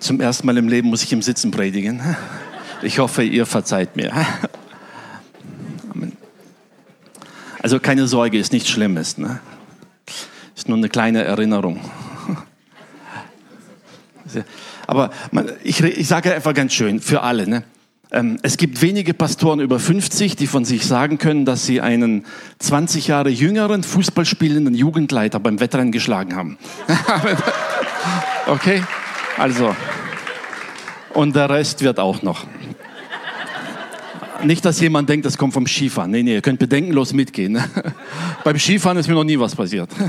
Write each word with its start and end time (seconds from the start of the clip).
Zum 0.00 0.18
ersten 0.18 0.46
Mal 0.46 0.56
im 0.56 0.66
Leben 0.66 0.88
muss 0.88 1.02
ich 1.02 1.12
im 1.12 1.20
Sitzen 1.20 1.50
predigen. 1.50 2.00
Ich 2.82 2.98
hoffe, 2.98 3.22
ihr 3.22 3.44
verzeiht 3.44 3.96
mir. 3.96 4.10
Also 7.62 7.78
keine 7.78 8.06
Sorge, 8.06 8.38
ist 8.38 8.52
nichts 8.54 8.70
Schlimmes. 8.70 9.18
Ne? 9.18 9.40
Ist 10.56 10.68
nur 10.68 10.78
eine 10.78 10.88
kleine 10.88 11.24
Erinnerung. 11.24 11.80
Aber 14.86 15.10
ich, 15.62 15.82
ich 15.82 16.08
sage 16.08 16.34
einfach 16.34 16.54
ganz 16.54 16.72
schön, 16.72 17.00
für 17.00 17.20
alle. 17.20 17.46
Ne? 17.46 17.64
Ähm, 18.10 18.38
es 18.42 18.56
gibt 18.56 18.80
wenige 18.80 19.12
Pastoren 19.12 19.60
über 19.60 19.78
50, 19.78 20.34
die 20.34 20.46
von 20.46 20.64
sich 20.64 20.86
sagen 20.86 21.18
können, 21.18 21.44
dass 21.44 21.66
sie 21.66 21.82
einen 21.82 22.24
20 22.58 23.08
Jahre 23.08 23.28
jüngeren 23.28 23.82
Fußballspielenden 23.82 24.74
Jugendleiter 24.74 25.38
beim 25.40 25.60
Wettrennen 25.60 25.92
geschlagen 25.92 26.34
haben. 26.34 26.56
okay? 28.46 28.82
Also. 29.40 29.74
Und 31.14 31.34
der 31.34 31.48
Rest 31.48 31.80
wird 31.80 31.98
auch 31.98 32.20
noch. 32.20 32.46
Nicht, 34.44 34.62
dass 34.66 34.78
jemand 34.80 35.08
denkt, 35.08 35.24
das 35.24 35.38
kommt 35.38 35.54
vom 35.54 35.66
Skifahren. 35.66 36.10
Nee, 36.10 36.22
nee, 36.22 36.34
ihr 36.34 36.42
könnt 36.42 36.58
bedenkenlos 36.58 37.14
mitgehen. 37.14 37.58
Beim 38.44 38.58
Skifahren 38.58 38.98
ist 38.98 39.08
mir 39.08 39.14
noch 39.14 39.24
nie 39.24 39.38
was 39.38 39.56
passiert. 39.56 39.90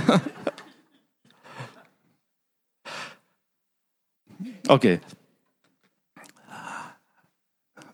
Okay. 4.67 5.01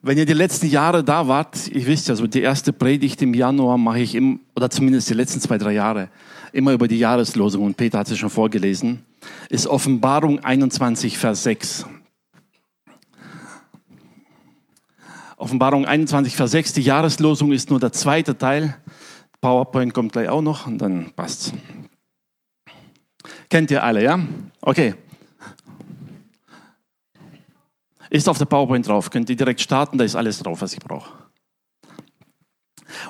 Wenn 0.03 0.17
ihr 0.19 0.27
die 0.27 0.33
letzten 0.33 0.67
Jahre 0.67 1.03
da 1.03 1.27
wart, 1.27 1.55
ich 1.69 1.87
wisst 1.87 2.07
ja, 2.07 2.15
so 2.15 2.27
die 2.27 2.41
erste 2.41 2.71
Predigt 2.71 3.19
im 3.23 3.33
Januar 3.33 3.79
mache 3.79 3.99
ich 3.99 4.13
im, 4.13 4.41
oder 4.55 4.69
zumindest 4.69 5.09
die 5.09 5.15
letzten 5.15 5.41
zwei, 5.41 5.57
drei 5.57 5.71
Jahre, 5.71 6.09
immer 6.53 6.73
über 6.73 6.87
die 6.87 6.99
Jahreslosung 6.99 7.63
und 7.63 7.77
Peter 7.77 7.97
hat 7.97 8.07
sie 8.07 8.17
schon 8.17 8.29
vorgelesen, 8.29 9.03
ist 9.49 9.67
Offenbarung 9.67 10.43
21, 10.43 11.17
Vers 11.17 11.43
6. 11.43 11.85
Offenbarung 15.37 15.85
21, 15.85 16.35
Vers 16.35 16.51
6, 16.51 16.73
die 16.73 16.81
Jahreslosung 16.81 17.51
ist 17.51 17.69
nur 17.69 17.79
der 17.79 17.91
zweite 17.91 18.37
Teil. 18.37 18.77
PowerPoint 19.39 19.93
kommt 19.93 20.13
gleich 20.13 20.29
auch 20.29 20.41
noch 20.41 20.65
und 20.65 20.79
dann 20.79 21.11
passt's. 21.15 21.53
Kennt 23.49 23.69
ihr 23.71 23.83
alle, 23.83 24.03
ja? 24.03 24.19
Okay. 24.61 24.95
Ist 28.09 28.27
auf 28.27 28.37
der 28.37 28.45
PowerPoint 28.45 28.87
drauf, 28.87 29.09
könnt 29.09 29.29
ihr 29.29 29.35
direkt 29.35 29.61
starten, 29.61 29.97
da 29.97 30.05
ist 30.05 30.15
alles 30.15 30.39
drauf, 30.39 30.61
was 30.61 30.73
ich 30.73 30.79
brauche. 30.79 31.11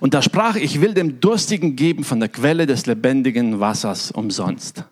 Und 0.02 0.14
da 0.14 0.22
sprach, 0.22 0.56
ich 0.56 0.82
will 0.82 0.94
dem 0.94 1.20
Durstigen 1.20 1.76
geben 1.76 2.04
von 2.04 2.20
der 2.20 2.30
Quelle 2.30 2.66
des 2.66 2.86
lebendigen 2.86 3.60
Wassers 3.60 4.12
umsonst. 4.12 4.84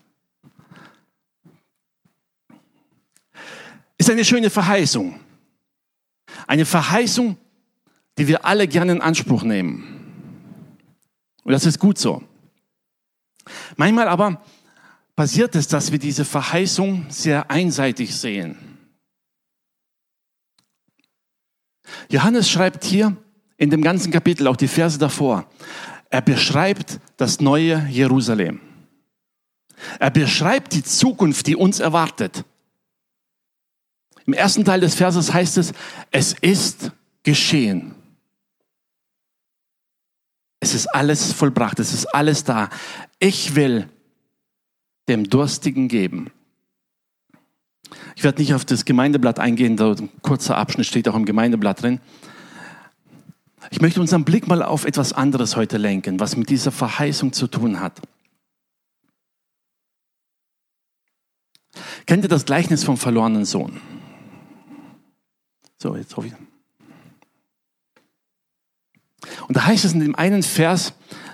Ist 4.06 4.11
eine 4.11 4.23
schöne 4.23 4.52
Verheißung. 4.52 5.20
Eine 6.45 6.66
Verheißung, 6.66 7.38
die 8.20 8.28
wir 8.28 8.45
alle 8.45 8.67
gerne 8.67 8.92
in 8.92 9.02
Anspruch 9.02 9.42
nehmen. 9.42 10.62
Und 11.44 11.52
das 11.52 11.66
ist 11.66 11.80
gut 11.80 11.97
so. 11.97 12.22
Manchmal 13.78 14.08
aber 14.08 14.44
passiert 15.16 15.56
es, 15.56 15.67
dass 15.67 15.92
wir 15.92 15.97
diese 15.97 16.23
Verheißung 16.23 17.08
sehr 17.09 17.50
einseitig 17.50 18.16
sehen. 18.16 18.78
Johannes 22.08 22.47
schreibt 22.47 22.84
hier 22.84 23.17
in 23.58 23.72
dem 23.72 23.81
ganzen 23.81 24.12
Kapitel, 24.12 24.45
auch 24.45 24.56
die 24.56 24.67
Verse 24.67 25.00
davor, 25.00 25.50
er 26.12 26.22
beschreibt 26.22 27.00
das 27.17 27.42
neue 27.42 27.88
Jerusalem. 27.90 28.59
Er 29.97 30.12
beschreibt 30.12 30.73
die 30.73 30.84
Zukunft, 30.84 31.47
die 31.47 31.56
uns 31.56 31.80
erwartet. 31.80 32.45
Im 34.26 34.34
ersten 34.34 34.66
Teil 34.66 34.80
des 34.80 34.95
Verses 34.95 35.34
heißt 35.34 35.58
es, 35.58 35.73
es 36.12 36.34
ist 36.42 36.92
geschehen. 37.23 37.94
Es 40.59 40.73
ist 40.73 40.88
alles 40.88 41.31
vollbracht, 41.31 41.80
es 41.80 41.94
ist 41.94 42.08
alles 42.08 42.44
da. 42.44 42.69
Ich 43.19 43.56
will 43.56 43.88
dem 45.08 45.30
Durstigen 45.30 45.88
geben. 45.88 46.31
Ich 48.16 48.24
werde 48.24 48.41
nicht 48.41 48.53
auf 48.56 48.66
das 48.66 48.85
Gemeindeblatt 48.85 49.40
eingehen, 49.40 49.78
da 49.78 49.91
ein 49.91 50.09
kurzer 50.22 50.58
Abschnitt 50.58 50.88
steht 50.88 51.08
auch 51.08 51.16
im 51.16 51.25
Gemeindeblatt 51.25 51.84
drin. 51.84 52.00
Ich 53.69 53.81
möchte 53.81 54.02
unseren 54.02 54.25
Blick 54.25 54.47
mal 54.47 54.64
auf 54.64 54.85
etwas 54.85 55.14
anderes 55.14 55.56
heute 55.56 55.78
lenken, 55.78 56.19
was 56.19 56.35
mit 56.35 56.50
dieser 56.50 56.72
Verheißung 56.72 57.34
zu 57.34 57.47
tun 57.47 57.80
hat. 57.80 58.02
Kennt 62.06 62.24
ihr 62.24 62.30
das 62.30 62.46
Gleichnis 62.46 62.84
vom 62.84 62.97
verlorenen 62.97 63.46
Sohn? 63.46 63.81
So, 65.78 65.96
jetzt 65.96 66.16
hoffe 66.16 66.28
ich. 66.28 66.34
Und 69.47 69.58
da 69.58 69.66
heißt 69.66 69.86
es 69.86 69.94
in 69.94 70.00
dem 70.00 70.16
einen 70.16 70.44
Vers, 70.44 70.94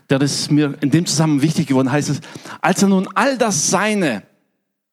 der 0.10 0.22
ist 0.22 0.52
mir 0.52 0.78
in 0.82 0.92
dem 0.92 1.06
Zusammenhang 1.06 1.42
wichtig 1.42 1.68
geworden, 1.68 1.92
heißt 1.92 2.10
es, 2.10 2.22
als 2.62 2.82
er 2.82 2.90
nun 2.90 3.08
all 3.16 3.38
das 3.38 3.70
Seine 3.70 4.24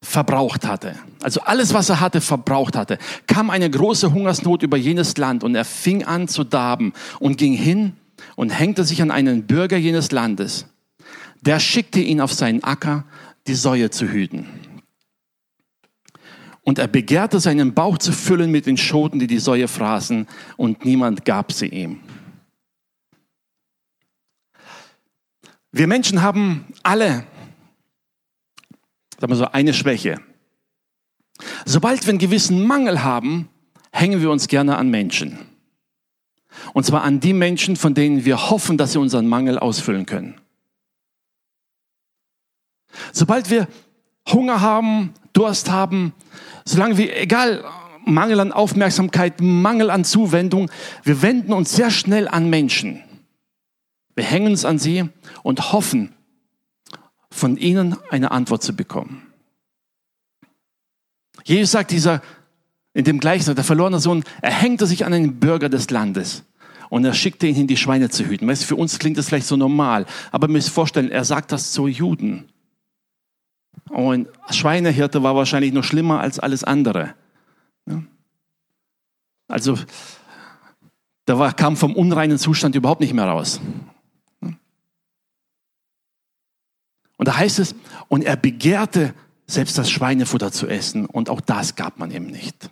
verbraucht 0.00 0.66
hatte, 0.66 0.94
also 1.22 1.40
alles, 1.40 1.74
was 1.74 1.88
er 1.88 2.00
hatte, 2.00 2.20
verbraucht 2.20 2.76
hatte, 2.76 2.98
kam 3.26 3.50
eine 3.50 3.68
große 3.68 4.12
Hungersnot 4.12 4.62
über 4.62 4.76
jenes 4.76 5.16
Land 5.16 5.42
und 5.42 5.54
er 5.56 5.64
fing 5.64 6.04
an 6.04 6.28
zu 6.28 6.44
darben 6.44 6.92
und 7.18 7.36
ging 7.36 7.54
hin 7.54 7.94
und 8.36 8.50
hängte 8.50 8.84
sich 8.84 9.02
an 9.02 9.10
einen 9.10 9.46
Bürger 9.46 9.76
jenes 9.76 10.12
Landes. 10.12 10.66
Der 11.40 11.58
schickte 11.58 12.00
ihn 12.00 12.20
auf 12.20 12.32
seinen 12.32 12.62
Acker, 12.62 13.04
die 13.46 13.54
Säue 13.54 13.90
zu 13.90 14.06
hüten. 14.06 14.46
Und 16.68 16.78
er 16.78 16.86
begehrte 16.86 17.40
seinen 17.40 17.72
Bauch 17.72 17.96
zu 17.96 18.12
füllen 18.12 18.50
mit 18.50 18.66
den 18.66 18.76
Schoten, 18.76 19.18
die 19.18 19.26
die 19.26 19.38
Säue 19.38 19.68
fraßen, 19.68 20.26
und 20.58 20.84
niemand 20.84 21.24
gab 21.24 21.50
sie 21.50 21.68
ihm. 21.68 22.00
Wir 25.72 25.86
Menschen 25.86 26.20
haben 26.20 26.66
alle 26.82 27.24
sagen 29.18 29.32
wir 29.32 29.36
so, 29.36 29.46
eine 29.46 29.72
Schwäche. 29.72 30.20
Sobald 31.64 32.04
wir 32.04 32.10
einen 32.10 32.18
gewissen 32.18 32.66
Mangel 32.66 33.02
haben, 33.02 33.48
hängen 33.90 34.20
wir 34.20 34.30
uns 34.30 34.46
gerne 34.46 34.76
an 34.76 34.90
Menschen. 34.90 35.38
Und 36.74 36.84
zwar 36.84 37.02
an 37.02 37.18
die 37.18 37.32
Menschen, 37.32 37.76
von 37.76 37.94
denen 37.94 38.26
wir 38.26 38.50
hoffen, 38.50 38.76
dass 38.76 38.92
sie 38.92 38.98
unseren 39.00 39.26
Mangel 39.26 39.58
ausfüllen 39.58 40.04
können. 40.04 40.38
Sobald 43.14 43.48
wir 43.48 43.68
Hunger 44.32 44.60
haben, 44.60 45.14
Durst 45.32 45.70
haben, 45.70 46.12
solange 46.64 46.98
wir, 46.98 47.16
egal, 47.20 47.64
Mangel 48.04 48.40
an 48.40 48.52
Aufmerksamkeit, 48.52 49.40
Mangel 49.40 49.90
an 49.90 50.04
Zuwendung, 50.04 50.70
wir 51.04 51.22
wenden 51.22 51.52
uns 51.52 51.74
sehr 51.74 51.90
schnell 51.90 52.26
an 52.28 52.48
Menschen. 52.48 53.02
Wir 54.14 54.24
hängen 54.24 54.48
uns 54.48 54.64
an 54.64 54.78
sie 54.78 55.08
und 55.42 55.72
hoffen, 55.72 56.14
von 57.30 57.56
ihnen 57.56 57.96
eine 58.10 58.30
Antwort 58.30 58.62
zu 58.62 58.74
bekommen. 58.74 59.22
Jesus 61.44 61.70
sagt 61.70 61.90
dieser, 61.90 62.22
in 62.94 63.04
dem 63.04 63.20
Gleichnis, 63.20 63.54
der 63.54 63.64
verlorene 63.64 64.00
Sohn, 64.00 64.24
er 64.42 64.50
hängte 64.50 64.86
sich 64.86 65.04
an 65.04 65.12
einen 65.12 65.38
Bürger 65.38 65.68
des 65.68 65.90
Landes 65.90 66.44
und 66.90 67.04
er 67.04 67.14
schickte 67.14 67.46
ihn 67.46 67.54
hin, 67.54 67.66
die 67.66 67.76
Schweine 67.76 68.10
zu 68.10 68.24
hüten. 68.24 68.48
Weißt, 68.48 68.64
für 68.64 68.76
uns 68.76 68.98
klingt 68.98 69.18
das 69.18 69.28
vielleicht 69.28 69.46
so 69.46 69.56
normal, 69.56 70.06
aber 70.32 70.48
ihr 70.48 70.52
müsst 70.52 70.70
vorstellen, 70.70 71.10
er 71.10 71.24
sagt 71.24 71.52
das 71.52 71.72
zu 71.72 71.86
Juden. 71.86 72.48
Und 73.90 74.28
Schweinehirte 74.50 75.22
war 75.22 75.34
wahrscheinlich 75.34 75.72
noch 75.72 75.84
schlimmer 75.84 76.20
als 76.20 76.38
alles 76.38 76.64
andere. 76.64 77.14
Also, 79.48 79.78
da 81.24 81.38
war, 81.38 81.52
kam 81.52 81.76
vom 81.76 81.94
unreinen 81.94 82.38
Zustand 82.38 82.74
überhaupt 82.74 83.00
nicht 83.00 83.14
mehr 83.14 83.26
raus. 83.26 83.60
Und 87.18 87.26
da 87.26 87.36
heißt 87.36 87.58
es, 87.58 87.74
und 88.08 88.24
er 88.24 88.36
begehrte 88.36 89.14
selbst 89.46 89.76
das 89.78 89.90
Schweinefutter 89.90 90.52
zu 90.52 90.66
essen 90.68 91.06
und 91.06 91.30
auch 91.30 91.40
das 91.40 91.74
gab 91.74 91.98
man 91.98 92.10
ihm 92.10 92.26
nicht. 92.26 92.70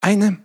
Eine 0.00 0.42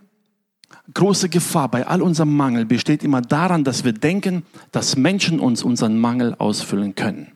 große 0.94 1.28
Gefahr 1.28 1.68
bei 1.68 1.86
all 1.86 2.02
unserem 2.02 2.36
Mangel 2.36 2.64
besteht 2.64 3.02
immer 3.02 3.20
daran, 3.20 3.64
dass 3.64 3.84
wir 3.84 3.92
denken, 3.92 4.44
dass 4.72 4.96
Menschen 4.96 5.40
uns 5.40 5.62
unseren 5.62 5.98
Mangel 5.98 6.34
ausfüllen 6.38 6.94
können. 6.94 7.32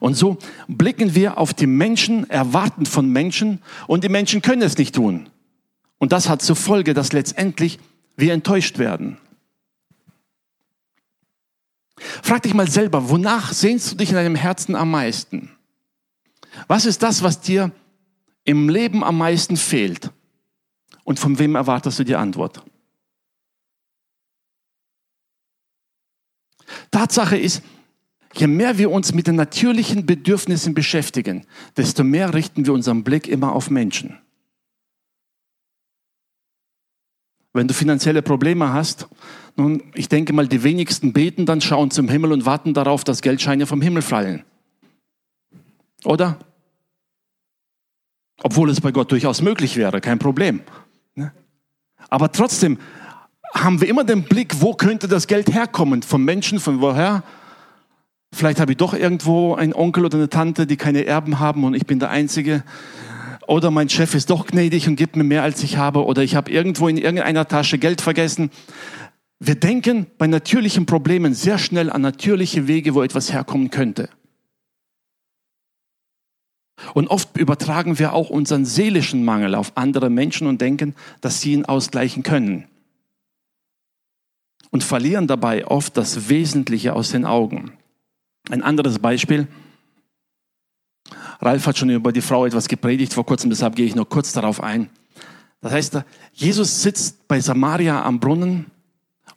Und 0.00 0.14
so 0.14 0.38
blicken 0.66 1.14
wir 1.14 1.38
auf 1.38 1.52
die 1.52 1.66
Menschen, 1.66 2.28
erwarten 2.30 2.86
von 2.86 3.08
Menschen 3.08 3.60
und 3.86 4.04
die 4.04 4.08
Menschen 4.08 4.42
können 4.42 4.62
es 4.62 4.78
nicht 4.78 4.94
tun. 4.94 5.28
Und 5.98 6.12
das 6.12 6.28
hat 6.28 6.42
zur 6.42 6.56
Folge, 6.56 6.94
dass 6.94 7.12
letztendlich 7.12 7.78
wir 8.16 8.32
enttäuscht 8.32 8.78
werden. 8.78 9.18
Frag 11.96 12.42
dich 12.42 12.54
mal 12.54 12.68
selber, 12.68 13.08
wonach 13.10 13.52
sehnst 13.52 13.92
du 13.92 13.96
dich 13.96 14.10
in 14.10 14.16
deinem 14.16 14.34
Herzen 14.34 14.74
am 14.74 14.90
meisten? 14.90 15.50
Was 16.66 16.86
ist 16.86 17.02
das, 17.02 17.22
was 17.22 17.40
dir 17.40 17.70
im 18.44 18.68
Leben 18.68 19.04
am 19.04 19.18
meisten 19.18 19.56
fehlt? 19.56 20.10
Und 21.04 21.20
von 21.20 21.38
wem 21.38 21.54
erwartest 21.54 21.98
du 21.98 22.04
die 22.04 22.16
Antwort? 22.16 22.62
Tatsache 26.90 27.36
ist, 27.36 27.62
je 28.34 28.46
mehr 28.46 28.78
wir 28.78 28.90
uns 28.90 29.14
mit 29.14 29.26
den 29.26 29.36
natürlichen 29.36 30.06
Bedürfnissen 30.06 30.74
beschäftigen, 30.74 31.46
desto 31.76 32.04
mehr 32.04 32.34
richten 32.34 32.66
wir 32.66 32.72
unseren 32.72 33.04
Blick 33.04 33.28
immer 33.28 33.52
auf 33.52 33.70
Menschen. 33.70 34.18
Wenn 37.52 37.68
du 37.68 37.74
finanzielle 37.74 38.22
Probleme 38.22 38.72
hast, 38.72 39.08
nun, 39.56 39.82
ich 39.94 40.08
denke 40.08 40.32
mal, 40.32 40.48
die 40.48 40.64
wenigsten 40.64 41.12
beten 41.12 41.46
dann, 41.46 41.60
schauen 41.60 41.92
zum 41.92 42.08
Himmel 42.08 42.32
und 42.32 42.46
warten 42.46 42.74
darauf, 42.74 43.04
dass 43.04 43.22
Geldscheine 43.22 43.66
vom 43.66 43.80
Himmel 43.80 44.02
fallen. 44.02 44.44
Oder? 46.04 46.40
Obwohl 48.42 48.70
es 48.70 48.80
bei 48.80 48.90
Gott 48.90 49.12
durchaus 49.12 49.40
möglich 49.40 49.76
wäre, 49.76 50.00
kein 50.00 50.18
Problem. 50.18 50.62
Aber 52.10 52.32
trotzdem 52.32 52.78
haben 53.54 53.80
wir 53.80 53.88
immer 53.88 54.04
den 54.04 54.24
Blick, 54.24 54.60
wo 54.60 54.74
könnte 54.74 55.08
das 55.08 55.26
Geld 55.26 55.52
herkommen? 55.52 56.02
Vom 56.02 56.24
Menschen, 56.24 56.60
von 56.60 56.80
woher? 56.80 57.22
Vielleicht 58.32 58.58
habe 58.58 58.72
ich 58.72 58.78
doch 58.78 58.94
irgendwo 58.94 59.54
einen 59.54 59.72
Onkel 59.72 60.04
oder 60.04 60.18
eine 60.18 60.28
Tante, 60.28 60.66
die 60.66 60.76
keine 60.76 61.06
Erben 61.06 61.38
haben 61.38 61.64
und 61.64 61.74
ich 61.74 61.86
bin 61.86 62.00
der 62.00 62.10
Einzige. 62.10 62.64
Oder 63.46 63.70
mein 63.70 63.88
Chef 63.88 64.14
ist 64.14 64.30
doch 64.30 64.46
gnädig 64.46 64.88
und 64.88 64.96
gibt 64.96 65.16
mir 65.16 65.24
mehr, 65.24 65.42
als 65.42 65.62
ich 65.62 65.76
habe. 65.76 66.04
Oder 66.04 66.22
ich 66.22 66.34
habe 66.34 66.50
irgendwo 66.50 66.88
in 66.88 66.96
irgendeiner 66.96 67.46
Tasche 67.46 67.78
Geld 67.78 68.00
vergessen. 68.00 68.50
Wir 69.38 69.54
denken 69.54 70.06
bei 70.18 70.26
natürlichen 70.26 70.86
Problemen 70.86 71.34
sehr 71.34 71.58
schnell 71.58 71.90
an 71.90 72.02
natürliche 72.02 72.66
Wege, 72.66 72.94
wo 72.94 73.02
etwas 73.02 73.32
herkommen 73.32 73.70
könnte. 73.70 74.08
Und 76.92 77.08
oft 77.08 77.36
übertragen 77.36 77.98
wir 77.98 78.12
auch 78.12 78.30
unseren 78.30 78.64
seelischen 78.64 79.24
Mangel 79.24 79.54
auf 79.54 79.76
andere 79.76 80.10
Menschen 80.10 80.46
und 80.46 80.60
denken, 80.60 80.94
dass 81.20 81.40
sie 81.40 81.52
ihn 81.52 81.64
ausgleichen 81.64 82.22
können. 82.22 82.66
Und 84.70 84.82
verlieren 84.82 85.28
dabei 85.28 85.66
oft 85.66 85.96
das 85.96 86.28
Wesentliche 86.28 86.94
aus 86.94 87.10
den 87.10 87.24
Augen. 87.24 87.72
Ein 88.50 88.62
anderes 88.62 88.98
Beispiel. 88.98 89.46
Ralf 91.40 91.66
hat 91.66 91.78
schon 91.78 91.90
über 91.90 92.12
die 92.12 92.22
Frau 92.22 92.44
etwas 92.44 92.68
gepredigt 92.68 93.14
vor 93.14 93.24
kurzem, 93.24 93.50
deshalb 93.50 93.76
gehe 93.76 93.86
ich 93.86 93.94
nur 93.94 94.08
kurz 94.08 94.32
darauf 94.32 94.62
ein. 94.62 94.90
Das 95.60 95.72
heißt, 95.72 96.02
Jesus 96.32 96.82
sitzt 96.82 97.26
bei 97.28 97.40
Samaria 97.40 98.02
am 98.02 98.20
Brunnen 98.20 98.70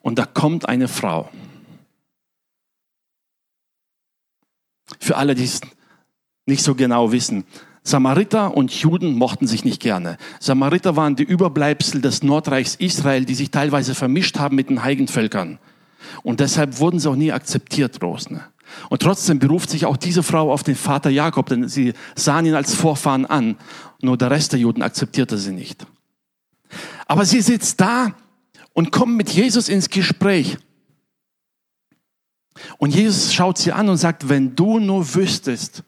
und 0.01 0.17
da 0.19 0.25
kommt 0.25 0.67
eine 0.67 0.87
Frau. 0.87 1.29
Für 4.99 5.17
alle, 5.17 5.35
die 5.35 5.43
es 5.43 5.61
nicht 6.47 6.63
so 6.63 6.75
genau 6.75 7.11
wissen. 7.11 7.45
Samariter 7.83 8.55
und 8.55 8.71
Juden 8.73 9.13
mochten 9.15 9.47
sich 9.47 9.63
nicht 9.63 9.81
gerne. 9.81 10.17
Samariter 10.39 10.95
waren 10.95 11.15
die 11.15 11.23
Überbleibsel 11.23 12.01
des 12.01 12.21
Nordreichs 12.21 12.75
Israel, 12.75 13.23
die 13.23 13.35
sich 13.35 13.49
teilweise 13.49 13.95
vermischt 13.95 14.39
haben 14.39 14.55
mit 14.55 14.69
den 14.69 14.83
Heigenvölkern. 14.83 15.59
Und 16.23 16.41
deshalb 16.41 16.79
wurden 16.79 16.99
sie 16.99 17.09
auch 17.09 17.15
nie 17.15 17.31
akzeptiert. 17.31 18.01
Ne? 18.01 18.43
Und 18.89 19.01
trotzdem 19.01 19.39
beruft 19.39 19.69
sich 19.69 19.85
auch 19.85 19.97
diese 19.97 20.23
Frau 20.23 20.51
auf 20.51 20.63
den 20.63 20.75
Vater 20.75 21.09
Jakob, 21.09 21.47
denn 21.47 21.69
sie 21.69 21.93
sahen 22.15 22.45
ihn 22.45 22.55
als 22.55 22.73
Vorfahren 22.75 23.25
an. 23.25 23.55
Nur 24.01 24.17
der 24.17 24.31
Rest 24.31 24.51
der 24.51 24.59
Juden 24.59 24.81
akzeptierte 24.81 25.37
sie 25.37 25.53
nicht. 25.53 25.85
Aber 27.05 27.25
sie 27.25 27.41
sitzt 27.41 27.79
da 27.79 28.13
und 28.73 28.91
kommt 28.91 29.15
mit 29.15 29.29
Jesus 29.29 29.69
ins 29.69 29.89
Gespräch. 29.89 30.57
Und 32.77 32.93
Jesus 32.93 33.33
schaut 33.33 33.57
sie 33.57 33.71
an 33.71 33.87
und 33.87 33.97
sagt, 33.97 34.29
wenn 34.29 34.55
du 34.55 34.79
nur 34.79 35.15
wüsstest, 35.15 35.83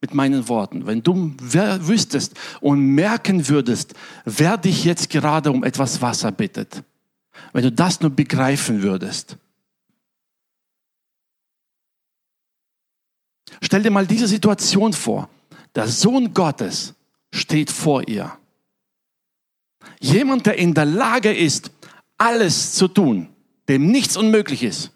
mit 0.00 0.14
meinen 0.14 0.48
Worten, 0.48 0.86
wenn 0.86 1.02
du 1.02 1.34
wüsstest 1.38 2.34
und 2.60 2.80
merken 2.94 3.48
würdest, 3.48 3.94
wer 4.24 4.56
dich 4.56 4.84
jetzt 4.84 5.10
gerade 5.10 5.50
um 5.50 5.62
etwas 5.62 6.00
Wasser 6.00 6.32
bittet, 6.32 6.82
wenn 7.52 7.62
du 7.62 7.72
das 7.72 8.00
nur 8.00 8.10
begreifen 8.10 8.82
würdest. 8.82 9.36
Stell 13.62 13.82
dir 13.82 13.90
mal 13.90 14.06
diese 14.06 14.26
Situation 14.26 14.92
vor. 14.92 15.28
Der 15.74 15.86
Sohn 15.86 16.32
Gottes 16.32 16.94
steht 17.32 17.70
vor 17.70 18.08
ihr. 18.08 18.36
Jemand, 20.00 20.46
der 20.46 20.56
in 20.56 20.74
der 20.74 20.86
Lage 20.86 21.32
ist, 21.32 21.70
alles 22.16 22.74
zu 22.74 22.88
tun, 22.88 23.28
dem 23.68 23.90
nichts 23.90 24.16
unmöglich 24.16 24.62
ist. 24.62 24.90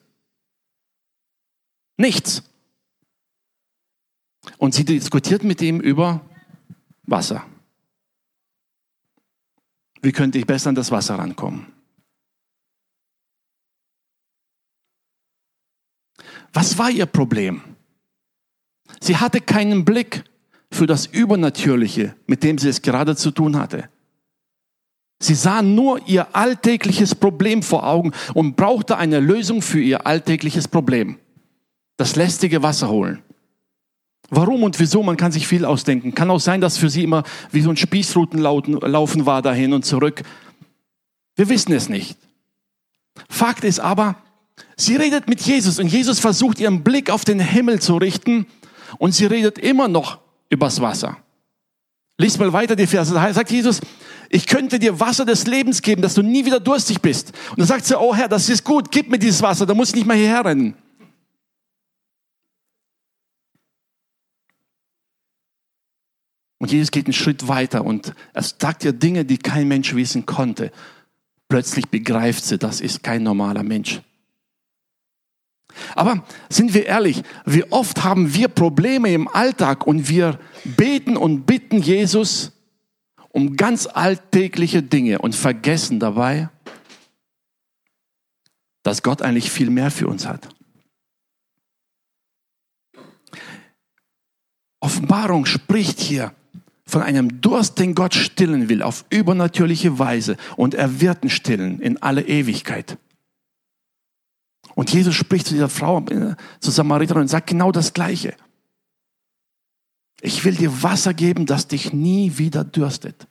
Nichts. 1.96 2.42
Und 4.58 4.74
sie 4.74 4.84
diskutiert 4.84 5.44
mit 5.44 5.60
ihm 5.62 5.80
über 5.80 6.20
Wasser. 7.04 7.44
Wie 10.02 10.12
könnte 10.12 10.38
ich 10.38 10.46
besser 10.46 10.68
an 10.68 10.74
das 10.74 10.90
Wasser 10.90 11.14
rankommen? 11.18 11.66
Was 16.52 16.78
war 16.78 16.90
ihr 16.90 17.06
Problem? 17.06 17.62
Sie 19.00 19.16
hatte 19.16 19.40
keinen 19.40 19.84
Blick 19.84 20.24
für 20.70 20.86
das 20.86 21.06
Übernatürliche, 21.06 22.14
mit 22.26 22.42
dem 22.42 22.58
sie 22.58 22.68
es 22.68 22.82
gerade 22.82 23.16
zu 23.16 23.30
tun 23.30 23.58
hatte. 23.58 23.88
Sie 25.20 25.34
sah 25.34 25.62
nur 25.62 26.06
ihr 26.06 26.34
alltägliches 26.34 27.14
Problem 27.14 27.62
vor 27.62 27.86
Augen 27.86 28.12
und 28.34 28.56
brauchte 28.56 28.96
eine 28.96 29.20
Lösung 29.20 29.62
für 29.62 29.80
ihr 29.80 30.06
alltägliches 30.06 30.68
Problem. 30.68 31.18
Das 31.96 32.16
lästige 32.16 32.62
Wasser 32.62 32.88
holen. 32.88 33.22
Warum 34.36 34.64
und 34.64 34.80
wieso, 34.80 35.02
man 35.02 35.16
kann 35.16 35.30
sich 35.30 35.46
viel 35.46 35.64
ausdenken. 35.64 36.14
Kann 36.14 36.30
auch 36.30 36.40
sein, 36.40 36.60
dass 36.60 36.76
für 36.76 36.90
sie 36.90 37.04
immer 37.04 37.22
wie 37.52 37.60
so 37.60 37.70
ein 37.70 37.76
Spießrutenlaufen 37.76 39.26
war 39.26 39.42
dahin 39.42 39.72
und 39.72 39.84
zurück. 39.84 40.22
Wir 41.36 41.48
wissen 41.48 41.72
es 41.72 41.88
nicht. 41.88 42.18
Fakt 43.28 43.62
ist 43.62 43.78
aber, 43.78 44.16
sie 44.76 44.96
redet 44.96 45.28
mit 45.28 45.40
Jesus 45.40 45.78
und 45.78 45.86
Jesus 45.86 46.18
versucht 46.18 46.58
ihren 46.58 46.82
Blick 46.82 47.10
auf 47.10 47.24
den 47.24 47.38
Himmel 47.38 47.80
zu 47.80 47.96
richten 47.96 48.46
und 48.98 49.14
sie 49.14 49.26
redet 49.26 49.58
immer 49.58 49.86
noch 49.86 50.18
übers 50.50 50.80
Wasser. 50.80 51.16
Lies 52.18 52.38
mal 52.38 52.52
weiter 52.52 52.74
die 52.74 52.86
Verse. 52.86 53.14
Da 53.14 53.32
sagt 53.32 53.50
Jesus, 53.50 53.80
ich 54.30 54.46
könnte 54.46 54.78
dir 54.80 54.98
Wasser 54.98 55.24
des 55.24 55.46
Lebens 55.46 55.82
geben, 55.82 56.02
dass 56.02 56.14
du 56.14 56.22
nie 56.22 56.44
wieder 56.44 56.58
durstig 56.60 57.00
bist. 57.00 57.32
Und 57.50 57.60
dann 57.60 57.66
sagt 57.68 57.86
sie, 57.86 57.98
oh 57.98 58.14
Herr, 58.14 58.28
das 58.28 58.48
ist 58.48 58.64
gut, 58.64 58.90
gib 58.90 59.10
mir 59.10 59.18
dieses 59.18 59.42
Wasser, 59.42 59.66
da 59.66 59.74
muss 59.74 59.90
ich 59.90 59.94
nicht 59.94 60.06
mehr 60.06 60.16
hierher 60.16 60.44
rennen. 60.44 60.74
Und 66.64 66.72
Jesus 66.72 66.90
geht 66.90 67.04
einen 67.04 67.12
Schritt 67.12 67.46
weiter 67.46 67.84
und 67.84 68.14
er 68.32 68.42
sagt 68.42 68.86
ihr 68.86 68.94
Dinge, 68.94 69.26
die 69.26 69.36
kein 69.36 69.68
Mensch 69.68 69.94
wissen 69.94 70.24
konnte. 70.24 70.72
Plötzlich 71.46 71.88
begreift 71.88 72.42
sie, 72.42 72.56
das 72.56 72.80
ist 72.80 73.02
kein 73.02 73.22
normaler 73.22 73.62
Mensch. 73.62 74.00
Aber 75.94 76.24
sind 76.48 76.72
wir 76.72 76.86
ehrlich, 76.86 77.22
wie 77.44 77.70
oft 77.70 78.02
haben 78.02 78.32
wir 78.32 78.48
Probleme 78.48 79.12
im 79.12 79.28
Alltag 79.28 79.86
und 79.86 80.08
wir 80.08 80.40
beten 80.64 81.18
und 81.18 81.44
bitten 81.44 81.82
Jesus 81.82 82.52
um 83.28 83.56
ganz 83.56 83.86
alltägliche 83.86 84.82
Dinge 84.82 85.18
und 85.18 85.34
vergessen 85.34 86.00
dabei, 86.00 86.48
dass 88.82 89.02
Gott 89.02 89.20
eigentlich 89.20 89.50
viel 89.50 89.68
mehr 89.68 89.90
für 89.90 90.06
uns 90.06 90.26
hat. 90.26 90.48
Offenbarung 94.80 95.44
spricht 95.44 96.00
hier 96.00 96.34
von 96.86 97.02
einem 97.02 97.40
Durst, 97.40 97.78
den 97.78 97.94
Gott 97.94 98.14
stillen 98.14 98.68
will, 98.68 98.82
auf 98.82 99.04
übernatürliche 99.10 99.98
Weise. 99.98 100.36
Und 100.56 100.74
er 100.74 101.00
wird 101.00 101.24
ihn 101.24 101.30
stillen 101.30 101.80
in 101.80 102.00
alle 102.02 102.22
Ewigkeit. 102.22 102.98
Und 104.74 104.92
Jesus 104.92 105.14
spricht 105.14 105.46
zu 105.46 105.54
dieser 105.54 105.68
Frau, 105.68 106.00
äh, 106.06 106.34
zu 106.60 106.70
Samariterin 106.70 107.22
und 107.22 107.28
sagt 107.28 107.46
genau 107.46 107.72
das 107.72 107.92
Gleiche. 107.92 108.34
Ich 110.20 110.44
will 110.44 110.54
dir 110.54 110.82
Wasser 110.82 111.14
geben, 111.14 111.46
das 111.46 111.68
dich 111.68 111.92
nie 111.92 112.38
wieder 112.38 112.64
dürstet. 112.64 113.26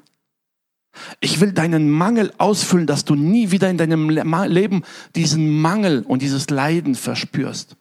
Ich 1.20 1.42
will 1.42 1.52
deinen 1.52 1.90
Mangel 1.90 2.32
ausfüllen, 2.38 2.86
dass 2.86 3.04
du 3.04 3.16
nie 3.16 3.50
wieder 3.50 3.70
in 3.70 3.78
deinem 3.78 4.10
Leben 4.10 4.84
diesen 5.16 5.60
Mangel 5.60 6.04
und 6.04 6.22
dieses 6.22 6.50
Leiden 6.50 6.94
verspürst. 6.94 7.76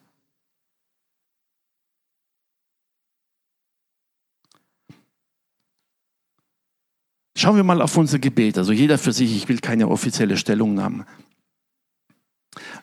Schauen 7.43 7.57
wir 7.57 7.65
mal 7.65 7.81
auf 7.81 7.97
unser 7.97 8.19
Gebet. 8.19 8.57
Also 8.57 8.71
jeder 8.71 8.97
für 8.97 9.11
sich, 9.11 9.35
ich 9.35 9.49
will 9.49 9.59
keine 9.59 9.89
offizielle 9.89 10.37
Stellungnahme. 10.37 11.05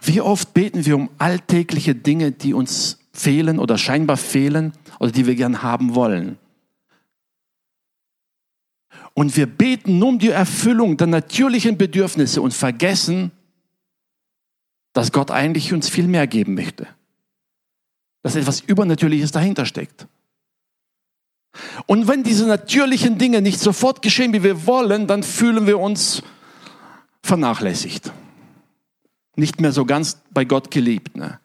Wie 0.02 0.21
oft 0.21 0.52
beten 0.52 0.85
wir 0.85 0.97
um 0.97 1.09
alltägliche 1.17 1.95
Dinge, 1.95 2.31
die 2.31 2.52
uns 2.52 2.99
fehlen 3.11 3.59
oder 3.59 3.79
scheinbar 3.79 4.19
fehlen 4.19 4.75
oder 4.99 5.12
die 5.12 5.25
wir 5.25 5.35
gern 5.35 5.62
haben 5.62 5.95
wollen? 5.95 6.37
Und 9.14 9.35
wir 9.35 9.47
beten 9.47 9.99
nur 9.99 10.09
um 10.11 10.19
die 10.19 10.29
Erfüllung 10.29 10.99
der 10.99 11.07
natürlichen 11.07 11.79
Bedürfnisse 11.79 12.43
und 12.43 12.52
vergessen, 12.52 13.31
dass 14.93 15.11
Gott 15.11 15.31
eigentlich 15.31 15.73
uns 15.73 15.88
viel 15.88 16.07
mehr 16.07 16.26
geben 16.26 16.52
möchte. 16.52 16.87
Dass 18.23 18.37
etwas 18.37 18.61
Übernatürliches 18.61 19.33
dahinter 19.33 19.64
steckt. 19.64 20.07
Und 21.87 22.09
wenn 22.09 22.23
diese 22.23 22.47
natürlichen 22.47 23.19
Dinge 23.19 23.42
nicht 23.42 23.61
sofort 23.61 24.02
geschehen, 24.02 24.33
wie 24.33 24.42
wir 24.42 24.66
wollen, 24.66 25.07
dann 25.07 25.23
fühlen 25.23 25.66
wir 25.66 25.78
uns 25.78 26.23
vernachlässigt. 27.23 28.12
Nicht 29.37 29.61
mehr 29.61 29.73
so 29.73 29.85
ganz 29.85 30.21
bei 30.33 30.45
Gott 30.45 30.71
geliebt. 30.71 31.16
Ne? 31.16 31.40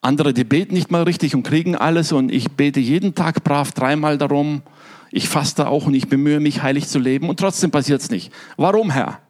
Andere, 0.00 0.32
die 0.32 0.44
beten 0.44 0.74
nicht 0.74 0.90
mal 0.90 1.02
richtig 1.02 1.34
und 1.34 1.42
kriegen 1.42 1.76
alles 1.76 2.12
und 2.12 2.30
ich 2.30 2.50
bete 2.52 2.80
jeden 2.80 3.14
Tag 3.14 3.44
brav 3.44 3.72
dreimal 3.72 4.16
darum. 4.16 4.62
Ich 5.10 5.28
faste 5.28 5.68
auch 5.68 5.86
und 5.86 5.94
ich 5.94 6.08
bemühe 6.08 6.40
mich, 6.40 6.62
heilig 6.62 6.88
zu 6.88 6.98
leben 6.98 7.28
und 7.28 7.40
trotzdem 7.40 7.70
passiert 7.70 8.00
es 8.00 8.10
nicht. 8.10 8.32
Warum, 8.56 8.90
Herr? 8.90 9.20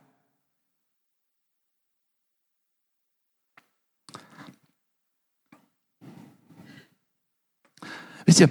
Wisst 8.26 8.40
ihr, 8.40 8.50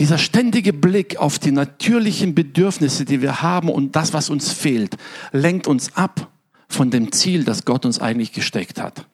dieser 0.00 0.16
ständige 0.16 0.72
Blick 0.72 1.18
auf 1.18 1.38
die 1.38 1.52
natürlichen 1.52 2.34
Bedürfnisse, 2.34 3.04
die 3.04 3.20
wir 3.20 3.42
haben 3.42 3.68
und 3.68 3.94
das, 3.96 4.14
was 4.14 4.30
uns 4.30 4.50
fehlt, 4.50 4.96
lenkt 5.30 5.66
uns 5.68 5.94
ab 5.94 6.30
von 6.68 6.90
dem 6.90 7.12
Ziel, 7.12 7.44
das 7.44 7.66
Gott 7.66 7.84
uns 7.84 8.00
eigentlich 8.00 8.32
gesteckt 8.32 8.80
hat. 8.80 9.04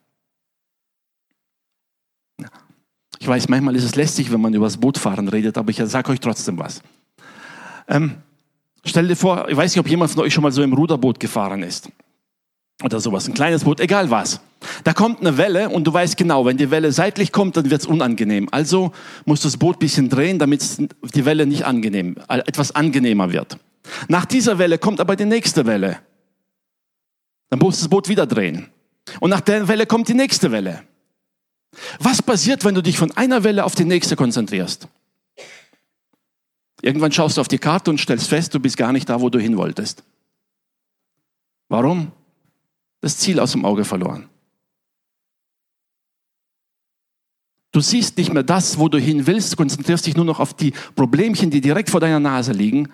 Ich 3.18 3.26
weiß, 3.26 3.48
manchmal 3.48 3.74
ist 3.74 3.82
es 3.82 3.96
lästig, 3.96 4.30
wenn 4.30 4.40
man 4.40 4.54
über 4.54 4.66
das 4.66 4.76
Bootfahren 4.76 5.26
redet, 5.26 5.58
aber 5.58 5.70
ich 5.70 5.78
sage 5.78 6.12
euch 6.12 6.20
trotzdem 6.20 6.56
was. 6.56 6.80
Ähm, 7.88 8.18
stell 8.84 9.08
dir 9.08 9.16
vor, 9.16 9.48
ich 9.48 9.56
weiß 9.56 9.72
nicht, 9.72 9.80
ob 9.80 9.88
jemand 9.88 10.12
von 10.12 10.22
euch 10.22 10.32
schon 10.32 10.44
mal 10.44 10.52
so 10.52 10.62
im 10.62 10.72
Ruderboot 10.72 11.18
gefahren 11.18 11.64
ist. 11.64 11.88
Oder 12.84 13.00
sowas, 13.00 13.26
ein 13.26 13.34
kleines 13.34 13.64
Boot, 13.64 13.80
egal 13.80 14.08
was. 14.08 14.40
Da 14.84 14.92
kommt 14.92 15.20
eine 15.20 15.36
Welle 15.36 15.68
und 15.68 15.84
du 15.84 15.92
weißt 15.92 16.16
genau, 16.16 16.44
wenn 16.44 16.56
die 16.56 16.70
Welle 16.70 16.92
seitlich 16.92 17.32
kommt, 17.32 17.56
dann 17.56 17.70
wird 17.70 17.82
es 17.82 17.86
unangenehm. 17.86 18.48
Also 18.50 18.92
musst 19.24 19.44
du 19.44 19.48
das 19.48 19.56
Boot 19.56 19.76
ein 19.76 19.80
bisschen 19.80 20.08
drehen, 20.08 20.38
damit 20.38 20.62
die 21.14 21.24
Welle 21.24 21.46
nicht 21.46 21.64
angenehm, 21.64 22.16
äh, 22.28 22.38
etwas 22.38 22.74
angenehmer 22.74 23.32
wird. 23.32 23.58
Nach 24.08 24.24
dieser 24.24 24.58
Welle 24.58 24.78
kommt 24.78 25.00
aber 25.00 25.16
die 25.16 25.24
nächste 25.24 25.66
Welle. 25.66 25.98
Dann 27.50 27.58
musst 27.60 27.80
du 27.80 27.84
das 27.84 27.90
Boot 27.90 28.08
wieder 28.08 28.26
drehen. 28.26 28.68
Und 29.20 29.30
nach 29.30 29.40
der 29.40 29.68
Welle 29.68 29.86
kommt 29.86 30.08
die 30.08 30.14
nächste 30.14 30.50
Welle. 30.50 30.82
Was 32.00 32.22
passiert, 32.22 32.64
wenn 32.64 32.74
du 32.74 32.82
dich 32.82 32.98
von 32.98 33.12
einer 33.12 33.44
Welle 33.44 33.64
auf 33.64 33.74
die 33.74 33.84
nächste 33.84 34.16
konzentrierst? 34.16 34.88
Irgendwann 36.82 37.12
schaust 37.12 37.36
du 37.36 37.40
auf 37.40 37.48
die 37.48 37.58
Karte 37.58 37.90
und 37.90 38.00
stellst 38.00 38.28
fest, 38.28 38.54
du 38.54 38.60
bist 38.60 38.76
gar 38.76 38.92
nicht 38.92 39.08
da, 39.08 39.20
wo 39.20 39.30
du 39.30 39.38
hin 39.38 39.56
wolltest. 39.56 40.04
Warum? 41.68 42.12
Das 43.00 43.18
Ziel 43.18 43.40
aus 43.40 43.52
dem 43.52 43.64
Auge 43.64 43.84
verloren. 43.84 44.28
Du 47.76 47.82
siehst 47.82 48.16
nicht 48.16 48.32
mehr 48.32 48.42
das, 48.42 48.78
wo 48.78 48.88
du 48.88 48.98
hin 48.98 49.26
willst, 49.26 49.58
konzentrierst 49.58 50.06
dich 50.06 50.16
nur 50.16 50.24
noch 50.24 50.40
auf 50.40 50.54
die 50.54 50.72
Problemchen, 50.94 51.50
die 51.50 51.60
direkt 51.60 51.90
vor 51.90 52.00
deiner 52.00 52.20
Nase 52.20 52.52
liegen 52.52 52.88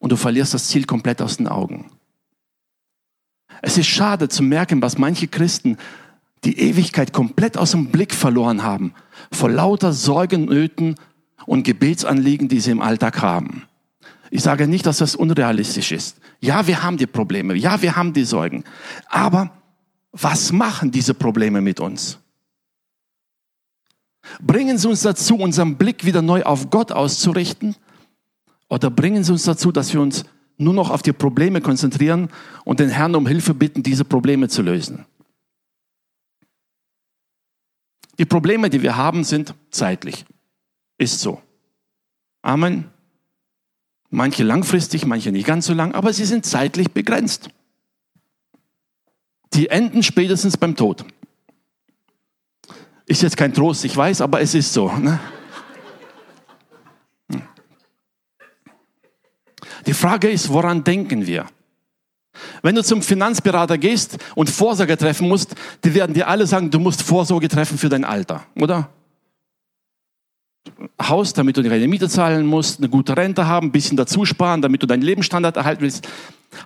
und 0.00 0.10
du 0.10 0.16
verlierst 0.16 0.52
das 0.52 0.66
Ziel 0.66 0.84
komplett 0.84 1.22
aus 1.22 1.36
den 1.36 1.46
Augen. 1.46 1.92
Es 3.62 3.78
ist 3.78 3.86
schade 3.86 4.28
zu 4.28 4.42
merken, 4.42 4.82
was 4.82 4.98
manche 4.98 5.28
Christen 5.28 5.76
die 6.42 6.58
Ewigkeit 6.58 7.12
komplett 7.12 7.56
aus 7.56 7.70
dem 7.70 7.92
Blick 7.92 8.12
verloren 8.12 8.64
haben, 8.64 8.94
vor 9.30 9.48
lauter 9.48 9.92
Sorgen, 9.92 10.46
Nöten 10.46 10.96
und 11.46 11.62
Gebetsanliegen, 11.62 12.48
die 12.48 12.58
sie 12.58 12.72
im 12.72 12.82
Alltag 12.82 13.22
haben. 13.22 13.62
Ich 14.32 14.42
sage 14.42 14.66
nicht, 14.66 14.86
dass 14.86 14.98
das 14.98 15.14
unrealistisch 15.14 15.92
ist. 15.92 16.16
Ja, 16.40 16.66
wir 16.66 16.82
haben 16.82 16.96
die 16.96 17.06
Probleme. 17.06 17.54
Ja, 17.54 17.80
wir 17.80 17.94
haben 17.94 18.12
die 18.12 18.24
Sorgen. 18.24 18.64
Aber 19.06 19.52
was 20.10 20.50
machen 20.50 20.90
diese 20.90 21.14
Probleme 21.14 21.60
mit 21.60 21.78
uns? 21.78 22.18
Bringen 24.40 24.78
sie 24.78 24.88
uns 24.88 25.02
dazu, 25.02 25.36
unseren 25.36 25.76
Blick 25.76 26.04
wieder 26.04 26.22
neu 26.22 26.42
auf 26.42 26.70
Gott 26.70 26.92
auszurichten? 26.92 27.76
Oder 28.68 28.90
bringen 28.90 29.24
sie 29.24 29.32
uns 29.32 29.44
dazu, 29.44 29.72
dass 29.72 29.92
wir 29.92 30.00
uns 30.00 30.24
nur 30.56 30.74
noch 30.74 30.90
auf 30.90 31.02
die 31.02 31.12
Probleme 31.12 31.60
konzentrieren 31.60 32.30
und 32.64 32.80
den 32.80 32.88
Herrn 32.88 33.14
um 33.14 33.26
Hilfe 33.26 33.54
bitten, 33.54 33.82
diese 33.82 34.04
Probleme 34.04 34.48
zu 34.48 34.62
lösen? 34.62 35.04
Die 38.18 38.24
Probleme, 38.24 38.70
die 38.70 38.82
wir 38.82 38.96
haben, 38.96 39.24
sind 39.24 39.54
zeitlich. 39.70 40.24
Ist 40.98 41.20
so. 41.20 41.42
Amen. 42.42 42.90
Manche 44.10 44.44
langfristig, 44.44 45.06
manche 45.06 45.32
nicht 45.32 45.46
ganz 45.46 45.66
so 45.66 45.74
lang, 45.74 45.92
aber 45.92 46.12
sie 46.12 46.24
sind 46.24 46.46
zeitlich 46.46 46.92
begrenzt. 46.92 47.48
Die 49.54 49.68
enden 49.68 50.02
spätestens 50.02 50.56
beim 50.56 50.76
Tod. 50.76 51.04
Ist 53.14 53.22
jetzt 53.22 53.36
kein 53.36 53.54
Trost, 53.54 53.84
ich 53.84 53.96
weiß, 53.96 54.22
aber 54.22 54.40
es 54.40 54.56
ist 54.56 54.72
so. 54.72 54.90
Ne? 54.90 55.20
Die 59.86 59.94
Frage 59.94 60.28
ist, 60.28 60.48
woran 60.48 60.82
denken 60.82 61.24
wir? 61.24 61.46
Wenn 62.62 62.74
du 62.74 62.82
zum 62.82 63.02
Finanzberater 63.02 63.78
gehst 63.78 64.18
und 64.34 64.50
Vorsorge 64.50 64.96
treffen 64.96 65.28
musst, 65.28 65.54
die 65.84 65.94
werden 65.94 66.12
dir 66.12 66.26
alle 66.26 66.44
sagen, 66.44 66.72
du 66.72 66.80
musst 66.80 67.04
Vorsorge 67.04 67.46
treffen 67.46 67.78
für 67.78 67.88
dein 67.88 68.04
Alter, 68.04 68.46
oder? 68.56 68.90
Haus, 71.00 71.34
damit 71.34 71.56
du 71.56 71.62
deine 71.62 71.86
Miete 71.86 72.08
zahlen 72.08 72.44
musst, 72.44 72.80
eine 72.80 72.88
gute 72.88 73.16
Rente 73.16 73.46
haben, 73.46 73.68
ein 73.68 73.72
bisschen 73.72 73.96
dazu 73.96 74.24
sparen, 74.24 74.60
damit 74.60 74.82
du 74.82 74.88
deinen 74.88 75.02
Lebensstandard 75.02 75.56
erhalten 75.56 75.82
willst. 75.82 76.08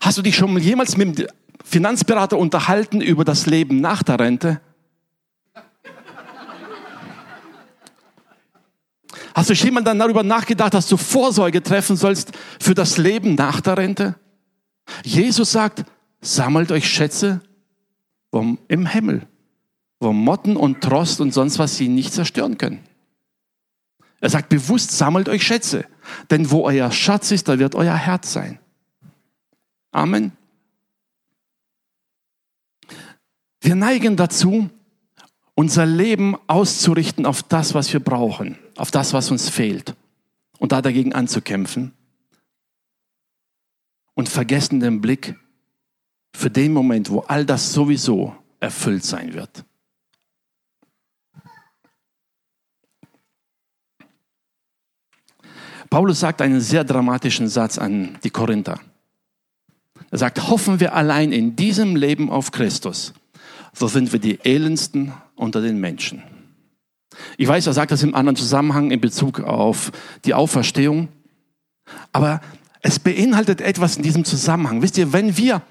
Hast 0.00 0.16
du 0.16 0.22
dich 0.22 0.36
schon 0.36 0.56
jemals 0.56 0.96
mit 0.96 1.18
dem 1.18 1.26
Finanzberater 1.62 2.38
unterhalten 2.38 3.02
über 3.02 3.26
das 3.26 3.44
Leben 3.44 3.82
nach 3.82 4.02
der 4.02 4.18
Rente? 4.18 4.62
Hast 9.38 9.50
du 9.50 9.54
schon 9.54 9.68
jemand 9.68 9.86
dann 9.86 10.00
darüber 10.00 10.24
nachgedacht, 10.24 10.74
dass 10.74 10.88
du 10.88 10.96
Vorsorge 10.96 11.62
treffen 11.62 11.94
sollst 11.96 12.32
für 12.58 12.74
das 12.74 12.98
Leben 12.98 13.36
nach 13.36 13.60
der 13.60 13.76
Rente? 13.76 14.16
Jesus 15.04 15.52
sagt, 15.52 15.84
sammelt 16.20 16.72
euch 16.72 16.90
Schätze 16.90 17.40
vom, 18.32 18.58
im 18.66 18.84
Himmel, 18.84 19.28
wo 20.00 20.12
Motten 20.12 20.56
und 20.56 20.80
Trost 20.80 21.20
und 21.20 21.32
sonst 21.32 21.60
was 21.60 21.76
sie 21.76 21.86
nicht 21.86 22.12
zerstören 22.12 22.58
können. 22.58 22.80
Er 24.20 24.28
sagt 24.28 24.48
bewusst, 24.48 24.90
sammelt 24.90 25.28
euch 25.28 25.44
Schätze, 25.44 25.84
denn 26.30 26.50
wo 26.50 26.64
euer 26.64 26.90
Schatz 26.90 27.30
ist, 27.30 27.46
da 27.46 27.60
wird 27.60 27.76
euer 27.76 27.94
Herz 27.94 28.32
sein. 28.32 28.58
Amen. 29.92 30.32
Wir 33.60 33.76
neigen 33.76 34.16
dazu, 34.16 34.68
unser 35.58 35.86
Leben 35.86 36.36
auszurichten 36.46 37.26
auf 37.26 37.42
das, 37.42 37.74
was 37.74 37.92
wir 37.92 37.98
brauchen, 37.98 38.56
auf 38.76 38.92
das, 38.92 39.12
was 39.12 39.32
uns 39.32 39.48
fehlt 39.48 39.96
und 40.60 40.70
da 40.70 40.80
dagegen 40.80 41.12
anzukämpfen 41.12 41.94
und 44.14 44.28
vergessen 44.28 44.78
den 44.78 45.00
Blick 45.00 45.34
für 46.32 46.48
den 46.48 46.72
Moment, 46.72 47.10
wo 47.10 47.22
all 47.22 47.44
das 47.44 47.72
sowieso 47.72 48.36
erfüllt 48.60 49.04
sein 49.04 49.34
wird. 49.34 49.64
Paulus 55.90 56.20
sagt 56.20 56.40
einen 56.40 56.60
sehr 56.60 56.84
dramatischen 56.84 57.48
Satz 57.48 57.78
an 57.78 58.16
die 58.22 58.30
Korinther. 58.30 58.78
Er 60.12 60.18
sagt, 60.18 60.50
hoffen 60.50 60.78
wir 60.78 60.94
allein 60.94 61.32
in 61.32 61.56
diesem 61.56 61.96
Leben 61.96 62.30
auf 62.30 62.52
Christus, 62.52 63.12
so 63.72 63.88
sind 63.88 64.12
wir 64.12 64.20
die 64.20 64.38
elendsten 64.44 65.12
unter 65.38 65.60
den 65.60 65.78
Menschen. 65.78 66.22
Ich 67.36 67.48
weiß, 67.48 67.66
er 67.66 67.72
sagt 67.72 67.90
das 67.90 68.02
im 68.02 68.14
anderen 68.14 68.36
Zusammenhang 68.36 68.90
in 68.90 69.00
Bezug 69.00 69.40
auf 69.40 69.90
die 70.24 70.34
Auferstehung, 70.34 71.08
aber 72.12 72.40
es 72.82 72.98
beinhaltet 72.98 73.60
etwas 73.60 73.96
in 73.96 74.02
diesem 74.02 74.24
Zusammenhang. 74.24 74.82
Wisst 74.82 74.98
ihr, 74.98 75.12
wenn 75.12 75.36
wir 75.36 75.62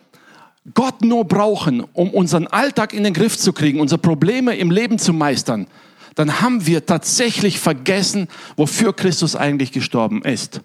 Gott 0.73 1.01
nur 1.01 1.25
brauchen, 1.25 1.81
um 1.93 2.09
unseren 2.09 2.47
Alltag 2.47 2.93
in 2.93 3.03
den 3.03 3.13
Griff 3.13 3.37
zu 3.37 3.53
kriegen, 3.53 3.79
unsere 3.79 3.99
Probleme 3.99 4.55
im 4.55 4.71
Leben 4.71 4.99
zu 4.99 5.13
meistern, 5.13 5.67
dann 6.15 6.41
haben 6.41 6.65
wir 6.65 6.85
tatsächlich 6.85 7.59
vergessen, 7.59 8.27
wofür 8.55 8.93
Christus 8.93 9.35
eigentlich 9.35 9.71
gestorben 9.71 10.23
ist. 10.23 10.61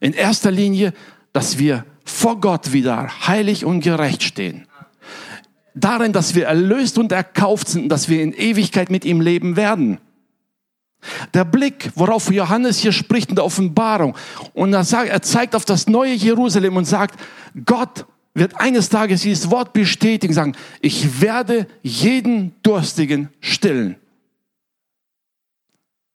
In 0.00 0.14
erster 0.14 0.50
Linie, 0.50 0.94
dass 1.32 1.58
wir 1.58 1.84
vor 2.04 2.40
Gott 2.40 2.72
wieder 2.72 3.26
heilig 3.26 3.64
und 3.64 3.80
gerecht 3.80 4.22
stehen 4.22 4.66
darin, 5.80 6.12
dass 6.12 6.34
wir 6.34 6.46
erlöst 6.46 6.98
und 6.98 7.12
erkauft 7.12 7.68
sind, 7.68 7.88
dass 7.88 8.08
wir 8.08 8.22
in 8.22 8.32
Ewigkeit 8.32 8.90
mit 8.90 9.04
ihm 9.04 9.20
leben 9.20 9.56
werden. 9.56 9.98
Der 11.34 11.44
Blick, 11.44 11.90
worauf 11.94 12.30
Johannes 12.30 12.78
hier 12.78 12.92
spricht 12.92 13.30
in 13.30 13.36
der 13.36 13.44
Offenbarung, 13.44 14.16
und 14.52 14.72
er, 14.72 14.84
sagt, 14.84 15.08
er 15.08 15.22
zeigt 15.22 15.54
auf 15.54 15.64
das 15.64 15.86
neue 15.86 16.12
Jerusalem 16.12 16.76
und 16.76 16.84
sagt, 16.84 17.18
Gott 17.64 18.06
wird 18.34 18.60
eines 18.60 18.88
Tages 18.88 19.22
dieses 19.22 19.50
Wort 19.50 19.72
bestätigen, 19.72 20.32
sagen, 20.32 20.56
ich 20.80 21.20
werde 21.20 21.66
jeden 21.82 22.54
Durstigen 22.62 23.30
stillen. 23.40 23.96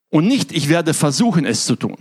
Und 0.10 0.28
nicht, 0.28 0.52
ich 0.52 0.70
werde 0.70 0.94
versuchen, 0.94 1.46
es 1.46 1.66
zu 1.66 1.76
tun. 1.76 1.98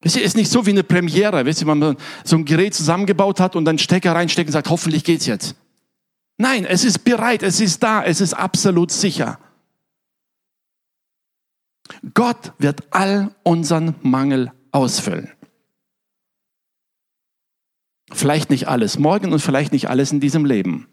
Es 0.00 0.16
ist 0.16 0.36
nicht 0.36 0.50
so 0.50 0.64
wie 0.64 0.70
eine 0.70 0.84
Premiere, 0.84 1.44
wisst 1.44 1.60
ihr, 1.60 1.66
wenn 1.66 1.78
man 1.78 1.96
so 2.24 2.36
ein 2.36 2.44
Gerät 2.44 2.72
zusammengebaut 2.72 3.40
hat 3.40 3.56
und 3.56 3.64
dann 3.64 3.78
Stecker 3.78 4.14
reinsteckt 4.14 4.48
und 4.48 4.52
sagt, 4.52 4.70
hoffentlich 4.70 5.02
geht's 5.02 5.26
jetzt. 5.26 5.56
Nein, 6.38 6.64
es 6.64 6.84
ist 6.84 7.00
bereit, 7.00 7.42
es 7.42 7.60
ist 7.60 7.82
da, 7.82 8.02
es 8.02 8.20
ist 8.20 8.32
absolut 8.32 8.92
sicher. 8.92 9.38
Gott 12.14 12.52
wird 12.58 12.82
all 12.90 13.34
unseren 13.42 13.96
Mangel 14.02 14.52
ausfüllen. 14.70 15.30
Vielleicht 18.12 18.50
nicht 18.50 18.68
alles 18.68 18.98
morgen 18.98 19.32
und 19.32 19.40
vielleicht 19.40 19.72
nicht 19.72 19.90
alles 19.90 20.12
in 20.12 20.20
diesem 20.20 20.44
Leben. 20.44 20.86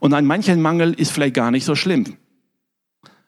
Und 0.00 0.12
ein 0.12 0.26
mancher 0.26 0.56
Mangel 0.56 0.92
ist 0.92 1.12
vielleicht 1.12 1.34
gar 1.34 1.50
nicht 1.50 1.64
so 1.64 1.74
schlimm. 1.74 2.16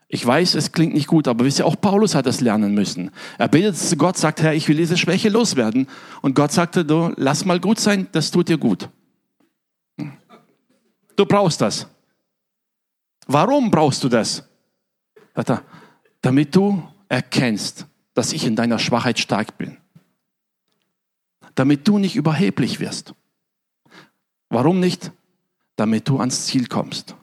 Ich 0.08 0.26
weiß, 0.26 0.56
es 0.56 0.72
klingt 0.72 0.92
nicht 0.92 1.06
gut, 1.06 1.28
aber 1.28 1.44
wisst 1.44 1.60
ihr, 1.60 1.66
auch 1.66 1.80
Paulus 1.80 2.16
hat 2.16 2.26
das 2.26 2.40
lernen 2.40 2.74
müssen. 2.74 3.12
Er 3.38 3.46
betet 3.46 3.76
zu 3.76 3.96
Gott, 3.96 4.18
sagt, 4.18 4.42
Herr, 4.42 4.52
ich 4.52 4.68
will 4.68 4.76
diese 4.76 4.96
Schwäche 4.96 5.28
loswerden. 5.28 5.86
Und 6.20 6.34
Gott 6.34 6.50
sagte, 6.50 6.84
du, 6.84 7.12
lass 7.16 7.44
mal 7.44 7.60
gut 7.60 7.78
sein, 7.78 8.08
das 8.10 8.32
tut 8.32 8.48
dir 8.48 8.58
gut. 8.58 8.88
Du 11.20 11.26
brauchst 11.26 11.60
das. 11.60 11.86
Warum 13.26 13.70
brauchst 13.70 14.02
du 14.02 14.08
das? 14.08 14.42
Damit 16.22 16.56
du 16.56 16.82
erkennst, 17.10 17.84
dass 18.14 18.32
ich 18.32 18.46
in 18.46 18.56
deiner 18.56 18.78
Schwachheit 18.78 19.18
stark 19.18 19.58
bin. 19.58 19.76
Damit 21.54 21.86
du 21.86 21.98
nicht 21.98 22.16
überheblich 22.16 22.80
wirst. 22.80 23.12
Warum 24.48 24.80
nicht? 24.80 25.12
Damit 25.76 26.08
du 26.08 26.20
ans 26.20 26.46
Ziel 26.46 26.66
kommst. 26.68 27.14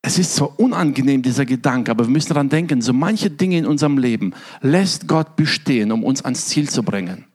Es 0.00 0.18
ist 0.18 0.34
so 0.36 0.54
unangenehm, 0.56 1.20
dieser 1.20 1.44
Gedanke, 1.44 1.90
aber 1.90 2.04
wir 2.04 2.10
müssen 2.10 2.28
daran 2.28 2.48
denken, 2.48 2.80
so 2.80 2.94
manche 2.94 3.30
Dinge 3.30 3.58
in 3.58 3.66
unserem 3.66 3.98
Leben 3.98 4.32
lässt 4.62 5.06
Gott 5.06 5.36
bestehen, 5.36 5.92
um 5.92 6.02
uns 6.02 6.24
ans 6.24 6.46
Ziel 6.46 6.70
zu 6.70 6.82
bringen. 6.82 7.26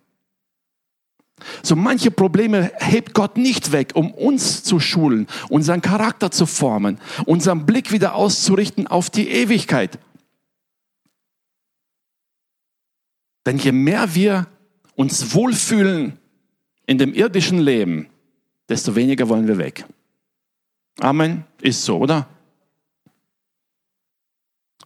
So 1.63 1.75
manche 1.75 2.11
Probleme 2.11 2.71
hebt 2.77 3.13
Gott 3.13 3.37
nicht 3.37 3.71
weg, 3.71 3.91
um 3.95 4.11
uns 4.11 4.63
zu 4.63 4.79
schulen, 4.79 5.27
unseren 5.49 5.81
Charakter 5.81 6.31
zu 6.31 6.45
formen, 6.45 6.99
unseren 7.25 7.65
Blick 7.65 7.91
wieder 7.91 8.15
auszurichten 8.15 8.87
auf 8.87 9.09
die 9.09 9.29
Ewigkeit. 9.29 9.99
Denn 13.45 13.57
je 13.57 13.71
mehr 13.71 14.13
wir 14.15 14.47
uns 14.95 15.33
wohlfühlen 15.33 16.19
in 16.85 16.97
dem 16.97 17.13
irdischen 17.13 17.59
Leben, 17.59 18.07
desto 18.67 18.95
weniger 18.95 19.29
wollen 19.29 19.47
wir 19.47 19.57
weg. 19.57 19.85
Amen. 20.99 21.45
Ist 21.61 21.83
so, 21.83 21.97
oder? 21.97 22.27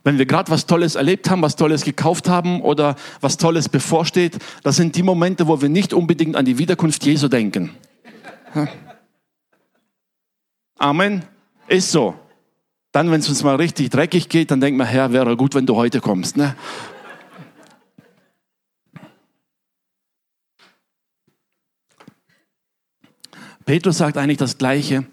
Wenn 0.04 0.18
wir 0.18 0.26
gerade 0.26 0.52
was 0.52 0.66
Tolles 0.66 0.96
erlebt 0.96 1.30
haben, 1.30 1.42
was 1.42 1.56
Tolles 1.56 1.86
gekauft 1.86 2.28
haben 2.28 2.62
oder 2.62 2.96
was 3.22 3.38
Tolles 3.38 3.70
bevorsteht, 3.70 4.38
das 4.64 4.76
sind 4.76 4.96
die 4.96 5.04
Momente, 5.04 5.48
wo 5.48 5.62
wir 5.62 5.70
nicht 5.70 5.94
unbedingt 5.94 6.36
an 6.36 6.44
die 6.44 6.58
Wiederkunft 6.58 7.06
Jesu 7.06 7.30
denken. 7.30 7.72
Amen. 10.78 11.24
Ist 11.68 11.92
so. 11.92 12.16
Dann, 12.92 13.10
wenn 13.10 13.22
es 13.22 13.30
uns 13.30 13.44
mal 13.44 13.56
richtig 13.56 13.90
dreckig 13.90 14.28
geht, 14.28 14.52
dann 14.52 14.60
denkt 14.60 14.78
man, 14.78 14.86
Herr, 14.86 15.14
wäre 15.14 15.38
gut, 15.38 15.56
wenn 15.56 15.66
du 15.66 15.76
heute 15.76 16.02
kommst. 16.02 16.36
Ne? 16.38 16.56
Petrus 23.66 23.98
sagt 23.98 24.18
eigentlich 24.18 24.38
das 24.38 24.58
Gleiche. 24.58 25.06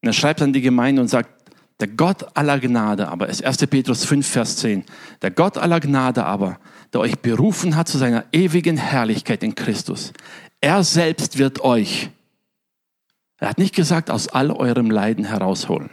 Er 0.00 0.12
schreibt 0.12 0.40
an 0.40 0.52
die 0.52 0.60
Gemeinde 0.60 1.02
und 1.02 1.08
sagt, 1.08 1.41
der 1.82 1.88
Gott 1.88 2.36
aller 2.36 2.60
Gnade 2.60 3.08
aber, 3.08 3.28
ist 3.28 3.44
1. 3.44 3.66
Petrus 3.66 4.04
5, 4.04 4.24
Vers 4.24 4.58
10. 4.58 4.84
Der 5.20 5.32
Gott 5.32 5.58
aller 5.58 5.80
Gnade 5.80 6.24
aber, 6.24 6.60
der 6.92 7.00
euch 7.00 7.18
berufen 7.18 7.74
hat 7.74 7.88
zu 7.88 7.98
seiner 7.98 8.24
ewigen 8.30 8.76
Herrlichkeit 8.76 9.42
in 9.42 9.56
Christus. 9.56 10.12
Er 10.60 10.84
selbst 10.84 11.38
wird 11.38 11.62
euch, 11.62 12.10
er 13.38 13.48
hat 13.48 13.58
nicht 13.58 13.74
gesagt, 13.74 14.12
aus 14.12 14.28
all 14.28 14.52
eurem 14.52 14.92
Leiden 14.92 15.24
herausholen. 15.24 15.90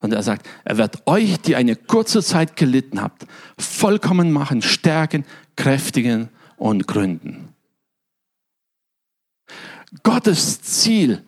sondern 0.00 0.20
er 0.20 0.22
sagt, 0.22 0.48
er 0.64 0.78
wird 0.78 1.04
euch, 1.08 1.40
die 1.40 1.56
eine 1.56 1.74
kurze 1.74 2.22
Zeit 2.22 2.54
gelitten 2.54 3.02
habt, 3.02 3.26
vollkommen 3.58 4.30
machen, 4.30 4.62
stärken, 4.62 5.24
kräftigen 5.56 6.28
und 6.56 6.86
gründen. 6.86 7.52
Gottes 10.04 10.62
Ziel 10.62 11.24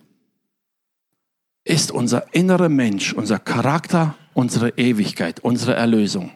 ist 1.65 1.91
unser 1.91 2.35
innerer 2.35 2.69
Mensch, 2.69 3.13
unser 3.13 3.39
Charakter, 3.39 4.17
unsere 4.35 4.71
Ewigkeit, 4.79 5.41
unsere 5.41 5.75
Erlösung. 5.75 6.33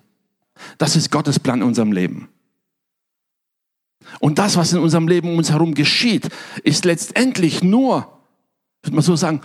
Das 0.78 0.96
ist 0.96 1.10
Gottes 1.10 1.38
Plan 1.38 1.60
in 1.60 1.66
unserem 1.66 1.92
Leben. 1.92 2.28
Und 4.20 4.38
das, 4.38 4.56
was 4.56 4.72
in 4.72 4.78
unserem 4.78 5.08
Leben 5.08 5.30
um 5.30 5.38
uns 5.38 5.50
herum 5.50 5.74
geschieht, 5.74 6.28
ist 6.62 6.84
letztendlich 6.84 7.62
nur, 7.62 8.20
würde 8.82 8.94
man 8.94 9.02
so 9.02 9.16
sagen, 9.16 9.40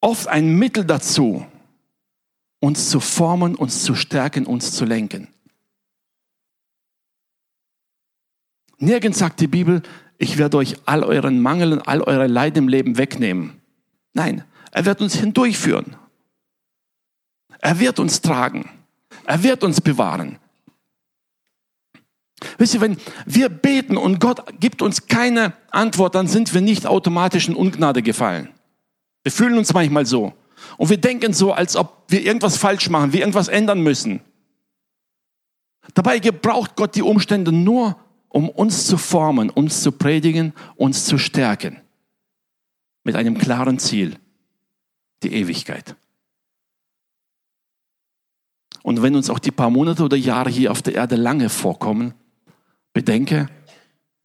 oft 0.00 0.28
ein 0.28 0.56
Mittel 0.56 0.84
dazu, 0.84 1.46
uns 2.60 2.90
zu 2.90 3.00
formen, 3.00 3.54
uns 3.54 3.82
zu 3.82 3.94
stärken, 3.94 4.46
uns 4.46 4.72
zu 4.72 4.84
lenken. 4.84 5.28
Nirgends 8.78 9.18
sagt 9.18 9.40
die 9.40 9.46
Bibel, 9.46 9.82
ich 10.16 10.38
werde 10.38 10.58
euch 10.58 10.76
all 10.86 11.02
euren 11.02 11.40
Mangel 11.40 11.72
und 11.72 11.88
all 11.88 12.02
eure 12.02 12.26
Leid 12.26 12.56
im 12.56 12.68
Leben 12.68 12.96
wegnehmen. 12.96 13.60
Nein, 14.12 14.44
er 14.70 14.84
wird 14.84 15.00
uns 15.00 15.14
hindurchführen. 15.14 15.96
Er 17.60 17.78
wird 17.78 17.98
uns 17.98 18.20
tragen. 18.20 18.70
Er 19.26 19.42
wird 19.42 19.64
uns 19.64 19.80
bewahren. 19.80 20.38
Wisst 22.56 22.74
ihr, 22.74 22.80
wenn 22.80 22.96
wir 23.26 23.48
beten 23.48 23.96
und 23.96 24.18
Gott 24.18 24.58
gibt 24.60 24.80
uns 24.80 25.06
keine 25.08 25.52
Antwort, 25.70 26.14
dann 26.14 26.26
sind 26.26 26.54
wir 26.54 26.62
nicht 26.62 26.86
automatisch 26.86 27.48
in 27.48 27.54
Ungnade 27.54 28.02
gefallen. 28.02 28.48
Wir 29.22 29.32
fühlen 29.32 29.58
uns 29.58 29.74
manchmal 29.74 30.06
so. 30.06 30.32
Und 30.78 30.88
wir 30.88 30.98
denken 30.98 31.32
so, 31.32 31.52
als 31.52 31.76
ob 31.76 32.04
wir 32.08 32.22
irgendwas 32.22 32.56
falsch 32.56 32.88
machen, 32.88 33.12
wir 33.12 33.20
irgendwas 33.20 33.48
ändern 33.48 33.82
müssen. 33.82 34.20
Dabei 35.94 36.18
gebraucht 36.18 36.76
Gott 36.76 36.94
die 36.94 37.02
Umstände 37.02 37.52
nur, 37.52 37.96
um 38.28 38.48
uns 38.48 38.86
zu 38.86 38.96
formen, 38.96 39.50
uns 39.50 39.82
zu 39.82 39.92
predigen, 39.92 40.54
uns 40.76 41.04
zu 41.04 41.18
stärken. 41.18 41.80
Mit 43.04 43.16
einem 43.16 43.36
klaren 43.36 43.78
Ziel 43.78 44.16
die 45.22 45.32
Ewigkeit. 45.32 45.96
Und 48.82 49.02
wenn 49.02 49.14
uns 49.14 49.30
auch 49.30 49.38
die 49.38 49.50
paar 49.50 49.70
Monate 49.70 50.02
oder 50.02 50.16
Jahre 50.16 50.50
hier 50.50 50.72
auf 50.72 50.82
der 50.82 50.94
Erde 50.94 51.16
lange 51.16 51.48
vorkommen, 51.48 52.14
bedenke, 52.92 53.48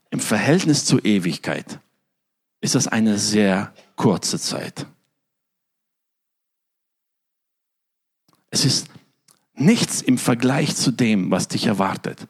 im 0.09 0.19
Verhältnis 0.19 0.85
zur 0.85 1.03
Ewigkeit 1.03 1.79
ist 2.61 2.75
das 2.75 2.87
eine 2.87 3.17
sehr 3.17 3.73
kurze 3.95 4.39
Zeit. 4.39 4.87
Es 8.49 8.63
ist 8.63 8.87
nichts 9.53 10.01
im 10.01 10.17
Vergleich 10.17 10.75
zu 10.75 10.91
dem, 10.91 11.31
was 11.31 11.47
dich 11.47 11.65
erwartet. 11.65 12.27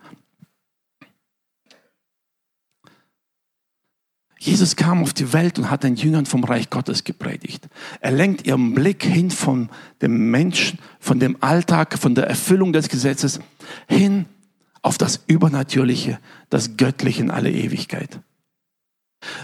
Jesus 4.46 4.76
kam 4.76 5.02
auf 5.02 5.14
die 5.14 5.34
Welt 5.34 5.58
und 5.58 5.72
hat 5.72 5.84
den 5.84 5.96
Jüngern 5.96 6.28
vom 6.28 6.44
Reich 6.44 6.70
Gottes 6.70 7.04
gepredigt. 7.04 7.68
Er 8.00 8.12
lenkt 8.12 8.46
ihren 8.46 8.76
Blick 8.76 9.04
hin 9.04 9.32
von 9.32 9.70
dem 10.04 10.30
Menschen, 10.30 10.78
von 11.00 11.20
dem 11.20 11.38
Alltag, 11.42 11.98
von 11.98 12.14
der 12.14 12.28
Erfüllung 12.28 12.72
des 12.72 12.88
Gesetzes 12.88 13.40
hin 13.88 14.28
auf 14.84 15.00
das 15.00 15.24
Übernatürliche, 15.26 16.20
das 16.52 16.78
Göttliche 16.78 17.24
in 17.24 17.32
alle 17.32 17.52
Ewigkeit. 17.52 18.20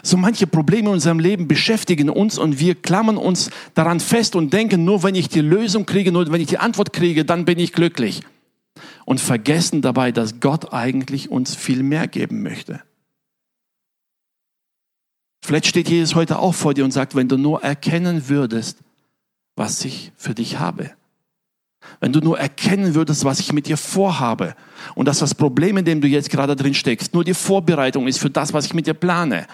So 0.03 0.17
manche 0.17 0.45
Probleme 0.45 0.89
in 0.89 0.93
unserem 0.93 1.17
Leben 1.17 1.47
beschäftigen 1.47 2.11
uns 2.11 2.37
und 2.37 2.59
wir 2.59 2.75
klammern 2.75 3.17
uns 3.17 3.49
daran 3.73 3.99
fest 3.99 4.35
und 4.35 4.53
denken, 4.53 4.85
nur 4.85 5.01
wenn 5.01 5.15
ich 5.15 5.29
die 5.29 5.41
Lösung 5.41 5.87
kriege, 5.87 6.11
nur 6.11 6.31
wenn 6.31 6.41
ich 6.41 6.47
die 6.47 6.59
Antwort 6.59 6.93
kriege, 6.93 7.25
dann 7.25 7.45
bin 7.45 7.57
ich 7.57 7.73
glücklich. 7.73 8.21
Und 9.05 9.19
vergessen 9.19 9.81
dabei, 9.81 10.11
dass 10.11 10.39
Gott 10.39 10.73
eigentlich 10.73 11.31
uns 11.31 11.55
viel 11.55 11.81
mehr 11.81 12.07
geben 12.07 12.43
möchte. 12.43 12.81
Vielleicht 15.43 15.67
steht 15.67 15.89
Jesus 15.89 16.15
heute 16.15 16.39
auch 16.39 16.53
vor 16.53 16.73
dir 16.73 16.85
und 16.85 16.91
sagt, 16.91 17.15
wenn 17.15 17.27
du 17.27 17.37
nur 17.37 17.63
erkennen 17.63 18.29
würdest, 18.29 18.79
was 19.55 19.83
ich 19.83 20.11
für 20.15 20.35
dich 20.35 20.59
habe. 20.59 20.91
Wenn 21.99 22.13
du 22.13 22.19
nur 22.19 22.39
erkennen 22.39 22.93
würdest, 22.93 23.25
was 23.25 23.39
ich 23.39 23.53
mit 23.53 23.65
dir 23.65 23.77
vorhabe 23.77 24.55
und 24.93 25.07
dass 25.07 25.19
das 25.19 25.33
Problem, 25.33 25.77
in 25.77 25.85
dem 25.85 25.99
du 25.99 26.07
jetzt 26.07 26.29
gerade 26.29 26.55
drin 26.55 26.75
steckst, 26.75 27.13
nur 27.13 27.23
die 27.23 27.33
Vorbereitung 27.33 28.07
ist 28.07 28.19
für 28.19 28.29
das, 28.29 28.53
was 28.53 28.65
ich 28.65 28.75
mit 28.75 28.85
dir 28.85 28.93
plane, 28.93 29.47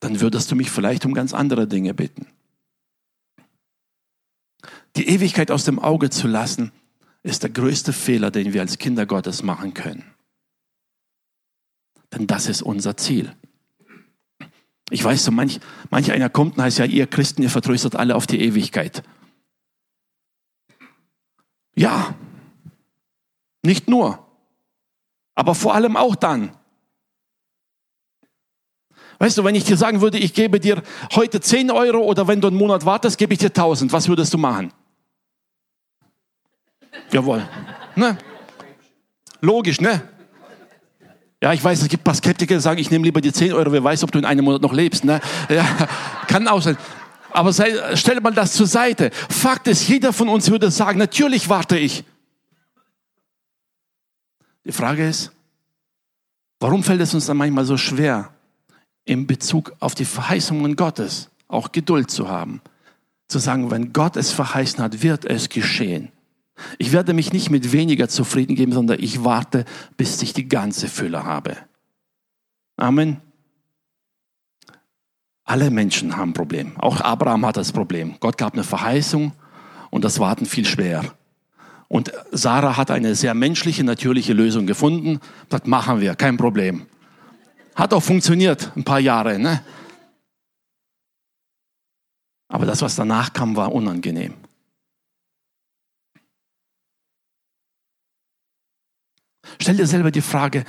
dann 0.00 0.20
würdest 0.20 0.50
du 0.50 0.56
mich 0.56 0.70
vielleicht 0.70 1.04
um 1.04 1.12
ganz 1.12 1.34
andere 1.34 1.66
Dinge 1.66 1.92
bitten. 1.92 2.26
Die 4.96 5.08
Ewigkeit 5.08 5.50
aus 5.50 5.64
dem 5.64 5.78
Auge 5.78 6.08
zu 6.08 6.26
lassen, 6.26 6.72
ist 7.22 7.42
der 7.42 7.50
größte 7.50 7.92
Fehler, 7.92 8.30
den 8.30 8.54
wir 8.54 8.62
als 8.62 8.78
Kinder 8.78 9.04
Gottes 9.04 9.42
machen 9.42 9.74
können. 9.74 10.04
Denn 12.12 12.26
das 12.26 12.46
ist 12.46 12.62
unser 12.62 12.96
Ziel. 12.96 13.34
Ich 14.90 15.02
weiß 15.02 15.24
so, 15.24 15.32
manch, 15.32 15.60
manch 15.90 16.12
einer 16.12 16.28
kommt 16.28 16.56
und 16.56 16.62
heißt 16.62 16.78
ja, 16.78 16.84
ihr 16.84 17.06
Christen, 17.06 17.42
ihr 17.42 17.50
vertröstet 17.50 17.96
alle 17.96 18.14
auf 18.14 18.26
die 18.26 18.40
Ewigkeit. 18.40 19.02
Ja, 21.74 22.14
nicht 23.62 23.88
nur, 23.88 24.24
aber 25.34 25.54
vor 25.54 25.74
allem 25.74 25.96
auch 25.96 26.14
dann. 26.14 26.56
Weißt 29.18 29.38
du, 29.38 29.44
wenn 29.44 29.54
ich 29.54 29.64
dir 29.64 29.76
sagen 29.76 30.00
würde, 30.00 30.18
ich 30.18 30.34
gebe 30.34 30.60
dir 30.60 30.82
heute 31.14 31.40
10 31.40 31.70
Euro 31.70 31.98
oder 31.98 32.28
wenn 32.28 32.40
du 32.40 32.48
einen 32.48 32.56
Monat 32.56 32.84
wartest, 32.84 33.18
gebe 33.18 33.32
ich 33.32 33.38
dir 33.38 33.46
1000, 33.46 33.92
was 33.92 34.08
würdest 34.08 34.32
du 34.32 34.38
machen? 34.38 34.72
Jawohl. 37.10 37.46
Ne? 37.94 38.18
Logisch, 39.40 39.80
ne? 39.80 40.15
Ja, 41.46 41.52
ich 41.52 41.62
weiß, 41.62 41.80
es 41.80 41.86
gibt 41.86 42.00
ein 42.00 42.04
paar 42.04 42.14
Skeptiker, 42.16 42.56
die 42.56 42.60
sagen, 42.60 42.80
ich 42.80 42.90
nehme 42.90 43.04
lieber 43.04 43.20
die 43.20 43.32
10 43.32 43.52
Euro, 43.52 43.70
wer 43.70 43.84
weiß, 43.84 44.02
ob 44.02 44.10
du 44.10 44.18
in 44.18 44.24
einem 44.24 44.44
Monat 44.44 44.62
noch 44.62 44.72
lebst. 44.72 45.04
Ne? 45.04 45.20
Ja, 45.48 45.64
kann 46.26 46.48
auch 46.48 46.60
sein. 46.60 46.76
Aber 47.30 47.52
sei, 47.52 47.72
stell 47.94 48.20
mal 48.20 48.34
das 48.34 48.54
zur 48.54 48.66
Seite. 48.66 49.12
Fakt 49.12 49.68
ist, 49.68 49.86
jeder 49.86 50.12
von 50.12 50.28
uns 50.28 50.50
würde 50.50 50.72
sagen, 50.72 50.98
natürlich 50.98 51.48
warte 51.48 51.78
ich. 51.78 52.02
Die 54.64 54.72
Frage 54.72 55.08
ist, 55.08 55.30
warum 56.58 56.82
fällt 56.82 57.00
es 57.00 57.14
uns 57.14 57.26
dann 57.26 57.36
manchmal 57.36 57.64
so 57.64 57.76
schwer, 57.76 58.30
in 59.04 59.28
Bezug 59.28 59.72
auf 59.78 59.94
die 59.94 60.04
Verheißungen 60.04 60.74
Gottes 60.74 61.28
auch 61.46 61.70
Geduld 61.70 62.10
zu 62.10 62.28
haben? 62.28 62.60
Zu 63.28 63.38
sagen, 63.38 63.70
wenn 63.70 63.92
Gott 63.92 64.16
es 64.16 64.32
verheißen 64.32 64.82
hat, 64.82 65.00
wird 65.00 65.24
es 65.24 65.48
geschehen. 65.48 66.10
Ich 66.78 66.92
werde 66.92 67.12
mich 67.12 67.32
nicht 67.32 67.50
mit 67.50 67.72
weniger 67.72 68.08
zufrieden 68.08 68.56
geben, 68.56 68.72
sondern 68.72 68.98
ich 69.00 69.24
warte, 69.24 69.64
bis 69.96 70.22
ich 70.22 70.32
die 70.32 70.48
ganze 70.48 70.88
Fülle 70.88 71.24
habe. 71.24 71.56
Amen. 72.76 73.20
Alle 75.44 75.70
Menschen 75.70 76.16
haben 76.16 76.30
ein 76.30 76.34
Problem. 76.34 76.76
Auch 76.78 77.00
Abraham 77.00 77.46
hat 77.46 77.56
das 77.56 77.72
Problem. 77.72 78.16
Gott 78.20 78.36
gab 78.36 78.54
eine 78.54 78.64
Verheißung 78.64 79.32
und 79.90 80.04
das 80.04 80.18
Warten 80.18 80.44
viel 80.44 80.66
schwer. 80.66 81.04
Und 81.88 82.12
Sarah 82.32 82.76
hat 82.76 82.90
eine 82.90 83.14
sehr 83.14 83.34
menschliche, 83.34 83.84
natürliche 83.84 84.32
Lösung 84.32 84.66
gefunden. 84.66 85.20
Das 85.48 85.64
machen 85.66 86.00
wir, 86.00 86.16
kein 86.16 86.36
Problem. 86.36 86.86
Hat 87.76 87.94
auch 87.94 88.02
funktioniert, 88.02 88.72
ein 88.74 88.82
paar 88.84 88.98
Jahre. 88.98 89.38
Ne? 89.38 89.62
Aber 92.48 92.66
das, 92.66 92.82
was 92.82 92.96
danach 92.96 93.32
kam, 93.32 93.54
war 93.54 93.72
unangenehm. 93.72 94.34
Stell 99.60 99.76
dir 99.76 99.86
selber 99.86 100.10
die 100.10 100.20
Frage, 100.20 100.64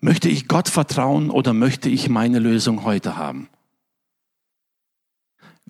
möchte 0.00 0.28
ich 0.28 0.48
Gott 0.48 0.68
vertrauen 0.68 1.30
oder 1.30 1.52
möchte 1.52 1.88
ich 1.88 2.08
meine 2.08 2.38
Lösung 2.38 2.84
heute 2.84 3.16
haben? 3.16 3.48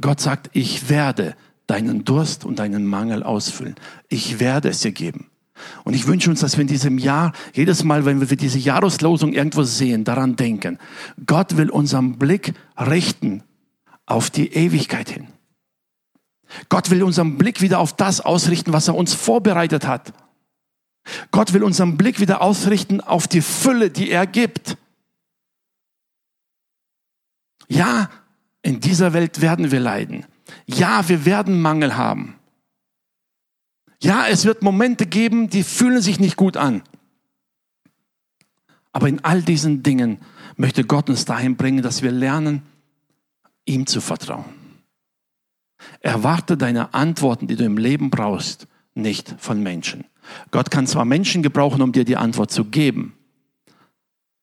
Gott 0.01 0.21
sagt, 0.21 0.51
ich 0.53 0.89
werde 0.89 1.37
deinen 1.67 2.05
Durst 2.05 2.45
und 2.45 2.59
deinen 2.59 2.87
Mangel 2.87 3.23
ausfüllen. 3.23 3.77
Ich 4.09 4.41
werde 4.41 4.71
es 4.71 4.81
dir 4.81 4.93
geben. 4.93 5.29
Und 5.85 5.95
ich 5.95 6.07
wünsche 6.07 6.31
uns, 6.31 6.41
dass 6.41 6.57
wir 6.57 6.63
in 6.63 6.69
diesem 6.69 6.99
Jahr, 6.99 7.33
jedes 7.55 7.85
Mal, 7.85 8.05
wenn 8.05 8.21
wir 8.21 8.37
diese 8.37 8.59
Jahreslosung 8.59 9.33
irgendwo 9.33 9.63
sehen, 9.63 10.05
daran 10.05 10.37
denken, 10.37 10.79
Gott 11.25 11.57
will 11.57 11.71
unseren 11.71 12.19
Blick 12.19 12.55
richten 12.77 13.43
auf 14.07 14.31
die 14.31 14.53
Ewigkeit 14.53 15.11
hin. 15.11 15.29
Gott 16.69 16.91
will 16.91 17.03
unseren 17.03 17.39
Blick 17.39 17.61
wieder 17.61 17.79
auf 17.79 17.95
das 17.95 18.21
ausrichten, 18.21 18.73
was 18.73 18.89
er 18.89 18.95
uns 18.95 19.15
vorbereitet 19.15 19.87
hat. 19.87 20.13
Gott 21.31 21.53
will 21.53 21.65
unseren 21.65 21.97
Blick 21.97 22.21
wieder 22.21 22.43
ausrichten 22.43 23.01
auf 23.01 23.27
die 23.27 23.41
Fülle, 23.41 23.91
die 23.91 24.11
er 24.11 24.27
gibt. 24.27 24.77
Ja, 27.69 28.11
in 28.63 28.81
dieser 28.81 29.13
Welt 29.13 29.41
werden 29.41 29.71
wir 29.71 29.81
leiden. 29.81 30.27
Ja, 30.67 31.09
wir 31.09 31.25
werden 31.25 31.61
Mangel 31.61 31.97
haben. 31.97 32.39
Ja, 34.01 34.27
es 34.27 34.45
wird 34.45 34.63
Momente 34.63 35.07
geben, 35.07 35.49
die 35.49 35.63
fühlen 35.63 36.03
sich 36.03 36.21
nicht 36.21 36.37
gut 36.37 36.57
an. 36.57 36.83
Aber 38.93 39.09
in 39.09 39.25
all 39.25 39.43
diesen 39.43 39.83
Dingen 39.83 40.19
möchte 40.57 40.85
Gott 40.85 41.09
uns 41.09 41.25
dahin 41.25 41.57
bringen, 41.57 41.83
dass 41.83 42.03
wir 42.03 42.11
lernen, 42.11 42.63
ihm 43.65 43.87
zu 43.87 44.01
vertrauen. 44.01 44.45
Erwarte 46.01 46.57
deine 46.57 46.95
Antworten, 46.95 47.47
die 47.47 47.57
du 47.57 47.65
im 47.65 47.79
Leben 47.79 48.11
brauchst, 48.11 48.67
nicht 48.95 49.35
von 49.39 49.63
Menschen. 49.63 50.05
Gott 50.51 50.71
kann 50.71 50.87
zwar 50.87 51.05
Menschen 51.05 51.43
gebrauchen, 51.43 51.83
um 51.83 51.93
dir 51.93 52.05
die 52.05 52.17
Antwort 52.17 52.51
zu 52.51 52.65
geben, 52.65 53.15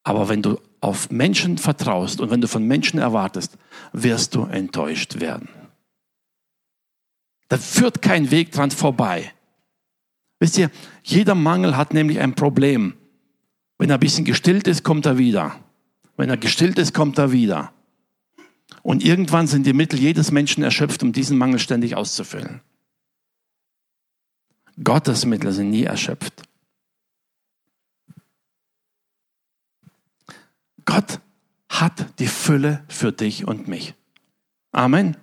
aber 0.03 0.29
wenn 0.29 0.41
du 0.41 0.59
auf 0.81 1.11
Menschen 1.11 1.57
vertraust 1.57 2.21
und 2.21 2.31
wenn 2.31 2.41
du 2.41 2.47
von 2.47 2.63
Menschen 2.63 2.99
erwartest, 2.99 3.57
wirst 3.93 4.33
du 4.35 4.43
enttäuscht 4.43 5.19
werden. 5.19 5.49
Da 7.49 7.57
führt 7.57 8.01
kein 8.01 8.31
Weg 8.31 8.51
dran 8.51 8.71
vorbei. 8.71 9.33
Wisst 10.39 10.57
ihr, 10.57 10.71
jeder 11.03 11.35
Mangel 11.35 11.75
hat 11.75 11.93
nämlich 11.93 12.19
ein 12.19 12.33
Problem. 12.33 12.93
Wenn 13.77 13.89
er 13.89 13.97
ein 13.97 13.99
bisschen 13.99 14.25
gestillt 14.25 14.67
ist, 14.67 14.83
kommt 14.83 15.05
er 15.05 15.17
wieder. 15.17 15.59
Wenn 16.15 16.29
er 16.29 16.37
gestillt 16.37 16.77
ist, 16.79 16.93
kommt 16.93 17.17
er 17.17 17.31
wieder. 17.31 17.73
Und 18.83 19.03
irgendwann 19.03 19.47
sind 19.47 19.65
die 19.65 19.73
Mittel 19.73 19.99
jedes 19.99 20.31
Menschen 20.31 20.63
erschöpft, 20.63 21.03
um 21.03 21.11
diesen 21.11 21.37
Mangel 21.37 21.59
ständig 21.59 21.95
auszufüllen. 21.95 22.61
Gottes 24.83 25.25
Mittel 25.25 25.51
sind 25.51 25.69
nie 25.69 25.83
erschöpft. 25.83 26.43
Gott 30.85 31.19
hat 31.69 32.19
die 32.19 32.27
Fülle 32.27 32.83
für 32.87 33.11
dich 33.11 33.47
und 33.47 33.67
mich. 33.67 33.93
Amen. 34.71 35.17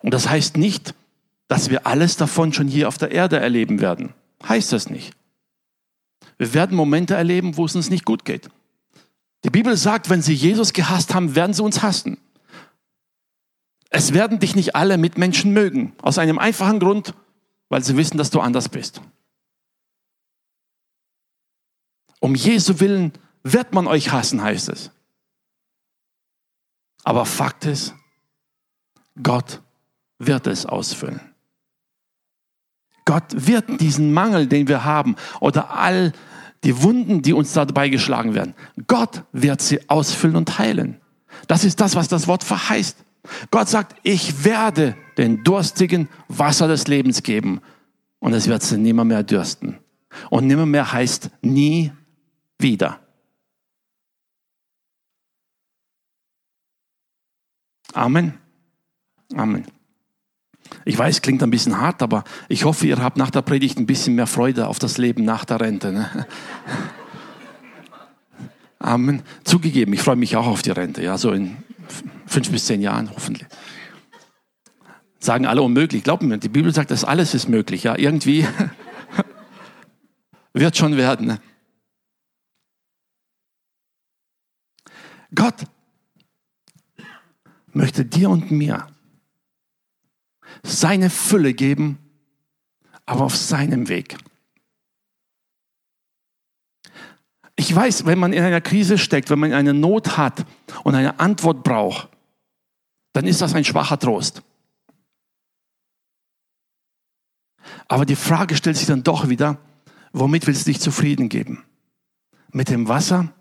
Und 0.00 0.12
das 0.12 0.28
heißt 0.28 0.56
nicht, 0.56 0.94
dass 1.48 1.70
wir 1.70 1.86
alles 1.86 2.16
davon 2.16 2.52
schon 2.52 2.66
hier 2.66 2.88
auf 2.88 2.98
der 2.98 3.12
Erde 3.12 3.38
erleben 3.38 3.80
werden. 3.80 4.14
Heißt 4.48 4.72
das 4.72 4.90
nicht. 4.90 5.14
Wir 6.38 6.54
werden 6.54 6.76
Momente 6.76 7.14
erleben, 7.14 7.56
wo 7.56 7.66
es 7.66 7.76
uns 7.76 7.90
nicht 7.90 8.04
gut 8.04 8.24
geht. 8.24 8.48
Die 9.44 9.50
Bibel 9.50 9.76
sagt, 9.76 10.10
wenn 10.10 10.22
sie 10.22 10.34
Jesus 10.34 10.72
gehasst 10.72 11.14
haben, 11.14 11.34
werden 11.34 11.52
sie 11.52 11.62
uns 11.62 11.82
hassen. 11.82 12.18
Es 13.94 14.14
werden 14.14 14.38
dich 14.38 14.56
nicht 14.56 14.74
alle 14.74 14.96
Mitmenschen 14.96 15.52
mögen. 15.52 15.92
Aus 16.00 16.18
einem 16.18 16.38
einfachen 16.38 16.80
Grund, 16.80 17.14
weil 17.68 17.84
sie 17.84 17.96
wissen, 17.96 18.16
dass 18.16 18.30
du 18.30 18.40
anders 18.40 18.70
bist. 18.70 19.02
Um 22.18 22.34
Jesu 22.34 22.80
Willen 22.80 23.12
wird 23.42 23.74
man 23.74 23.86
euch 23.86 24.10
hassen, 24.10 24.42
heißt 24.42 24.70
es. 24.70 24.90
Aber 27.04 27.26
Fakt 27.26 27.66
ist, 27.66 27.94
Gott 29.22 29.60
wird 30.18 30.46
es 30.46 30.64
ausfüllen. 30.64 31.20
Gott 33.04 33.24
wird 33.30 33.80
diesen 33.80 34.12
Mangel, 34.14 34.46
den 34.46 34.68
wir 34.68 34.84
haben, 34.84 35.16
oder 35.40 35.70
all 35.70 36.12
die 36.64 36.82
Wunden, 36.82 37.20
die 37.20 37.32
uns 37.32 37.52
dabei 37.52 37.88
geschlagen 37.88 38.34
werden, 38.34 38.54
Gott 38.86 39.24
wird 39.32 39.60
sie 39.60 39.90
ausfüllen 39.90 40.36
und 40.36 40.58
heilen. 40.58 41.00
Das 41.48 41.64
ist 41.64 41.80
das, 41.80 41.96
was 41.96 42.08
das 42.08 42.26
Wort 42.28 42.44
verheißt. 42.44 42.96
Gott 43.50 43.68
sagt, 43.68 43.96
ich 44.02 44.44
werde 44.44 44.96
den 45.16 45.44
Durstigen 45.44 46.08
Wasser 46.28 46.68
des 46.68 46.88
Lebens 46.88 47.22
geben 47.22 47.60
und 48.18 48.32
es 48.32 48.48
wird 48.48 48.62
sie 48.62 48.78
nimmer 48.78 49.04
mehr 49.04 49.22
dürsten. 49.22 49.78
Und 50.30 50.46
nimmer 50.46 50.66
mehr 50.66 50.92
heißt 50.92 51.30
nie 51.42 51.92
wieder. 52.58 53.00
Amen. 57.92 58.38
Amen. 59.34 59.66
Ich 60.84 60.96
weiß, 60.96 61.22
klingt 61.22 61.42
ein 61.42 61.50
bisschen 61.50 61.78
hart, 61.78 62.02
aber 62.02 62.24
ich 62.48 62.64
hoffe, 62.64 62.86
ihr 62.86 62.98
habt 62.98 63.16
nach 63.16 63.30
der 63.30 63.42
Predigt 63.42 63.78
ein 63.78 63.86
bisschen 63.86 64.14
mehr 64.14 64.26
Freude 64.26 64.68
auf 64.68 64.78
das 64.78 64.98
Leben 64.98 65.24
nach 65.24 65.44
der 65.44 65.60
Rente. 65.60 65.92
Ne? 65.92 66.26
Amen. 68.82 69.22
Zugegeben, 69.44 69.94
ich 69.94 70.02
freue 70.02 70.16
mich 70.16 70.34
auch 70.34 70.48
auf 70.48 70.62
die 70.62 70.72
Rente, 70.72 71.04
ja, 71.04 71.16
so 71.16 71.30
in 71.30 71.56
fünf 72.26 72.50
bis 72.50 72.66
zehn 72.66 72.82
Jahren 72.82 73.10
hoffentlich. 73.10 73.46
Sagen 75.20 75.46
alle 75.46 75.62
unmöglich. 75.62 76.02
Glauben 76.02 76.26
mir, 76.26 76.38
die 76.38 76.48
Bibel 76.48 76.74
sagt, 76.74 76.90
dass 76.90 77.04
alles 77.04 77.32
ist 77.32 77.48
möglich. 77.48 77.84
Ja, 77.84 77.96
irgendwie 77.96 78.44
wird 80.52 80.76
schon 80.76 80.96
werden. 80.96 81.28
Ne? 81.28 81.40
Gott 85.32 85.64
möchte 87.72 88.04
dir 88.04 88.30
und 88.30 88.50
mir 88.50 88.88
seine 90.64 91.08
Fülle 91.08 91.54
geben, 91.54 91.98
aber 93.06 93.22
auf 93.22 93.36
seinem 93.36 93.88
Weg. 93.88 94.16
Ich 97.62 97.72
weiß, 97.72 98.06
wenn 98.06 98.18
man 98.18 98.32
in 98.32 98.42
einer 98.42 98.60
Krise 98.60 98.98
steckt, 98.98 99.30
wenn 99.30 99.38
man 99.38 99.52
eine 99.52 99.72
Not 99.72 100.16
hat 100.16 100.44
und 100.82 100.96
eine 100.96 101.20
Antwort 101.20 101.62
braucht, 101.62 102.08
dann 103.12 103.24
ist 103.24 103.40
das 103.40 103.54
ein 103.54 103.64
schwacher 103.64 104.00
Trost. 104.00 104.42
Aber 107.86 108.04
die 108.04 108.16
Frage 108.16 108.56
stellt 108.56 108.76
sich 108.76 108.88
dann 108.88 109.04
doch 109.04 109.28
wieder, 109.28 109.58
womit 110.12 110.48
willst 110.48 110.66
du 110.66 110.72
dich 110.72 110.80
zufrieden 110.80 111.28
geben? 111.28 111.62
Mit 112.50 112.68
dem 112.68 112.88
Wasser, 112.88 113.32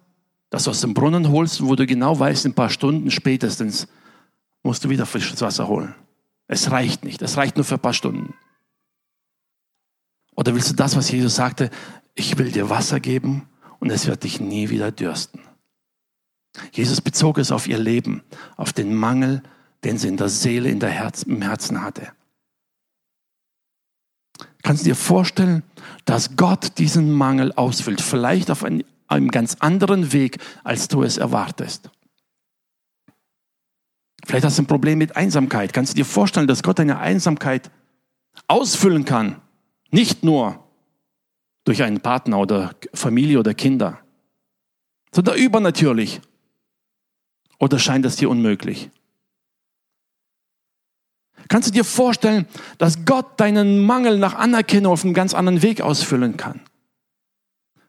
das 0.51 0.65
du 0.65 0.69
aus 0.69 0.81
dem 0.81 0.93
Brunnen 0.93 1.29
holst, 1.29 1.65
wo 1.65 1.75
du 1.75 1.87
genau 1.87 2.19
weißt, 2.19 2.45
in 2.45 2.51
ein 2.51 2.55
paar 2.55 2.69
Stunden 2.69 3.09
spätestens 3.09 3.87
musst 4.61 4.85
du 4.85 4.89
wieder 4.89 5.07
frisches 5.07 5.41
Wasser 5.41 5.67
holen. 5.67 5.95
Es 6.45 6.69
reicht 6.69 7.03
nicht, 7.03 7.23
es 7.23 7.37
reicht 7.37 7.55
nur 7.55 7.65
für 7.65 7.75
ein 7.75 7.81
paar 7.81 7.95
Stunden. 7.95 8.35
Oder 10.35 10.53
willst 10.53 10.69
du 10.69 10.75
das, 10.75 10.95
was 10.95 11.09
Jesus 11.09 11.33
sagte, 11.33 11.71
ich 12.13 12.37
will 12.37 12.51
dir 12.51 12.69
Wasser 12.69 12.99
geben 12.99 13.47
und 13.81 13.89
es 13.89 14.07
wird 14.07 14.23
dich 14.23 14.39
nie 14.39 14.69
wieder 14.69 14.91
dürsten. 14.91 15.41
Jesus 16.71 17.01
bezog 17.01 17.37
es 17.37 17.51
auf 17.51 17.67
ihr 17.67 17.79
Leben, 17.79 18.23
auf 18.55 18.71
den 18.71 18.93
Mangel, 18.93 19.41
den 19.83 19.97
sie 19.97 20.07
in 20.07 20.17
der 20.17 20.29
Seele, 20.29 20.69
in 20.69 20.79
der 20.79 20.89
Herz, 20.89 21.23
im 21.23 21.41
Herzen 21.41 21.81
hatte. 21.81 22.09
Kannst 24.61 24.83
du 24.83 24.89
dir 24.89 24.95
vorstellen, 24.95 25.63
dass 26.05 26.35
Gott 26.37 26.77
diesen 26.77 27.11
Mangel 27.11 27.51
ausfüllt? 27.53 28.01
Vielleicht 28.01 28.51
auf 28.51 28.63
einen, 28.63 28.83
einem 29.07 29.29
ganz 29.29 29.57
anderen 29.59 30.13
Weg, 30.13 30.37
als 30.63 30.87
du 30.87 31.03
es 31.03 31.17
erwartest. 31.17 31.89
Vielleicht 34.25 34.45
hast 34.45 34.59
du 34.59 34.61
ein 34.61 34.67
Problem 34.67 34.99
mit 34.99 35.15
Einsamkeit. 35.15 35.73
Kannst 35.73 35.93
du 35.93 35.97
dir 35.97 36.05
vorstellen, 36.05 36.47
dass 36.47 36.61
Gott 36.61 36.77
deine 36.77 36.99
Einsamkeit 36.99 37.71
ausfüllen 38.47 39.05
kann? 39.05 39.41
Nicht 39.89 40.23
nur 40.23 40.63
durch 41.63 41.83
einen 41.83 42.01
Partner 42.01 42.39
oder 42.39 42.75
Familie 42.93 43.39
oder 43.39 43.53
Kinder, 43.53 43.99
sondern 45.13 45.37
übernatürlich. 45.37 46.21
Oder 47.59 47.77
scheint 47.77 48.05
das 48.05 48.15
dir 48.15 48.29
unmöglich? 48.29 48.89
Kannst 51.47 51.67
du 51.67 51.73
dir 51.73 51.83
vorstellen, 51.83 52.47
dass 52.77 53.05
Gott 53.05 53.39
deinen 53.39 53.83
Mangel 53.83 54.17
nach 54.17 54.35
Anerkennung 54.35 54.93
auf 54.93 55.03
einem 55.03 55.13
ganz 55.13 55.33
anderen 55.33 55.61
Weg 55.61 55.81
ausfüllen 55.81 56.37
kann? 56.37 56.61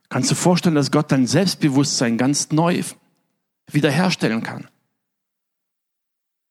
Kannst 0.08 0.30
du 0.30 0.34
vorstellen, 0.34 0.74
dass 0.74 0.90
Gott 0.90 1.10
dein 1.10 1.26
Selbstbewusstsein 1.26 2.18
ganz 2.18 2.50
neu 2.50 2.82
wiederherstellen 3.70 4.42
kann? 4.42 4.68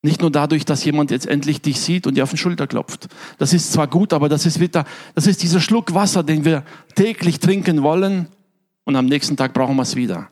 Nicht 0.04 0.20
nur 0.20 0.32
dadurch, 0.32 0.64
dass 0.64 0.84
jemand 0.84 1.12
jetzt 1.12 1.26
endlich 1.26 1.62
dich 1.62 1.80
sieht 1.80 2.08
und 2.08 2.16
dir 2.16 2.24
auf 2.24 2.30
den 2.30 2.36
Schulter 2.36 2.66
klopft. 2.66 3.08
Das 3.38 3.52
ist 3.52 3.72
zwar 3.72 3.86
gut, 3.86 4.12
aber 4.12 4.28
das 4.28 4.46
ist 4.46 4.58
wieder, 4.58 4.84
das 5.14 5.28
ist 5.28 5.42
dieser 5.44 5.60
Schluck 5.60 5.94
Wasser, 5.94 6.24
den 6.24 6.44
wir 6.44 6.64
täglich 6.96 7.38
trinken 7.38 7.82
wollen 7.82 8.26
und 8.84 8.96
am 8.96 9.06
nächsten 9.06 9.36
Tag 9.36 9.54
brauchen 9.54 9.76
wir 9.76 9.82
es 9.82 9.94
wieder. 9.94 10.28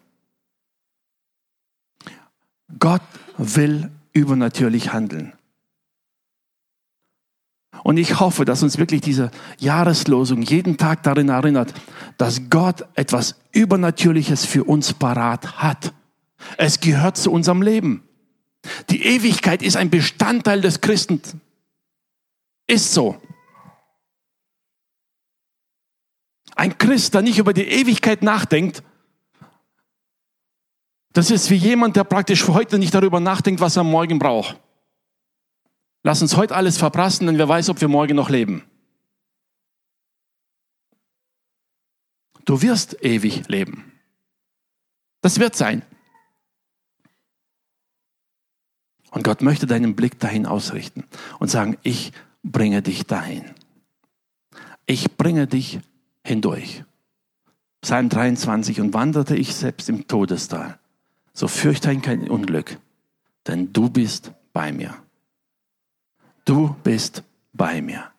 Gott 2.78 3.02
will 3.38 3.90
übernatürlich 4.12 4.92
handeln. 4.92 5.32
Und 7.84 7.96
ich 7.96 8.20
hoffe, 8.20 8.44
dass 8.44 8.62
uns 8.62 8.76
wirklich 8.76 9.00
diese 9.00 9.30
Jahreslosung 9.58 10.42
jeden 10.42 10.76
Tag 10.76 11.02
darin 11.02 11.28
erinnert, 11.28 11.72
dass 12.18 12.50
Gott 12.50 12.84
etwas 12.94 13.36
Übernatürliches 13.52 14.44
für 14.44 14.64
uns 14.64 14.92
parat 14.92 15.62
hat. 15.62 15.92
Es 16.56 16.80
gehört 16.80 17.16
zu 17.16 17.30
unserem 17.30 17.62
Leben. 17.62 18.02
Die 19.00 19.06
Ewigkeit 19.06 19.62
ist 19.62 19.76
ein 19.76 19.88
Bestandteil 19.88 20.60
des 20.60 20.82
Christen. 20.82 21.22
Ist 22.66 22.92
so. 22.92 23.18
Ein 26.54 26.76
Christ, 26.76 27.14
der 27.14 27.22
nicht 27.22 27.38
über 27.38 27.54
die 27.54 27.66
Ewigkeit 27.66 28.22
nachdenkt, 28.22 28.82
das 31.14 31.30
ist 31.30 31.48
wie 31.48 31.54
jemand, 31.54 31.96
der 31.96 32.04
praktisch 32.04 32.46
heute 32.46 32.78
nicht 32.78 32.94
darüber 32.94 33.20
nachdenkt, 33.20 33.62
was 33.62 33.74
er 33.74 33.84
morgen 33.84 34.18
braucht. 34.18 34.60
Lass 36.02 36.20
uns 36.20 36.36
heute 36.36 36.54
alles 36.54 36.76
verprassen, 36.76 37.26
denn 37.26 37.38
wer 37.38 37.48
weiß, 37.48 37.70
ob 37.70 37.80
wir 37.80 37.88
morgen 37.88 38.16
noch 38.16 38.28
leben. 38.28 38.64
Du 42.44 42.60
wirst 42.60 43.02
ewig 43.02 43.48
leben. 43.48 43.98
Das 45.22 45.40
wird 45.40 45.56
sein. 45.56 45.86
Und 49.10 49.24
Gott 49.24 49.42
möchte 49.42 49.66
deinen 49.66 49.96
Blick 49.96 50.18
dahin 50.18 50.46
ausrichten 50.46 51.04
und 51.38 51.48
sagen, 51.48 51.76
ich 51.82 52.12
bringe 52.42 52.82
dich 52.82 53.06
dahin. 53.06 53.44
Ich 54.86 55.16
bringe 55.16 55.46
dich 55.46 55.80
hindurch. 56.24 56.84
Psalm 57.80 58.08
23, 58.08 58.80
und 58.80 58.92
wanderte 58.92 59.36
ich 59.36 59.54
selbst 59.54 59.88
im 59.88 60.06
Todestal, 60.06 60.78
so 61.32 61.48
fürchte 61.48 61.90
ich 61.92 62.02
kein 62.02 62.28
Unglück, 62.28 62.78
denn 63.46 63.72
du 63.72 63.88
bist 63.88 64.32
bei 64.52 64.72
mir. 64.72 64.94
Du 66.44 66.76
bist 66.82 67.22
bei 67.52 67.80
mir. 67.80 68.10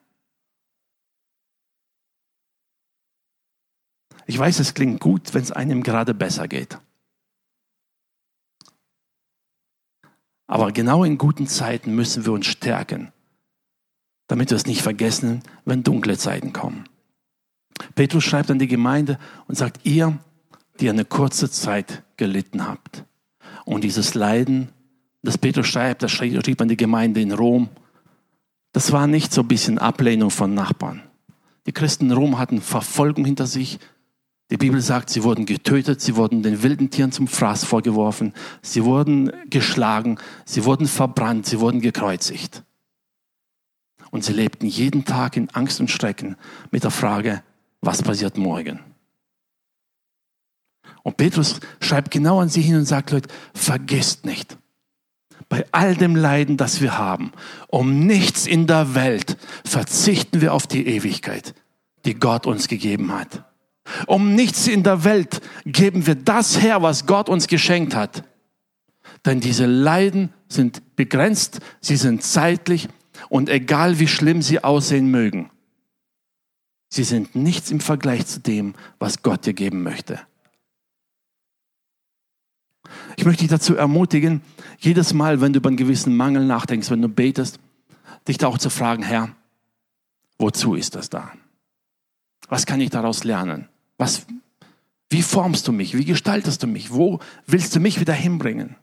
Ich 4.26 4.38
weiß, 4.38 4.60
es 4.60 4.74
klingt 4.74 5.00
gut, 5.00 5.34
wenn 5.34 5.44
es 5.44 5.52
einem 5.52 5.84
gerade 5.84 6.14
besser 6.14 6.48
geht. 6.48 6.80
Aber 10.52 10.74
genau 10.74 11.06
in 11.06 11.18
guten 11.18 11.48
Zeiten 11.48 11.96
müssen 11.96 12.26
wir 12.26 12.34
uns 12.34 12.46
stärken, 12.46 13.14
damit 14.28 14.50
wir 14.50 14.58
es 14.58 14.66
nicht 14.66 14.82
vergessen, 14.82 15.44
wenn 15.64 15.82
dunkle 15.82 16.18
Zeiten 16.18 16.52
kommen. 16.52 16.90
Petrus 17.96 18.26
schreibt 18.26 18.52
an 18.52 18.60
die 18.60 18.68
Gemeinde 18.68 19.18
und 19.48 19.58
sagt, 19.58 19.86
ihr, 19.86 20.20
die 20.82 20.90
eine 20.90 21.06
kurze 21.06 21.50
Zeit 21.50 22.04
gelitten 22.18 22.68
habt. 22.68 23.06
Und 23.64 23.86
dieses 23.86 24.14
Leiden, 24.14 24.68
das 25.24 25.38
Petrus 25.38 25.68
schreibt, 25.68 26.04
das 26.04 26.12
schrieb 26.12 26.60
an 26.60 26.68
die 26.68 26.76
Gemeinde 26.76 27.22
in 27.22 27.32
Rom, 27.32 27.70
das 28.74 28.92
war 28.92 29.08
nicht 29.08 29.32
so 29.32 29.44
ein 29.44 29.48
bisschen 29.48 29.78
Ablehnung 29.78 30.32
von 30.32 30.54
Nachbarn. 30.54 31.02
Die 31.66 31.72
Christen 31.72 32.08
in 32.08 32.12
Rom 32.12 32.38
hatten 32.38 32.60
Verfolgung 32.60 33.24
hinter 33.24 33.48
sich, 33.48 33.80
die 34.52 34.58
Bibel 34.58 34.82
sagt, 34.82 35.10
sie 35.10 35.24
wurden 35.24 35.46
getötet, 35.46 36.02
sie 36.02 36.18
wurden 36.18 36.44
den 36.44 36.62
wilden 36.62 36.90
Tieren 36.90 37.14
zum 37.14 37.28
Fraß 37.28 37.64
vorgeworfen, 37.64 38.34
sie 38.62 38.84
wurden 38.84 39.32
geschlagen, 39.50 40.20
sie 40.44 40.66
wurden 40.66 40.88
verbrannt, 40.88 41.46
sie 41.46 41.62
wurden 41.62 41.80
gekreuzigt. 41.80 42.64
Und 44.12 44.26
sie 44.26 44.34
lebten 44.34 44.68
jeden 44.68 45.06
Tag 45.06 45.38
in 45.38 45.50
Angst 45.52 45.80
und 45.80 45.90
Schrecken 45.90 46.36
mit 46.70 46.84
der 46.84 46.92
Frage, 46.92 47.42
was 47.80 48.04
passiert 48.04 48.38
morgen? 48.38 48.82
Und 51.02 51.16
Petrus 51.16 51.62
schreibt 51.80 52.12
genau 52.12 52.42
an 52.42 52.50
sie 52.50 52.62
hin 52.62 52.76
und 52.76 52.86
sagt, 52.86 53.12
Leute, 53.12 53.30
vergesst 53.54 54.26
nicht, 54.26 54.58
bei 55.48 55.66
all 55.72 55.96
dem 55.96 56.18
Leiden, 56.18 56.58
das 56.58 56.82
wir 56.82 56.98
haben, 56.98 57.32
um 57.68 58.06
nichts 58.06 58.48
in 58.48 58.68
der 58.68 58.96
Welt 58.96 59.38
verzichten 59.64 60.42
wir 60.42 60.54
auf 60.54 60.68
die 60.68 60.88
Ewigkeit, 60.88 61.56
die 62.04 62.16
Gott 62.16 62.46
uns 62.46 62.68
gegeben 62.68 63.14
hat. 63.14 63.46
Um 64.08 64.36
nichts 64.36 64.68
in 64.68 64.84
der 64.84 65.04
Welt 65.04 65.42
geben 65.66 66.06
wir 66.06 66.16
das 66.16 66.62
her, 66.62 66.82
was 66.82 67.06
Gott 67.08 67.30
uns 67.30 67.48
geschenkt 67.48 67.96
hat. 67.96 68.24
Denn 69.26 69.40
diese 69.40 69.66
Leiden 69.66 70.34
sind 70.48 70.96
begrenzt, 70.96 71.60
sie 71.80 71.96
sind 71.96 72.24
zeitlich 72.24 72.90
und 73.30 73.50
egal 73.50 74.00
wie 74.00 74.08
schlimm 74.08 74.42
sie 74.42 74.64
aussehen 74.64 75.10
mögen, 75.10 75.52
sie 76.90 77.04
sind 77.04 77.36
nichts 77.36 77.72
im 77.72 77.80
Vergleich 77.80 78.26
zu 78.26 78.40
dem, 78.40 78.74
was 79.00 79.22
Gott 79.22 79.46
dir 79.46 79.54
geben 79.54 79.84
möchte. 79.84 80.20
Ich 83.16 83.26
möchte 83.26 83.42
dich 83.42 83.50
dazu 83.50 83.76
ermutigen, 83.76 84.42
jedes 84.80 85.14
Mal, 85.14 85.42
wenn 85.42 85.54
du 85.54 85.58
über 85.58 85.70
einen 85.70 85.78
gewissen 85.78 86.16
Mangel 86.16 86.46
nachdenkst, 86.46 86.90
wenn 86.90 87.02
du 87.02 87.10
betest, 87.10 87.60
dich 88.28 88.38
da 88.38 88.48
auch 88.48 88.58
zu 88.58 88.70
fragen, 88.70 89.04
Herr, 89.04 89.36
wozu 90.38 90.76
ist 90.76 90.96
das 90.96 91.10
da? 91.10 91.32
Was 92.52 92.66
kann 92.66 92.82
ich 92.82 92.90
daraus 92.90 93.24
lernen? 93.24 93.70
Was, 93.98 94.26
wie 95.10 95.22
formst 95.22 95.70
du 95.70 95.72
mich? 95.72 95.96
Wie 95.96 96.04
gestaltest 96.04 96.62
du 96.62 96.68
mich? 96.68 96.92
Wo 96.92 97.20
willst 97.48 97.74
du 97.74 97.80
mich 97.80 98.02
wieder 98.02 98.12
hinbringen? 98.12 98.76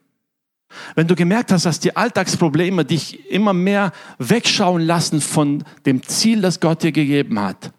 Wenn 0.95 1.07
du 1.07 1.15
gemerkt 1.15 1.53
hast, 1.53 1.67
dass 1.67 1.79
die 1.79 1.95
Alltagsprobleme 1.95 2.87
dich 2.87 3.31
immer 3.31 3.53
mehr 3.53 3.93
wegschauen 4.17 4.81
lassen 4.81 5.21
von 5.21 5.65
dem 5.85 6.03
Ziel, 6.03 6.41
das 6.41 6.61
Gott 6.61 6.83
dir 6.83 6.93
gegeben 6.93 7.39
hat, 7.39 7.75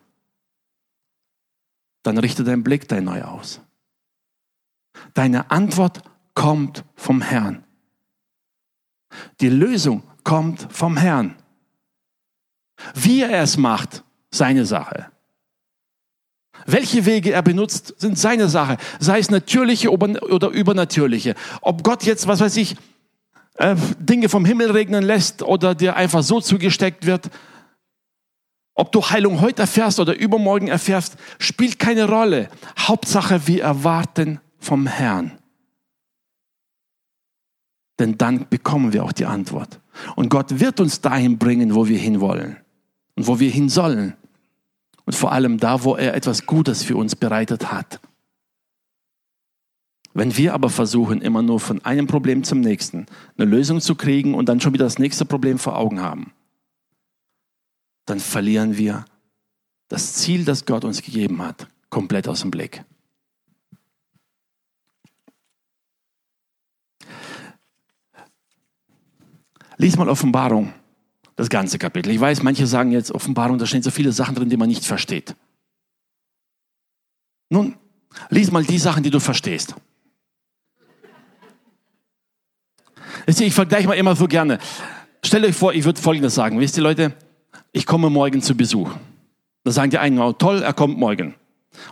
dann 2.04 2.20
richte 2.20 2.44
deinen 2.44 2.64
Blick 2.64 2.88
da 2.88 3.02
neu 3.02 3.24
aus. 3.24 3.60
Deine 5.16 5.50
Antwort 5.50 6.04
kommt 6.36 6.86
vom 6.94 7.24
Herrn. 7.24 7.64
Die 9.42 9.50
Lösung 9.50 10.04
kommt 10.24 10.68
vom 10.72 10.98
Herrn. 10.98 11.36
Wie 12.94 13.24
er 13.24 13.42
es 13.42 13.58
macht, 13.58 14.04
seine 14.30 14.68
Sache. 14.68 15.12
Welche 16.66 17.06
Wege 17.06 17.32
er 17.32 17.42
benutzt, 17.42 17.96
sind 17.98 18.18
seine 18.18 18.50
Sache. 18.50 18.78
Sei 19.00 19.20
es 19.20 19.30
natürliche 19.30 19.92
oder 19.92 20.50
übernatürliche. 20.50 21.36
Ob 21.62 21.84
Gott 21.84 22.04
jetzt, 22.04 22.28
was 22.28 22.40
weiß 22.40 22.58
ich, 22.58 22.76
äh, 23.56 23.76
Dinge 24.00 24.30
vom 24.30 24.46
Himmel 24.46 24.72
regnen 24.72 25.04
lässt 25.04 25.44
oder 25.44 25.76
dir 25.76 25.96
einfach 25.96 26.24
so 26.24 26.40
zugesteckt 26.42 27.06
wird. 27.06 27.30
Ob 28.74 28.92
du 28.92 29.10
Heilung 29.10 29.42
heute 29.42 29.64
erfährst 29.64 30.00
oder 30.00 30.18
übermorgen 30.18 30.70
erfährst, 30.70 31.18
spielt 31.38 31.80
keine 31.80 32.08
Rolle. 32.08 32.50
Hauptsache, 32.78 33.48
wir 33.48 33.64
erwarten 33.64 34.40
vom 34.60 34.88
Herrn. 34.88 35.38
Denn 38.00 38.18
dann 38.18 38.48
bekommen 38.50 38.94
wir 38.94 39.04
auch 39.04 39.12
die 39.12 39.26
Antwort. 39.26 39.82
Und 40.16 40.30
Gott 40.30 40.62
wird 40.62 40.80
uns 40.80 41.02
dahin 41.02 41.38
bringen, 41.38 41.76
wo 41.76 41.90
wir 41.90 41.98
hinwollen 42.00 42.56
und 43.16 43.28
wo 43.28 43.40
wir 43.40 43.50
hin 43.52 43.68
sollen 43.68 44.16
und 45.10 45.16
vor 45.16 45.32
allem 45.32 45.58
da, 45.58 45.84
wo 45.84 45.96
er 45.96 46.14
etwas 46.14 46.46
Gutes 46.46 46.84
für 46.84 46.96
uns 46.96 47.16
bereitet 47.16 47.72
hat. 47.72 48.00
Wenn 50.14 50.38
wir 50.38 50.54
aber 50.54 50.70
versuchen, 50.70 51.24
immer 51.24 51.42
nur 51.42 51.60
von 51.60 51.84
einem 51.84 52.06
Problem 52.06 52.44
zum 52.44 52.60
nächsten 52.60 53.08
eine 53.36 53.50
Lösung 53.50 53.82
zu 53.82 53.96
kriegen 53.96 54.36
und 54.36 54.48
dann 54.48 54.62
schon 54.62 54.72
wieder 54.76 54.86
das 54.86 55.00
nächste 55.00 55.26
Problem 55.26 55.58
vor 55.58 55.80
Augen 55.80 56.00
haben, 56.00 56.32
dann 58.06 58.20
verlieren 58.20 58.78
wir 58.78 59.06
das 59.88 60.14
Ziel, 60.14 60.46
das 60.46 60.68
Gott 60.68 60.86
uns 60.86 61.02
gegeben 61.02 61.42
hat, 61.42 61.68
komplett 61.90 62.28
aus 62.28 62.42
dem 62.42 62.52
Blick. 62.52 62.84
Lies 69.78 69.98
mal 69.98 70.08
Offenbarung. 70.08 70.72
Das 71.40 71.48
ganze 71.48 71.80
Kapitel. 71.80 72.12
Ich 72.12 72.20
weiß, 72.20 72.44
manche 72.44 72.68
sagen 72.68 72.92
jetzt 72.92 73.14
Offenbarung, 73.14 73.58
da 73.58 73.66
stehen 73.66 73.82
so 73.82 73.92
viele 73.92 74.12
Sachen 74.12 74.36
drin, 74.36 74.50
die 74.50 74.58
man 74.58 74.68
nicht 74.68 74.84
versteht. 74.84 75.38
Nun, 77.50 77.78
lies 78.30 78.52
mal 78.52 78.66
die 78.66 78.78
Sachen, 78.78 79.04
die 79.04 79.10
du 79.10 79.22
verstehst. 79.22 79.74
Ich 83.26 83.54
vergleiche 83.54 83.88
mal 83.88 83.94
immer 83.94 84.18
so 84.18 84.28
gerne. 84.28 84.60
Stellt 85.24 85.46
euch 85.46 85.56
vor, 85.56 85.74
ich 85.74 85.86
würde 85.86 86.02
Folgendes 86.02 86.36
sagen. 86.36 86.60
Wisst 86.60 86.76
ihr, 86.76 86.84
Leute, 86.84 87.14
ich 87.72 87.86
komme 87.86 88.10
morgen 88.10 88.42
zu 88.42 88.54
Besuch. 88.54 88.92
Da 89.64 89.72
sagen 89.72 89.92
die 89.92 89.98
einen, 89.98 90.20
oh, 90.20 90.34
toll, 90.34 90.62
er 90.62 90.74
kommt 90.74 90.98
morgen. 90.98 91.36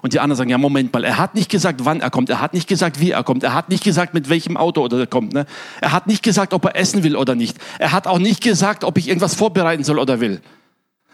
Und 0.01 0.13
die 0.13 0.19
anderen 0.19 0.37
sagen, 0.37 0.49
ja, 0.49 0.57
Moment 0.57 0.91
mal, 0.93 1.03
er 1.03 1.17
hat 1.17 1.35
nicht 1.35 1.49
gesagt, 1.49 1.85
wann 1.85 2.01
er 2.01 2.09
kommt, 2.09 2.29
er 2.29 2.41
hat 2.41 2.53
nicht 2.53 2.67
gesagt, 2.67 2.99
wie 2.99 3.11
er 3.11 3.23
kommt, 3.23 3.43
er 3.43 3.53
hat 3.53 3.69
nicht 3.69 3.83
gesagt, 3.83 4.13
mit 4.13 4.29
welchem 4.29 4.57
Auto 4.57 4.85
er 4.87 5.07
kommt. 5.07 5.33
Ne? 5.33 5.45
Er 5.81 5.91
hat 5.91 6.07
nicht 6.07 6.23
gesagt, 6.23 6.53
ob 6.53 6.65
er 6.65 6.75
essen 6.75 7.03
will 7.03 7.15
oder 7.15 7.35
nicht. 7.35 7.57
Er 7.79 7.91
hat 7.91 8.07
auch 8.07 8.19
nicht 8.19 8.41
gesagt, 8.41 8.83
ob 8.83 8.97
ich 8.97 9.07
irgendwas 9.07 9.35
vorbereiten 9.35 9.83
soll 9.83 9.99
oder 9.99 10.19
will. 10.19 10.41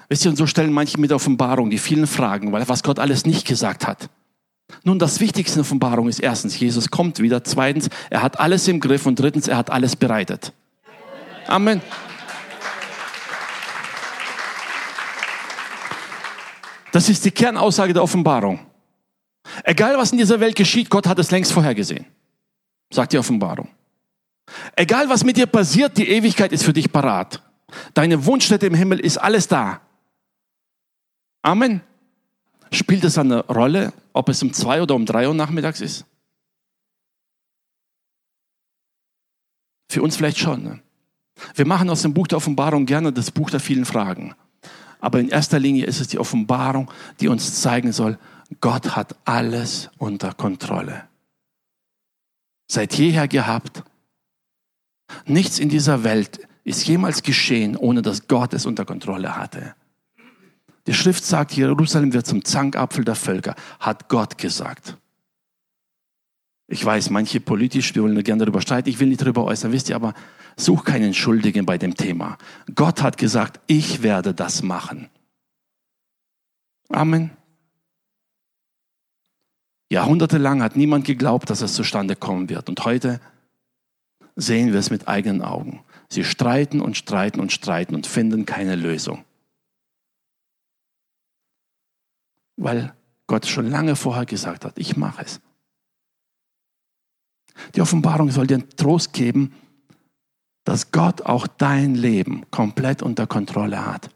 Wisst 0.09 0.25
ihr, 0.25 0.31
und 0.31 0.37
so 0.37 0.47
stellen 0.47 0.71
manche 0.71 0.99
mit 0.99 1.11
Offenbarung 1.11 1.69
die 1.69 1.77
vielen 1.77 2.07
Fragen, 2.07 2.51
weil 2.51 2.67
was 2.67 2.83
Gott 2.83 2.99
alles 2.99 3.25
nicht 3.25 3.47
gesagt 3.47 3.87
hat. 3.87 4.09
Nun, 4.83 4.99
das 4.99 5.19
Wichtigste 5.19 5.59
in 5.59 5.63
der 5.63 5.67
Offenbarung 5.67 6.07
ist 6.07 6.19
erstens, 6.19 6.59
Jesus 6.59 6.89
kommt 6.89 7.19
wieder. 7.19 7.43
Zweitens, 7.43 7.89
er 8.09 8.21
hat 8.21 8.39
alles 8.39 8.67
im 8.67 8.79
Griff. 8.79 9.05
Und 9.05 9.19
drittens, 9.19 9.47
er 9.47 9.57
hat 9.57 9.69
alles 9.69 9.95
bereitet. 9.95 10.53
Amen. 11.47 11.81
Das 16.93 17.09
ist 17.09 17.25
die 17.25 17.31
Kernaussage 17.31 17.91
der 17.91 18.03
Offenbarung. 18.03 18.59
Egal 19.63 19.97
was 19.97 20.11
in 20.11 20.19
dieser 20.19 20.39
Welt 20.39 20.55
geschieht, 20.55 20.91
Gott 20.91 21.07
hat 21.07 21.17
es 21.17 21.31
längst 21.31 21.51
vorhergesehen. 21.51 22.05
Sagt 22.91 23.13
die 23.13 23.17
Offenbarung. 23.17 23.67
Egal 24.75 25.09
was 25.09 25.23
mit 25.23 25.35
dir 25.35 25.47
passiert, 25.47 25.97
die 25.97 26.07
Ewigkeit 26.07 26.51
ist 26.51 26.63
für 26.63 26.71
dich 26.71 26.91
parat. 26.91 27.41
Deine 27.95 28.23
Wunschstätte 28.27 28.67
im 28.67 28.75
Himmel 28.75 28.99
ist 28.99 29.17
alles 29.17 29.47
da. 29.47 29.81
Amen. 31.41 31.81
Spielt 32.71 33.03
es 33.03 33.17
eine 33.17 33.43
Rolle, 33.47 33.91
ob 34.13 34.29
es 34.29 34.43
um 34.43 34.53
zwei 34.53 34.79
oder 34.79 34.93
um 34.93 35.07
drei 35.07 35.27
Uhr 35.27 35.33
nachmittags 35.33 35.81
ist? 35.81 36.05
Für 39.89 40.03
uns 40.03 40.15
vielleicht 40.15 40.37
schon. 40.37 40.63
Ne? 40.63 40.79
Wir 41.55 41.65
machen 41.65 41.89
aus 41.89 42.03
dem 42.03 42.13
Buch 42.13 42.27
der 42.27 42.37
Offenbarung 42.37 42.85
gerne 42.85 43.11
das 43.11 43.31
Buch 43.31 43.49
der 43.49 43.59
vielen 43.59 43.85
Fragen. 43.85 44.35
Aber 45.03 45.19
in 45.19 45.27
erster 45.27 45.59
Linie 45.59 45.85
ist 45.85 45.99
es 45.99 46.07
die 46.07 46.17
Offenbarung, 46.17 46.89
die 47.19 47.27
uns 47.27 47.59
zeigen 47.59 47.91
soll, 47.91 48.17
Gott 48.61 48.95
hat 48.95 49.17
alles 49.25 49.89
unter 49.97 50.33
Kontrolle. 50.33 51.09
Seit 52.71 52.93
jeher 52.93 53.27
gehabt. 53.27 53.83
Nichts 55.25 55.59
in 55.59 55.67
dieser 55.67 56.05
Welt 56.05 56.47
ist 56.63 56.87
jemals 56.87 57.21
geschehen, 57.21 57.75
ohne 57.75 58.01
dass 58.01 58.29
Gott 58.29 58.53
es 58.53 58.65
unter 58.65 58.85
Kontrolle 58.85 59.35
hatte. 59.35 59.75
Die 60.87 60.93
Schrift 60.93 61.25
sagt, 61.25 61.51
Jerusalem 61.51 62.13
wird 62.13 62.25
zum 62.25 62.45
Zankapfel 62.45 63.03
der 63.03 63.15
Völker, 63.15 63.55
hat 63.81 64.07
Gott 64.07 64.37
gesagt. 64.37 64.97
Ich 66.67 66.83
weiß, 66.83 67.09
manche 67.09 67.41
politisch, 67.41 67.93
wir 67.93 68.03
wollen 68.03 68.23
gerne 68.23 68.45
darüber 68.45 68.61
streiten, 68.61 68.87
ich 68.87 69.01
will 69.01 69.09
nicht 69.09 69.19
darüber 69.21 69.43
äußern, 69.43 69.73
wisst 69.73 69.89
ihr, 69.89 69.97
aber 69.97 70.13
such 70.57 70.83
keinen 70.83 71.13
Schuldigen 71.13 71.65
bei 71.65 71.77
dem 71.77 71.95
Thema. 71.95 72.37
Gott 72.75 73.01
hat 73.01 73.17
gesagt, 73.17 73.59
ich 73.67 74.03
werde 74.03 74.33
das 74.33 74.63
machen. 74.63 75.09
Amen. 76.89 77.31
Jahrhundertelang 79.89 80.61
hat 80.61 80.75
niemand 80.75 81.05
geglaubt, 81.05 81.49
dass 81.49 81.61
es 81.61 81.73
zustande 81.73 82.15
kommen 82.15 82.49
wird. 82.49 82.69
Und 82.69 82.83
heute 82.85 83.19
sehen 84.35 84.73
wir 84.73 84.79
es 84.79 84.89
mit 84.89 85.07
eigenen 85.07 85.41
Augen. 85.41 85.83
Sie 86.09 86.23
streiten 86.23 86.81
und 86.81 86.97
streiten 86.97 87.39
und 87.39 87.51
streiten 87.51 87.95
und 87.95 88.07
finden 88.07 88.45
keine 88.45 88.75
Lösung. 88.75 89.23
weil 92.55 92.93
Gott 93.27 93.45
schon 93.45 93.69
lange 93.69 93.95
vorher 93.95 94.25
gesagt 94.25 94.65
hat, 94.65 94.77
ich 94.77 94.97
mache 94.97 95.23
es. 95.23 95.41
Die 97.75 97.81
Offenbarung 97.81 98.31
soll 98.31 98.47
dir 98.47 98.67
Trost 98.69 99.13
geben, 99.13 99.53
dass 100.63 100.91
Gott 100.91 101.23
auch 101.23 101.47
dein 101.47 101.95
Leben 101.95 102.45
komplett 102.51 103.01
unter 103.01 103.27
Kontrolle 103.27 103.85
hat. 103.85 104.09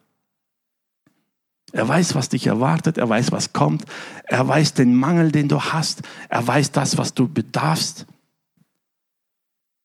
Er 1.73 1.87
weiß, 1.87 2.15
was 2.15 2.29
dich 2.29 2.47
erwartet, 2.47 2.97
er 2.97 3.09
weiß, 3.09 3.31
was 3.31 3.51
kommt, 3.51 3.85
er 4.23 4.47
weiß 4.47 4.73
den 4.73 4.95
Mangel, 4.95 5.31
den 5.31 5.49
du 5.49 5.61
hast, 5.61 6.01
er 6.29 6.47
weiß 6.47 6.71
das, 6.71 6.97
was 6.97 7.13
du 7.13 7.27
bedarfst. 7.27 8.05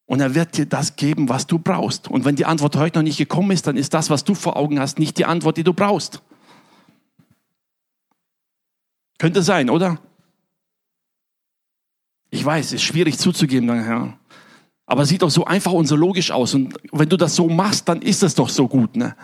Und 0.06 0.20
er 0.20 0.34
wird 0.34 0.56
dir 0.56 0.66
das 0.66 0.96
geben, 0.96 1.28
was 1.28 1.46
du 1.46 1.58
brauchst. 1.58 2.08
Und 2.08 2.24
wenn 2.24 2.36
die 2.36 2.44
Antwort 2.44 2.76
heute 2.76 2.98
noch 2.98 3.04
nicht 3.04 3.18
gekommen 3.18 3.50
ist, 3.50 3.66
dann 3.66 3.76
ist 3.76 3.94
das, 3.94 4.10
was 4.10 4.24
du 4.24 4.34
vor 4.34 4.56
Augen 4.56 4.78
hast, 4.78 4.98
nicht 4.98 5.18
die 5.18 5.24
Antwort, 5.24 5.56
die 5.56 5.64
du 5.64 5.72
brauchst. 5.72 6.22
Könnte 9.18 9.42
sein, 9.42 9.70
oder? 9.70 9.98
Ich 12.30 12.44
weiß, 12.44 12.66
es 12.66 12.72
ist 12.74 12.82
schwierig 12.82 13.18
zuzugeben, 13.18 13.68
dann, 13.68 13.84
ja. 13.84 14.18
Aber 14.92 15.06
sieht 15.06 15.22
doch 15.22 15.30
so 15.30 15.46
einfach 15.46 15.72
und 15.72 15.86
so 15.86 15.96
logisch 15.96 16.30
aus. 16.32 16.52
Und 16.52 16.74
wenn 16.92 17.08
du 17.08 17.16
das 17.16 17.34
so 17.34 17.48
machst, 17.48 17.88
dann 17.88 18.02
ist 18.02 18.22
es 18.22 18.34
doch 18.34 18.50
so 18.50 18.68
gut. 18.68 18.94
Ne? 18.94 19.16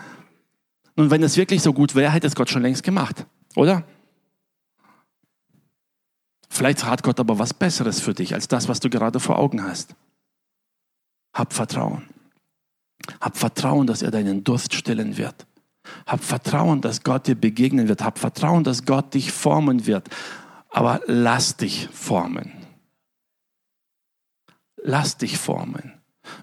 Und 0.95 1.11
wenn 1.11 1.21
es 1.21 1.37
wirklich 1.37 1.61
so 1.61 1.73
gut 1.73 1.93
wäre, 1.93 2.11
hätte 2.11 2.25
es 2.25 2.33
Gott 2.33 2.49
schon 2.49 2.63
längst 2.63 2.81
gemacht, 2.81 3.27
oder? 3.55 3.83
Vielleicht 6.49 6.83
hat 6.85 7.03
Gott 7.03 7.19
aber 7.19 7.37
was 7.37 7.53
Besseres 7.53 8.01
für 8.01 8.15
dich 8.15 8.33
als 8.33 8.47
das, 8.47 8.67
was 8.67 8.79
du 8.79 8.89
gerade 8.89 9.19
vor 9.19 9.37
Augen 9.37 9.63
hast. 9.63 9.93
Hab 11.35 11.53
Vertrauen. 11.53 12.09
Hab 13.21 13.37
Vertrauen, 13.37 13.85
dass 13.85 14.01
er 14.01 14.09
deinen 14.09 14.43
Durst 14.43 14.73
stillen 14.73 15.17
wird. 15.17 15.45
Hab 16.07 16.23
Vertrauen, 16.23 16.81
dass 16.81 17.03
Gott 17.03 17.27
dir 17.27 17.35
begegnen 17.35 17.87
wird. 17.87 18.03
Hab 18.03 18.17
Vertrauen, 18.17 18.63
dass 18.63 18.85
Gott 18.85 19.13
dich 19.13 19.31
formen 19.31 19.85
wird. 19.85 20.09
Aber 20.71 21.01
lass 21.05 21.57
dich 21.57 21.89
formen. 21.93 22.58
Lass 24.83 25.17
dich 25.17 25.37
formen. 25.37 25.93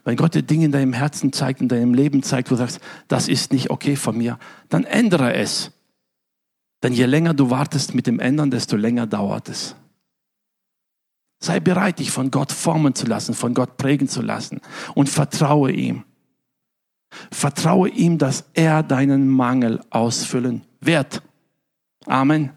Wenn 0.05 0.17
Gott 0.17 0.35
dir 0.35 0.43
Dinge 0.43 0.67
in 0.67 0.73
deinem 0.73 0.93
Herzen 0.93 1.33
zeigt, 1.33 1.61
in 1.61 1.69
deinem 1.69 1.95
Leben 1.95 2.23
zeigt, 2.23 2.51
wo 2.51 2.55
du 2.55 2.59
sagst, 2.59 2.81
das 3.09 3.29
ist 3.29 3.53
nicht 3.53 3.71
okay 3.71 3.97
von 3.97 4.17
mir, 4.17 4.39
dann 4.69 4.85
ändere 4.85 5.35
es. 5.35 5.73
Denn 6.83 6.93
je 6.93 7.07
länger 7.07 7.35
du 7.35 7.51
wartest 7.51 7.95
mit 7.95 8.07
dem 8.07 8.19
Ändern, 8.19 8.51
desto 8.51 8.77
länger 8.77 9.07
dauert 9.07 9.49
es. 9.49 9.77
Sei 11.39 11.61
bereit, 11.61 11.99
dich 11.99 12.11
von 12.11 12.31
Gott 12.31 12.53
formen 12.53 12.95
zu 12.95 13.07
lassen, 13.07 13.35
von 13.35 13.55
Gott 13.55 13.77
prägen 13.77 14.09
zu 14.09 14.23
lassen 14.23 14.61
und 14.95 15.09
vertraue 15.09 15.71
ihm. 15.73 16.05
Vertraue 17.31 17.89
ihm, 17.89 18.19
dass 18.19 18.45
er 18.55 18.83
deinen 18.83 19.29
Mangel 19.29 19.81
ausfüllen 19.91 20.65
wird. 20.81 21.23
Amen. 22.07 22.51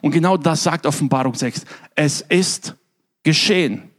Und 0.00 0.12
genau 0.12 0.36
das 0.36 0.62
sagt 0.62 0.86
Offenbarung 0.86 1.34
6. 1.34 1.64
Es 1.94 2.20
ist 2.22 2.76
geschehen. 3.22 3.91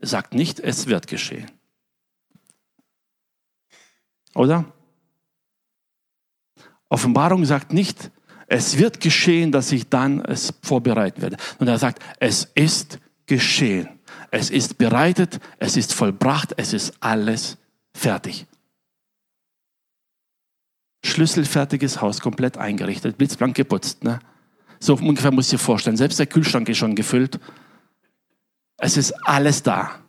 Sagt 0.00 0.34
nicht, 0.34 0.60
es 0.60 0.86
wird 0.86 1.06
geschehen. 1.06 1.50
Oder? 4.34 4.72
Offenbarung 6.88 7.44
sagt 7.44 7.72
nicht, 7.72 8.10
es 8.46 8.78
wird 8.78 9.00
geschehen, 9.00 9.52
dass 9.52 9.72
ich 9.72 9.88
dann 9.88 10.24
es 10.24 10.54
vorbereiten 10.62 11.20
werde. 11.20 11.36
Und 11.58 11.68
er 11.68 11.78
sagt, 11.78 12.02
es 12.18 12.48
ist 12.54 12.98
geschehen. 13.26 13.88
Es 14.30 14.50
ist 14.50 14.78
bereitet, 14.78 15.38
es 15.58 15.76
ist 15.76 15.92
vollbracht, 15.92 16.54
es 16.56 16.72
ist 16.72 16.94
alles 17.00 17.58
fertig. 17.94 18.46
Schlüsselfertiges 21.04 22.00
Haus, 22.00 22.20
komplett 22.20 22.56
eingerichtet, 22.56 23.18
blitzblank 23.18 23.54
geputzt. 23.54 24.02
Ne? 24.02 24.18
So 24.80 24.94
ungefähr 24.94 25.30
muss 25.30 25.46
ich 25.46 25.52
dir 25.52 25.58
vorstellen. 25.58 25.96
Selbst 25.96 26.18
der 26.18 26.26
Kühlschrank 26.26 26.68
ist 26.68 26.78
schon 26.78 26.94
gefüllt. 26.94 27.38
Es 28.78 28.96
ist 28.96 29.12
alles 29.26 29.62
da. 29.62 30.00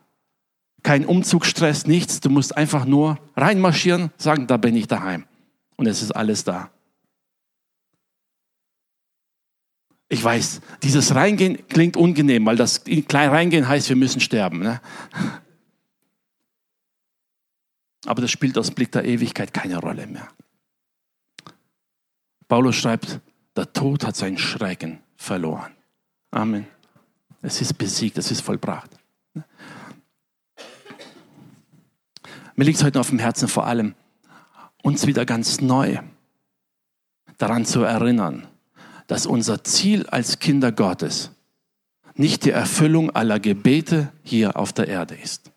Kein 0.82 1.04
Umzugsstress, 1.04 1.86
nichts. 1.86 2.20
Du 2.20 2.30
musst 2.30 2.56
einfach 2.56 2.86
nur 2.86 3.18
reinmarschieren, 3.36 4.10
sagen, 4.16 4.46
da 4.46 4.56
bin 4.56 4.74
ich 4.76 4.86
daheim. 4.86 5.26
Und 5.76 5.86
es 5.86 6.02
ist 6.02 6.12
alles 6.12 6.44
da. 6.44 6.70
Ich 10.08 10.22
weiß, 10.22 10.60
dieses 10.82 11.14
Reingehen 11.14 11.68
klingt 11.68 11.96
ungenehm, 11.96 12.44
weil 12.46 12.56
das 12.56 12.82
klein 12.84 13.30
Reingehen 13.30 13.68
heißt, 13.68 13.88
wir 13.88 13.96
müssen 13.96 14.20
sterben. 14.20 14.60
Ne? 14.60 14.80
Aber 18.06 18.22
das 18.22 18.30
spielt 18.30 18.58
aus 18.58 18.72
Blick 18.72 18.90
der 18.92 19.04
Ewigkeit 19.04 19.52
keine 19.52 19.78
Rolle 19.78 20.06
mehr. 20.06 20.28
Paulus 22.48 22.74
schreibt, 22.74 23.20
der 23.56 23.72
Tod 23.72 24.04
hat 24.04 24.16
seinen 24.16 24.38
Schrecken 24.38 25.00
verloren. 25.16 25.72
Amen. 26.32 26.66
Es 27.42 27.60
ist 27.60 27.74
besiegt, 27.78 28.18
es 28.18 28.30
ist 28.30 28.42
vollbracht. 28.42 28.90
Mir 32.54 32.64
liegt 32.64 32.78
es 32.78 32.84
heute 32.84 33.00
auf 33.00 33.08
dem 33.08 33.18
Herzen 33.18 33.48
vor 33.48 33.66
allem, 33.66 33.94
uns 34.82 35.06
wieder 35.06 35.24
ganz 35.24 35.60
neu 35.60 35.98
daran 37.38 37.64
zu 37.64 37.82
erinnern, 37.82 38.46
dass 39.06 39.24
unser 39.24 39.64
Ziel 39.64 40.06
als 40.06 40.38
Kinder 40.38 40.70
Gottes 40.70 41.30
nicht 42.14 42.44
die 42.44 42.50
Erfüllung 42.50 43.10
aller 43.10 43.40
Gebete 43.40 44.12
hier 44.22 44.56
auf 44.56 44.72
der 44.72 44.88
Erde 44.88 45.14
ist. 45.14 45.50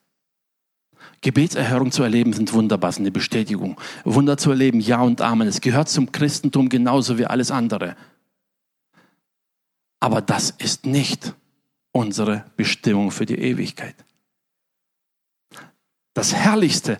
Gebetserhörung 1.19 1.91
zu 1.91 2.03
erleben 2.03 2.33
sind 2.33 2.53
wunderbar, 2.53 2.91
sind 2.91 3.03
eine 3.03 3.11
Bestätigung. 3.11 3.79
Wunder 4.03 4.37
zu 4.37 4.51
erleben, 4.51 4.79
ja 4.79 5.01
und 5.01 5.21
Amen. 5.21 5.47
Es 5.47 5.61
gehört 5.61 5.89
zum 5.89 6.11
Christentum 6.11 6.69
genauso 6.69 7.17
wie 7.17 7.25
alles 7.25 7.51
andere. 7.51 7.95
Aber 9.99 10.21
das 10.21 10.51
ist 10.51 10.85
nicht 10.85 11.33
unsere 11.93 12.43
Bestimmung 12.57 13.11
für 13.11 13.25
die 13.25 13.39
Ewigkeit. 13.39 13.95
Das 16.13 16.33
Herrlichste 16.33 16.99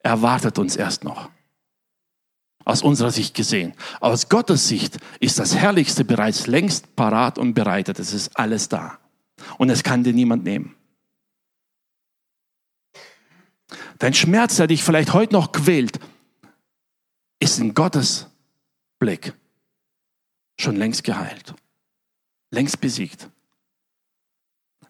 erwartet 0.00 0.58
uns 0.58 0.76
erst 0.76 1.04
noch. 1.04 1.30
Aus 2.64 2.82
unserer 2.82 3.10
Sicht 3.10 3.34
gesehen. 3.34 3.74
Aus 4.00 4.28
Gottes 4.28 4.68
Sicht 4.68 4.98
ist 5.18 5.38
das 5.38 5.56
Herrlichste 5.56 6.04
bereits 6.04 6.46
längst 6.46 6.94
parat 6.94 7.38
und 7.38 7.54
bereitet. 7.54 7.98
Es 7.98 8.12
ist 8.12 8.36
alles 8.36 8.68
da. 8.68 8.98
Und 9.58 9.70
es 9.70 9.82
kann 9.82 10.04
dir 10.04 10.12
niemand 10.12 10.44
nehmen. 10.44 10.76
Dein 13.98 14.14
Schmerz, 14.14 14.56
der 14.56 14.66
dich 14.66 14.84
vielleicht 14.84 15.12
heute 15.12 15.32
noch 15.32 15.52
quält, 15.52 15.98
ist 17.40 17.58
in 17.58 17.74
Gottes 17.74 18.28
Blick 18.98 19.34
schon 20.56 20.76
längst 20.76 21.02
geheilt, 21.02 21.54
längst 22.50 22.80
besiegt. 22.80 23.28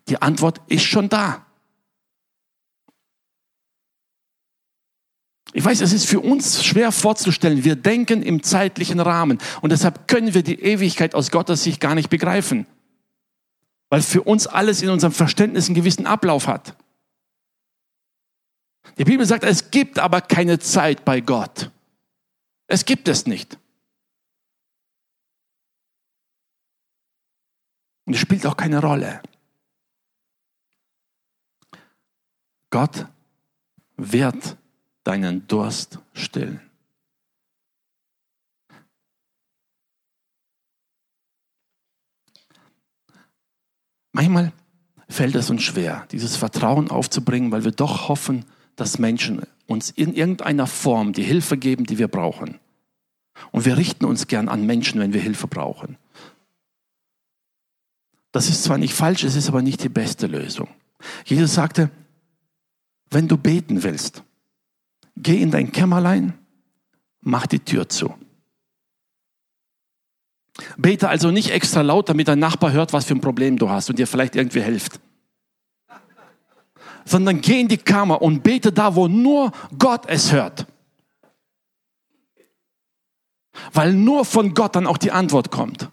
Die 0.08 0.20
Antwort 0.20 0.60
ist 0.68 0.84
schon 0.84 1.08
da. 1.08 1.46
Ich 5.54 5.64
weiß, 5.64 5.82
es 5.82 5.92
ist 5.92 6.06
für 6.06 6.20
uns 6.20 6.64
schwer 6.64 6.92
vorzustellen. 6.92 7.64
Wir 7.64 7.76
denken 7.76 8.22
im 8.22 8.42
zeitlichen 8.42 9.00
Rahmen 9.00 9.38
und 9.60 9.70
deshalb 9.70 10.08
können 10.08 10.32
wir 10.32 10.42
die 10.42 10.60
Ewigkeit 10.60 11.14
aus 11.14 11.30
Gottes 11.30 11.62
Sicht 11.62 11.78
gar 11.80 11.94
nicht 11.94 12.08
begreifen, 12.08 12.66
weil 13.90 14.00
für 14.00 14.22
uns 14.22 14.46
alles 14.46 14.80
in 14.80 14.88
unserem 14.88 15.12
Verständnis 15.12 15.66
einen 15.66 15.74
gewissen 15.74 16.06
Ablauf 16.06 16.46
hat. 16.46 16.74
Die 18.98 19.04
Bibel 19.04 19.26
sagt, 19.26 19.44
es 19.44 19.70
gibt 19.70 19.98
aber 19.98 20.22
keine 20.22 20.58
Zeit 20.58 21.04
bei 21.04 21.20
Gott. 21.20 21.70
Es 22.66 22.84
gibt 22.86 23.08
es 23.08 23.26
nicht. 23.26 23.58
Und 28.06 28.14
es 28.14 28.20
spielt 28.20 28.46
auch 28.46 28.56
keine 28.56 28.80
Rolle. 28.80 29.22
Gott 32.72 33.06
wird 33.98 34.56
deinen 35.04 35.46
Durst 35.46 35.98
stillen. 36.14 36.60
Manchmal 44.12 44.52
fällt 45.06 45.34
es 45.34 45.50
uns 45.50 45.62
schwer, 45.62 46.06
dieses 46.12 46.36
Vertrauen 46.36 46.90
aufzubringen, 46.90 47.52
weil 47.52 47.64
wir 47.64 47.72
doch 47.72 48.08
hoffen, 48.08 48.46
dass 48.74 48.98
Menschen 48.98 49.42
uns 49.66 49.90
in 49.90 50.14
irgendeiner 50.14 50.66
Form 50.66 51.12
die 51.12 51.22
Hilfe 51.22 51.58
geben, 51.58 51.84
die 51.84 51.98
wir 51.98 52.08
brauchen. 52.08 52.58
Und 53.50 53.66
wir 53.66 53.76
richten 53.76 54.06
uns 54.06 54.28
gern 54.28 54.48
an 54.48 54.64
Menschen, 54.64 54.98
wenn 54.98 55.12
wir 55.12 55.20
Hilfe 55.20 55.46
brauchen. 55.46 55.98
Das 58.30 58.48
ist 58.48 58.64
zwar 58.64 58.78
nicht 58.78 58.94
falsch, 58.94 59.24
es 59.24 59.36
ist 59.36 59.48
aber 59.48 59.60
nicht 59.60 59.82
die 59.84 59.90
beste 59.90 60.26
Lösung. 60.26 60.68
Jesus 61.26 61.52
sagte, 61.52 61.90
wenn 63.12 63.28
du 63.28 63.36
beten 63.36 63.82
willst, 63.82 64.22
geh 65.16 65.40
in 65.40 65.50
dein 65.50 65.72
Kämmerlein, 65.72 66.34
mach 67.20 67.46
die 67.46 67.60
Tür 67.60 67.88
zu. 67.88 68.14
Bete 70.76 71.08
also 71.08 71.30
nicht 71.30 71.50
extra 71.50 71.80
laut, 71.80 72.08
damit 72.08 72.28
dein 72.28 72.38
Nachbar 72.38 72.72
hört, 72.72 72.92
was 72.92 73.06
für 73.06 73.14
ein 73.14 73.20
Problem 73.20 73.58
du 73.58 73.70
hast 73.70 73.88
und 73.88 73.98
dir 73.98 74.06
vielleicht 74.06 74.36
irgendwie 74.36 74.62
hilft 74.62 75.00
sondern 77.04 77.40
geh 77.40 77.60
in 77.60 77.68
die 77.68 77.78
Kammer 77.78 78.22
und 78.22 78.42
bete 78.42 78.72
da, 78.72 78.94
wo 78.94 79.08
nur 79.08 79.52
Gott 79.78 80.04
es 80.06 80.32
hört. 80.32 80.66
Weil 83.72 83.92
nur 83.92 84.24
von 84.24 84.54
Gott 84.54 84.76
dann 84.76 84.86
auch 84.86 84.98
die 84.98 85.12
Antwort 85.12 85.50
kommt. 85.50 85.90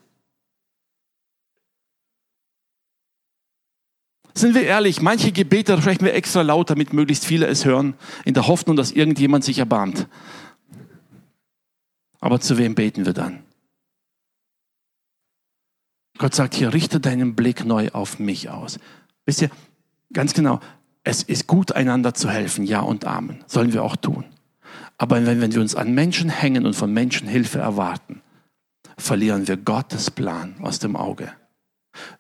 Sind 4.40 4.56
wir 4.56 4.64
ehrlich, 4.64 5.02
manche 5.02 5.34
Gebete 5.34 5.78
sprechen 5.82 6.06
wir 6.06 6.14
extra 6.14 6.44
laut, 6.44 6.70
damit 6.70 6.94
möglichst 6.94 7.26
viele 7.26 7.48
es 7.48 7.66
hören, 7.66 7.96
in 8.24 8.34
der 8.34 8.48
Hoffnung, 8.48 8.78
dass 8.78 8.94
irgendjemand 8.94 9.44
sich 9.44 9.60
erbarmt. 9.60 10.08
Aber 12.22 12.40
zu 12.40 12.58
wem 12.58 12.74
beten 12.74 13.06
wir 13.06 13.12
dann? 13.12 13.44
Gott 16.18 16.36
sagt 16.36 16.56
hier, 16.56 16.74
richte 16.74 17.02
deinen 17.02 17.36
Blick 17.36 17.66
neu 17.66 17.90
auf 17.92 18.18
mich 18.18 18.50
aus. 18.50 18.80
Wisst 19.26 19.42
ihr, 19.42 19.50
ganz 20.14 20.34
genau, 20.34 20.62
es 21.04 21.22
ist 21.22 21.46
gut, 21.46 21.74
einander 21.74 22.14
zu 22.14 22.30
helfen, 22.30 22.64
ja 22.64 22.80
und 22.80 23.04
Amen. 23.04 23.44
Sollen 23.46 23.74
wir 23.74 23.84
auch 23.84 23.98
tun. 23.98 24.24
Aber 24.98 25.18
wenn, 25.18 25.42
wenn 25.42 25.54
wir 25.54 25.60
uns 25.60 25.76
an 25.76 25.94
Menschen 25.94 26.30
hängen 26.30 26.66
und 26.66 26.78
von 26.78 26.94
Menschen 26.94 27.28
Hilfe 27.28 27.60
erwarten, 27.60 28.22
verlieren 28.98 29.50
wir 29.50 29.58
Gottes 29.58 30.10
Plan 30.10 30.56
aus 30.62 30.80
dem 30.80 30.96
Auge. 30.96 31.34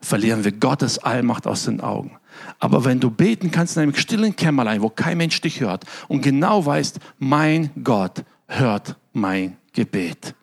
Verlieren 0.01 0.43
wir 0.43 0.51
Gottes 0.51 0.97
Allmacht 0.97 1.47
aus 1.47 1.65
den 1.65 1.81
Augen. 1.81 2.19
Aber 2.59 2.85
wenn 2.85 2.99
du 2.99 3.09
beten 3.09 3.51
kannst 3.51 3.75
in 3.75 3.83
einem 3.83 3.95
stillen 3.95 4.35
Kämmerlein, 4.35 4.81
wo 4.81 4.89
kein 4.89 5.17
Mensch 5.17 5.39
dich 5.41 5.59
hört 5.61 5.85
und 6.07 6.21
genau 6.21 6.65
weißt, 6.65 6.99
mein 7.17 7.71
Gott 7.83 8.23
hört 8.47 8.97
mein 9.13 9.57
Gebet, 9.73 10.35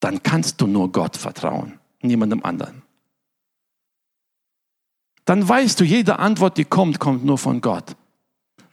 dann 0.00 0.22
kannst 0.22 0.60
du 0.60 0.66
nur 0.66 0.90
Gott 0.92 1.16
vertrauen, 1.16 1.78
niemandem 2.00 2.42
anderen 2.42 2.82
dann 5.30 5.48
weißt 5.48 5.78
du, 5.78 5.84
jede 5.84 6.18
Antwort, 6.18 6.58
die 6.58 6.64
kommt, 6.64 6.98
kommt 6.98 7.24
nur 7.24 7.38
von 7.38 7.60
Gott. 7.60 7.94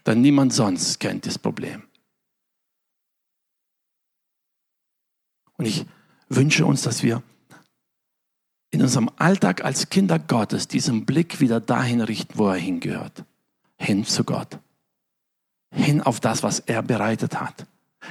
Denn 0.08 0.22
niemand 0.22 0.54
sonst 0.54 1.00
kennt 1.00 1.28
das 1.28 1.38
Problem. 1.38 1.84
Und 5.58 5.66
ich 5.66 5.86
wünsche 6.30 6.66
uns, 6.66 6.82
dass 6.82 7.04
wir 7.04 7.22
in 8.72 8.82
unserem 8.82 9.10
Alltag 9.18 9.64
als 9.64 9.90
Kinder 9.90 10.20
Gottes 10.20 10.68
diesen 10.68 11.06
Blick 11.06 11.40
wieder 11.40 11.60
dahin 11.60 12.02
richten, 12.02 12.38
wo 12.38 12.50
er 12.50 12.58
hingehört. 12.58 13.24
Hin 13.78 14.06
zu 14.06 14.24
Gott. 14.24 14.60
Hin 15.72 16.02
auf 16.02 16.20
das, 16.20 16.44
was 16.44 16.60
er 16.60 16.82
bereitet 16.82 17.40
hat. 17.40 17.66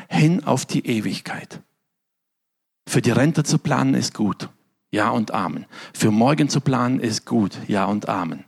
Hin 0.09 0.45
auf 0.45 0.65
die 0.67 0.87
Ewigkeit. 0.87 1.61
Für 2.89 3.03
die 3.03 3.11
Rente 3.11 3.45
zu 3.45 3.59
planen 3.59 3.95
ist 3.95 4.15
gut. 4.15 4.49
Ja 4.91 5.11
und 5.11 5.33
Amen. 5.33 5.67
Für 5.93 6.11
morgen 6.11 6.49
zu 6.49 6.61
planen 6.61 7.01
ist 7.01 7.27
gut. 7.27 7.59
Ja 7.67 7.87
und 7.87 8.09
Amen. 8.09 8.45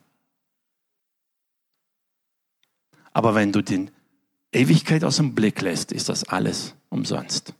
Aber 3.12 3.34
wenn 3.34 3.52
du 3.52 3.62
die 3.62 3.90
Ewigkeit 4.52 5.04
aus 5.04 5.16
dem 5.16 5.34
Blick 5.34 5.60
lässt, 5.60 5.92
ist 5.92 6.08
das 6.08 6.24
alles 6.24 6.74
umsonst. 6.88 7.54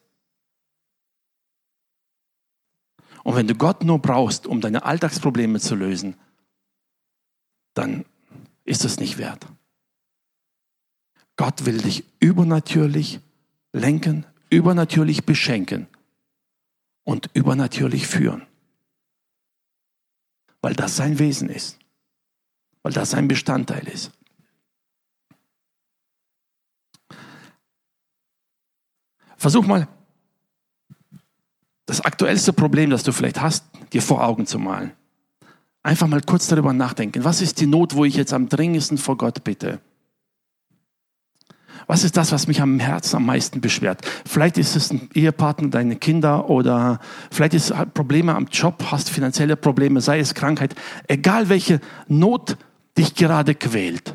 Und 3.29 3.37
wenn 3.37 3.47
du 3.47 3.55
Gott 3.55 3.85
nur 3.85 3.99
brauchst, 3.99 4.47
um 4.47 4.63
deine 4.63 4.85
Alltagsprobleme 4.85 5.61
zu 5.61 5.75
lösen, 5.75 6.17
dann 7.75 8.07
ist 8.65 8.87
es 8.87 8.99
nicht 8.99 9.19
wert. 9.19 9.47
Gott 11.37 11.67
will 11.67 11.77
dich 11.77 12.05
übernatürlich 12.21 13.21
lenken, 13.75 14.25
übernatürlich 14.49 15.27
beschenken 15.27 15.89
und 17.05 17.29
übernatürlich 17.35 18.07
führen 18.07 18.47
weil 20.61 20.75
das 20.75 20.97
sein 20.97 21.19
Wesen 21.19 21.49
ist, 21.49 21.79
weil 22.83 22.93
das 22.93 23.11
sein 23.11 23.29
Bestandteil 23.29 23.87
ist. 23.87 24.11
Versuch 29.37 29.67
mal, 29.67 29.87
das 31.89 32.03
aktuellste 32.03 32.53
Problem, 32.53 32.91
das 32.91 33.03
du 33.03 33.13
vielleicht 33.13 33.41
hast, 33.41 33.65
dir 33.95 34.03
vor 34.03 34.23
Augen 34.23 34.47
zu 34.47 34.59
malen. 34.59 34.93
Einfach 35.83 36.07
mal 36.07 36.21
kurz 36.21 36.47
darüber 36.47 36.75
nachdenken. 36.75 37.25
Was 37.25 37.41
ist 37.41 37.61
die 37.61 37.67
Not, 37.67 37.95
wo 37.95 38.05
ich 38.05 38.15
jetzt 38.15 38.35
am 38.35 38.51
dringendsten 38.51 38.99
vor 38.99 39.17
Gott 39.17 39.43
bitte? 39.43 39.81
Was 41.87 42.05
ist 42.05 42.19
das, 42.19 42.31
was 42.31 42.47
mich 42.47 42.61
am 42.61 42.79
Herzen 42.79 43.17
am 43.17 43.25
meisten 43.25 43.63
beschwert? 43.63 44.07
Vielleicht 44.27 44.59
ist 44.59 44.77
es 44.77 44.91
ein 44.91 45.09
Ehepartner, 45.15 45.69
deine 45.69 45.97
Kinder 45.97 46.51
oder 46.51 47.01
vielleicht 47.31 47.55
ist 47.55 47.71
es 47.71 47.77
Probleme 47.95 48.35
am 48.35 48.49
Job, 48.53 48.85
hast 48.91 49.09
finanzielle 49.09 49.57
Probleme, 49.57 50.03
sei 50.03 50.19
es 50.19 50.35
Krankheit. 50.35 50.75
Egal 51.07 51.49
welche 51.49 51.81
Not 52.07 52.59
dich 52.99 53.15
gerade 53.15 53.55
quält. 53.55 54.15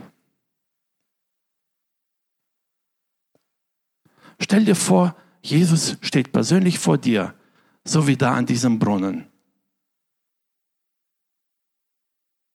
Stell 4.40 4.66
dir 4.66 4.76
vor, 4.76 5.16
Jesus 5.42 5.98
steht 6.02 6.32
persönlich 6.32 6.78
vor 6.78 7.00
dir, 7.00 7.34
so 7.84 8.08
wie 8.08 8.18
da 8.18 8.34
an 8.34 8.46
diesem 8.46 8.80
Brunnen. 8.80 9.28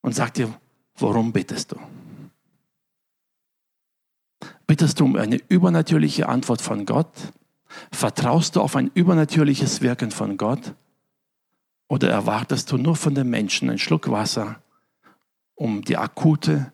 Und 0.00 0.14
sagt 0.14 0.38
dir, 0.38 0.58
worum 0.96 1.32
bittest 1.32 1.72
du? 1.72 1.80
Bittest 4.66 5.00
du 5.00 5.04
um 5.04 5.16
eine 5.16 5.36
übernatürliche 5.48 6.28
Antwort 6.28 6.62
von 6.62 6.86
Gott? 6.86 7.12
Vertraust 7.90 8.56
du 8.56 8.60
auf 8.60 8.76
ein 8.76 8.90
übernatürliches 8.94 9.82
Wirken 9.82 10.10
von 10.10 10.36
Gott? 10.36 10.74
Oder 11.88 12.10
erwartest 12.10 12.70
du 12.70 12.76
nur 12.76 12.96
von 12.96 13.14
den 13.14 13.28
Menschen 13.28 13.68
einen 13.68 13.78
Schluck 13.78 14.10
Wasser, 14.10 14.62
um 15.54 15.82
die 15.82 15.96
akute 15.96 16.72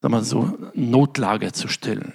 sagen 0.00 0.14
wir 0.14 0.24
so, 0.24 0.58
Notlage 0.74 1.52
zu 1.52 1.68
stillen. 1.68 2.14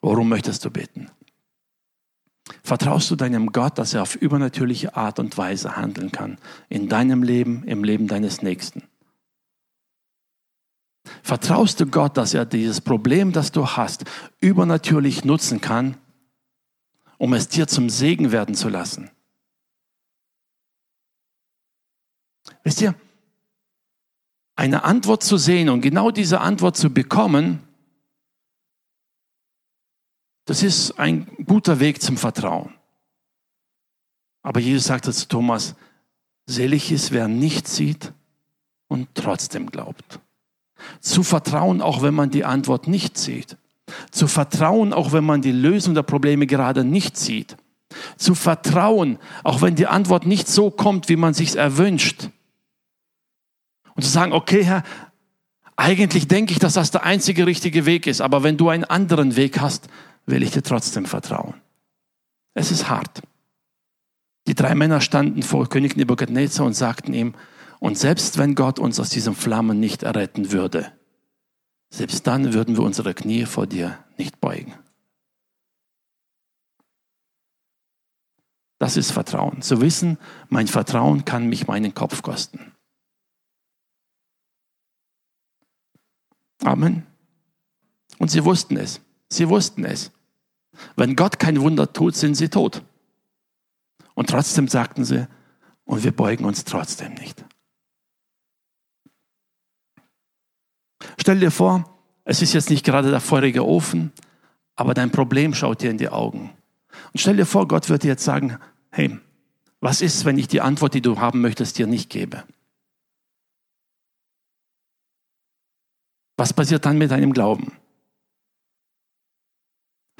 Worum 0.00 0.28
möchtest 0.28 0.64
du 0.64 0.70
beten? 0.70 1.10
Vertraust 2.72 3.10
du 3.10 3.16
deinem 3.16 3.52
Gott, 3.52 3.76
dass 3.76 3.92
er 3.92 4.00
auf 4.00 4.16
übernatürliche 4.16 4.96
Art 4.96 5.18
und 5.18 5.36
Weise 5.36 5.76
handeln 5.76 6.10
kann 6.10 6.38
in 6.70 6.88
deinem 6.88 7.22
Leben, 7.22 7.64
im 7.64 7.84
Leben 7.84 8.08
deines 8.08 8.40
Nächsten? 8.40 8.84
Vertraust 11.22 11.80
du 11.80 11.86
Gott, 11.86 12.16
dass 12.16 12.32
er 12.32 12.46
dieses 12.46 12.80
Problem, 12.80 13.32
das 13.32 13.52
du 13.52 13.66
hast, 13.66 14.06
übernatürlich 14.40 15.22
nutzen 15.22 15.60
kann, 15.60 15.98
um 17.18 17.34
es 17.34 17.46
dir 17.48 17.66
zum 17.66 17.90
Segen 17.90 18.32
werden 18.32 18.54
zu 18.54 18.70
lassen? 18.70 19.10
Wisst 22.62 22.80
ihr, 22.80 22.94
eine 24.56 24.84
Antwort 24.84 25.22
zu 25.22 25.36
sehen 25.36 25.68
und 25.68 25.82
genau 25.82 26.10
diese 26.10 26.40
Antwort 26.40 26.78
zu 26.78 26.88
bekommen, 26.88 27.62
das 30.44 30.62
ist 30.62 30.98
ein 30.98 31.26
guter 31.44 31.80
Weg 31.80 32.02
zum 32.02 32.16
Vertrauen. 32.16 32.74
Aber 34.42 34.60
Jesus 34.60 34.84
sagte 34.84 35.12
zu 35.12 35.28
Thomas, 35.28 35.74
selig 36.46 36.90
ist, 36.90 37.12
wer 37.12 37.28
nicht 37.28 37.68
sieht 37.68 38.12
und 38.88 39.08
trotzdem 39.14 39.70
glaubt. 39.70 40.18
Zu 41.00 41.22
vertrauen, 41.22 41.80
auch 41.80 42.02
wenn 42.02 42.14
man 42.14 42.30
die 42.30 42.44
Antwort 42.44 42.88
nicht 42.88 43.16
sieht. 43.16 43.56
Zu 44.10 44.26
vertrauen, 44.26 44.92
auch 44.92 45.12
wenn 45.12 45.24
man 45.24 45.42
die 45.42 45.52
Lösung 45.52 45.94
der 45.94 46.02
Probleme 46.02 46.46
gerade 46.46 46.84
nicht 46.84 47.16
sieht. 47.16 47.56
Zu 48.16 48.34
vertrauen, 48.34 49.18
auch 49.44 49.62
wenn 49.62 49.76
die 49.76 49.86
Antwort 49.86 50.26
nicht 50.26 50.48
so 50.48 50.70
kommt, 50.70 51.08
wie 51.08 51.16
man 51.16 51.34
sich 51.34 51.54
erwünscht. 51.54 52.30
Und 53.94 54.02
zu 54.02 54.08
sagen, 54.08 54.32
okay, 54.32 54.64
Herr, 54.64 54.82
eigentlich 55.76 56.26
denke 56.26 56.52
ich, 56.52 56.58
dass 56.58 56.74
das 56.74 56.90
der 56.90 57.04
einzige 57.04 57.46
richtige 57.46 57.86
Weg 57.86 58.06
ist, 58.06 58.20
aber 58.20 58.42
wenn 58.42 58.56
du 58.56 58.68
einen 58.68 58.84
anderen 58.84 59.36
Weg 59.36 59.60
hast, 59.60 59.88
will 60.26 60.42
ich 60.42 60.50
dir 60.50 60.62
trotzdem 60.62 61.06
vertrauen. 61.06 61.54
Es 62.54 62.70
ist 62.70 62.88
hart. 62.88 63.22
Die 64.46 64.54
drei 64.54 64.74
Männer 64.74 65.00
standen 65.00 65.42
vor 65.42 65.68
König 65.68 65.96
Nebuchadnezzar 65.96 66.66
und 66.66 66.74
sagten 66.74 67.14
ihm, 67.14 67.34
und 67.80 67.98
selbst 67.98 68.38
wenn 68.38 68.54
Gott 68.54 68.78
uns 68.78 69.00
aus 69.00 69.10
diesen 69.10 69.34
Flammen 69.34 69.80
nicht 69.80 70.02
erretten 70.02 70.52
würde, 70.52 70.92
selbst 71.90 72.26
dann 72.26 72.52
würden 72.54 72.76
wir 72.76 72.84
unsere 72.84 73.14
Knie 73.14 73.44
vor 73.44 73.66
dir 73.66 73.98
nicht 74.16 74.40
beugen. 74.40 74.74
Das 78.78 78.96
ist 78.96 79.12
Vertrauen. 79.12 79.62
Zu 79.62 79.80
wissen, 79.80 80.18
mein 80.48 80.66
Vertrauen 80.66 81.24
kann 81.24 81.48
mich 81.48 81.68
meinen 81.68 81.94
Kopf 81.94 82.22
kosten. 82.22 82.72
Amen. 86.64 87.06
Und 88.18 88.30
sie 88.30 88.44
wussten 88.44 88.76
es. 88.76 89.00
Sie 89.32 89.48
wussten 89.48 89.84
es. 89.86 90.10
Wenn 90.94 91.16
Gott 91.16 91.38
kein 91.38 91.60
Wunder 91.60 91.90
tut, 91.90 92.14
sind 92.14 92.34
sie 92.34 92.50
tot. 92.50 92.82
Und 94.14 94.28
trotzdem 94.28 94.68
sagten 94.68 95.04
sie, 95.04 95.26
und 95.84 96.04
wir 96.04 96.12
beugen 96.12 96.44
uns 96.44 96.64
trotzdem 96.64 97.14
nicht. 97.14 97.42
Stell 101.18 101.40
dir 101.40 101.50
vor, 101.50 101.98
es 102.24 102.42
ist 102.42 102.52
jetzt 102.52 102.68
nicht 102.68 102.84
gerade 102.84 103.10
der 103.10 103.20
feurige 103.20 103.66
Ofen, 103.66 104.12
aber 104.76 104.92
dein 104.92 105.10
Problem 105.10 105.54
schaut 105.54 105.80
dir 105.80 105.90
in 105.90 105.98
die 105.98 106.10
Augen. 106.10 106.50
Und 107.12 107.18
stell 107.18 107.36
dir 107.36 107.46
vor, 107.46 107.66
Gott 107.66 107.88
wird 107.88 108.02
dir 108.02 108.08
jetzt 108.08 108.24
sagen, 108.24 108.58
hey, 108.90 109.18
was 109.80 110.02
ist, 110.02 110.26
wenn 110.26 110.38
ich 110.38 110.46
die 110.46 110.60
Antwort, 110.60 110.94
die 110.94 111.00
du 111.00 111.18
haben 111.18 111.40
möchtest, 111.40 111.78
dir 111.78 111.86
nicht 111.86 112.10
gebe? 112.10 112.44
Was 116.36 116.52
passiert 116.52 116.84
dann 116.84 116.98
mit 116.98 117.10
deinem 117.10 117.32
Glauben? 117.32 117.72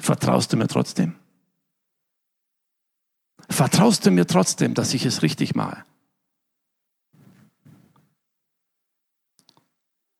Vertraust 0.03 0.51
du 0.51 0.57
mir 0.57 0.67
trotzdem? 0.67 1.15
Vertraust 3.49 4.05
du 4.05 4.11
mir 4.11 4.27
trotzdem, 4.27 4.73
dass 4.73 4.93
ich 4.93 5.05
es 5.05 5.21
richtig 5.21 5.55
mache? 5.55 5.85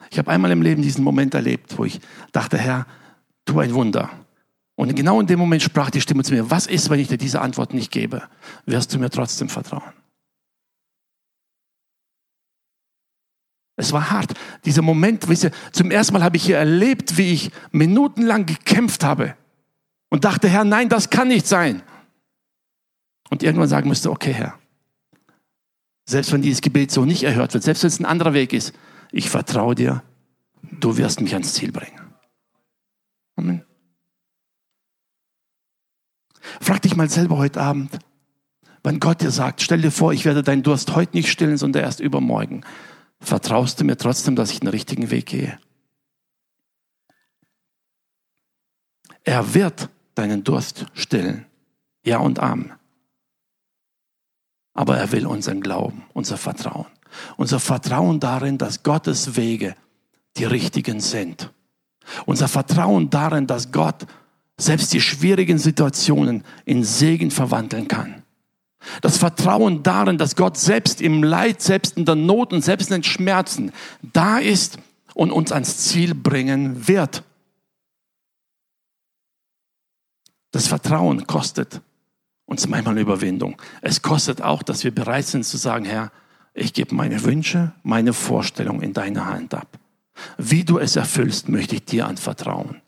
Ich 0.10 0.18
habe 0.18 0.32
einmal 0.32 0.52
im 0.52 0.62
Leben 0.62 0.82
diesen 0.82 1.04
Moment 1.04 1.34
erlebt, 1.34 1.78
wo 1.78 1.84
ich 1.84 2.00
dachte, 2.32 2.58
Herr, 2.58 2.88
tu 3.44 3.60
ein 3.60 3.74
Wunder. 3.74 4.10
Und 4.76 4.96
genau 4.96 5.20
in 5.20 5.28
dem 5.28 5.38
Moment 5.38 5.62
sprach 5.62 5.90
die 5.90 6.00
Stimme 6.00 6.24
zu 6.24 6.34
mir, 6.34 6.50
was 6.50 6.66
ist, 6.66 6.90
wenn 6.90 7.02
ich 7.02 7.10
dir 7.10 7.18
diese 7.18 7.42
Antwort 7.42 7.74
nicht 7.74 7.92
gebe? 7.92 8.24
Wirst 8.66 8.94
du 8.94 9.00
mir 9.00 9.10
trotzdem 9.10 9.50
vertrauen? 9.50 9.92
Es 13.76 13.92
war 13.92 14.12
hart. 14.12 14.34
Dieser 14.64 14.82
Moment, 14.82 15.28
wisst 15.28 15.44
ihr, 15.44 15.52
zum 15.74 15.92
ersten 15.92 16.14
Mal 16.14 16.24
habe 16.24 16.38
ich 16.38 16.46
hier 16.46 16.58
erlebt, 16.58 17.18
wie 17.18 17.34
ich 17.34 17.52
minutenlang 17.74 18.46
gekämpft 18.46 19.04
habe 19.04 19.36
und 20.14 20.26
dachte, 20.26 20.48
Herr, 20.48 20.64
nein, 20.64 20.90
das 20.90 21.10
kann 21.10 21.28
nicht 21.28 21.48
sein. 21.48 21.82
Und 23.32 23.42
irgendwann 23.42 23.68
sagen 23.68 23.90
müsste, 23.90 24.12
okay, 24.12 24.32
Herr, 24.32 24.60
selbst 26.06 26.32
wenn 26.32 26.44
dieses 26.44 26.62
Gebet 26.62 26.92
so 26.92 27.04
nicht 27.04 27.24
erhört 27.24 27.56
wird, 27.56 27.64
selbst 27.64 27.82
wenn 27.82 27.88
es 27.88 28.00
ein 28.00 28.06
anderer 28.06 28.34
Weg 28.34 28.54
ist, 28.54 28.76
ich 29.12 29.32
vertraue 29.32 29.74
dir, 29.74 30.04
du 30.62 30.98
wirst 30.98 31.20
mich 31.20 31.34
ans 31.34 31.56
Ziel 31.56 31.72
bringen. 31.72 32.00
Amen. 33.38 33.66
Frag 36.62 36.84
dich 36.84 36.96
mal 36.96 37.10
selber 37.10 37.40
heute 37.40 37.60
Abend, 37.60 37.98
wenn 38.84 39.00
Gott 39.00 39.22
dir 39.22 39.32
sagt, 39.32 39.64
stell 39.64 39.82
dir 39.82 39.90
vor, 39.90 40.14
ich 40.14 40.26
werde 40.26 40.44
deinen 40.44 40.62
Durst 40.62 40.94
heute 40.96 41.18
nicht 41.18 41.32
stillen, 41.32 41.58
sondern 41.58 41.86
erst 41.86 42.00
übermorgen. 42.00 42.64
Vertraust 43.20 43.80
du 43.80 43.84
mir 43.84 43.98
trotzdem, 43.98 44.36
dass 44.36 44.52
ich 44.52 44.60
den 44.60 44.70
richtigen 44.70 45.10
Weg 45.10 45.26
gehe? 45.26 45.58
Er 49.24 49.56
wird 49.56 49.90
deinen 50.16 50.44
Durst 50.44 50.86
stillen. 50.94 51.46
Ja 52.04 52.18
und 52.20 52.40
Amen. 52.40 52.74
Aber 54.74 54.98
er 54.98 55.12
will 55.12 55.26
unseren 55.26 55.62
Glauben, 55.62 56.04
unser 56.14 56.38
Vertrauen. 56.38 56.88
Unser 57.38 57.60
Vertrauen 57.60 58.20
darin, 58.20 58.58
dass 58.58 58.84
Gottes 58.84 59.36
Wege 59.36 59.76
die 60.38 60.46
richtigen 60.46 61.00
sind. 61.00 61.52
Unser 62.26 62.48
Vertrauen 62.48 63.10
darin, 63.10 63.48
dass 63.48 63.72
Gott 63.72 64.08
selbst 64.58 64.94
die 64.94 65.02
schwierigen 65.02 65.58
Situationen 65.58 66.44
in 66.66 66.84
Segen 66.84 67.32
verwandeln 67.32 67.88
kann. 67.88 68.24
Das 69.02 69.18
Vertrauen 69.18 69.84
darin, 69.84 70.18
dass 70.18 70.36
Gott 70.36 70.58
selbst 70.58 71.02
im 71.02 71.24
Leid, 71.24 71.62
selbst 71.62 71.98
in 71.98 72.06
der 72.06 72.16
Not 72.16 72.52
und 72.52 72.64
selbst 72.64 72.90
in 72.90 72.98
den 72.98 73.04
Schmerzen 73.04 73.72
da 74.02 74.40
ist 74.40 74.78
und 75.14 75.32
uns 75.32 75.52
ans 75.52 75.78
Ziel 75.78 76.14
bringen 76.16 76.88
wird. 76.88 77.24
Das 80.54 80.68
Vertrauen 80.68 81.26
kostet 81.26 81.82
uns 82.46 82.68
manchmal 82.68 83.00
Überwindung. 83.00 83.60
Es 83.82 84.04
kostet 84.04 84.44
auch, 84.44 84.62
dass 84.62 84.84
wir 84.84 84.94
bereit 84.94 85.26
sind 85.26 85.46
zu 85.46 85.58
sagen, 85.58 85.84
Herr, 85.84 86.12
ich 86.54 86.74
gebe 86.74 86.94
meine 86.94 87.24
Wünsche, 87.24 87.74
meine 87.82 88.14
Vorstellung 88.14 88.84
in 88.84 88.94
deine 88.94 89.26
Hand 89.26 89.56
ab. 89.56 89.80
Wie 90.38 90.64
du 90.64 90.78
es 90.78 90.96
erfüllst, 90.96 91.50
möchte 91.50 91.74
ich 91.76 91.86
dir 91.86 92.06
anvertrauen. 92.06 92.84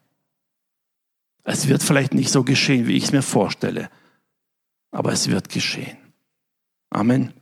Es 1.44 1.68
wird 1.68 1.82
vielleicht 1.82 2.14
nicht 2.14 2.30
so 2.30 2.44
geschehen, 2.44 2.86
wie 2.86 2.98
ich 2.98 3.06
es 3.06 3.12
mir 3.12 3.24
vorstelle, 3.24 3.90
aber 4.92 5.12
es 5.12 5.32
wird 5.32 5.50
geschehen. 5.50 5.98
Amen. 6.92 7.34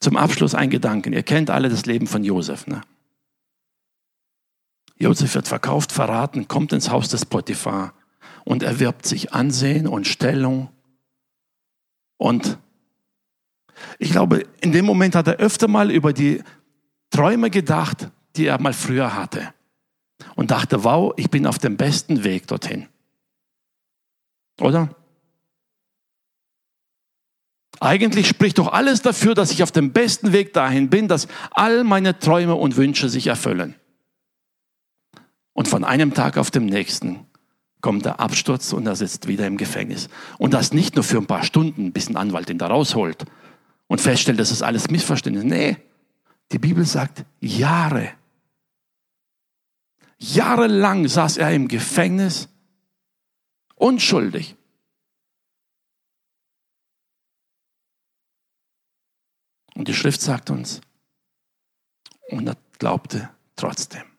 Zum 0.00 0.16
Abschluss 0.16 0.56
ein 0.56 0.70
Gedanken. 0.70 1.12
Ihr 1.12 1.22
kennt 1.22 1.50
alle 1.50 1.68
das 1.68 1.86
Leben 1.86 2.08
von 2.08 2.24
Josef. 2.24 2.66
Ne? 2.66 2.80
Josef 4.96 5.36
wird 5.36 5.46
verkauft, 5.46 5.92
verraten, 5.92 6.48
kommt 6.48 6.72
ins 6.72 6.90
Haus 6.90 7.08
des 7.08 7.24
Potiphar 7.24 7.94
und 8.44 8.62
erwirbt 8.62 9.06
sich 9.06 9.32
Ansehen 9.32 9.86
und 9.86 10.06
Stellung 10.06 10.68
und 12.20 12.58
ich 13.98 14.10
glaube, 14.10 14.46
in 14.60 14.72
dem 14.72 14.84
Moment 14.84 15.14
hat 15.14 15.26
er 15.26 15.36
öfter 15.36 15.66
mal 15.66 15.90
über 15.90 16.12
die 16.12 16.42
Träume 17.08 17.48
gedacht, 17.48 18.10
die 18.36 18.44
er 18.44 18.60
mal 18.60 18.74
früher 18.74 19.14
hatte. 19.14 19.54
Und 20.36 20.50
dachte, 20.50 20.84
wow, 20.84 21.14
ich 21.16 21.30
bin 21.30 21.46
auf 21.46 21.58
dem 21.58 21.78
besten 21.78 22.22
Weg 22.22 22.46
dorthin. 22.46 22.88
Oder? 24.60 24.94
Eigentlich 27.80 28.28
spricht 28.28 28.58
doch 28.58 28.70
alles 28.70 29.00
dafür, 29.00 29.34
dass 29.34 29.50
ich 29.50 29.62
auf 29.62 29.72
dem 29.72 29.92
besten 29.92 30.34
Weg 30.34 30.52
dahin 30.52 30.90
bin, 30.90 31.08
dass 31.08 31.26
all 31.52 31.84
meine 31.84 32.18
Träume 32.18 32.54
und 32.54 32.76
Wünsche 32.76 33.08
sich 33.08 33.28
erfüllen. 33.28 33.74
Und 35.54 35.68
von 35.68 35.84
einem 35.84 36.12
Tag 36.12 36.36
auf 36.36 36.50
den 36.50 36.66
nächsten 36.66 37.29
kommt 37.80 38.04
der 38.04 38.20
Absturz 38.20 38.72
und 38.72 38.86
er 38.86 38.96
sitzt 38.96 39.26
wieder 39.26 39.46
im 39.46 39.56
Gefängnis. 39.56 40.08
Und 40.38 40.54
das 40.54 40.72
nicht 40.72 40.94
nur 40.94 41.04
für 41.04 41.18
ein 41.18 41.26
paar 41.26 41.44
Stunden, 41.44 41.92
bis 41.92 42.08
ein 42.08 42.16
Anwalt 42.16 42.50
ihn 42.50 42.58
da 42.58 42.66
rausholt, 42.66 43.26
und 43.86 44.00
feststellt, 44.00 44.38
das 44.38 44.52
ist 44.52 44.62
alles 44.62 44.88
Missverständnis. 44.88 45.42
Nee, 45.42 45.76
die 46.52 46.60
Bibel 46.60 46.84
sagt 46.84 47.24
Jahre. 47.40 48.12
Jahrelang 50.18 51.08
saß 51.08 51.38
er 51.38 51.52
im 51.52 51.66
Gefängnis, 51.66 52.48
unschuldig. 53.74 54.54
Und 59.74 59.88
die 59.88 59.94
Schrift 59.94 60.20
sagt 60.20 60.50
uns, 60.50 60.82
Und 62.28 62.46
er 62.46 62.56
glaubte 62.78 63.30
trotzdem. 63.56 64.09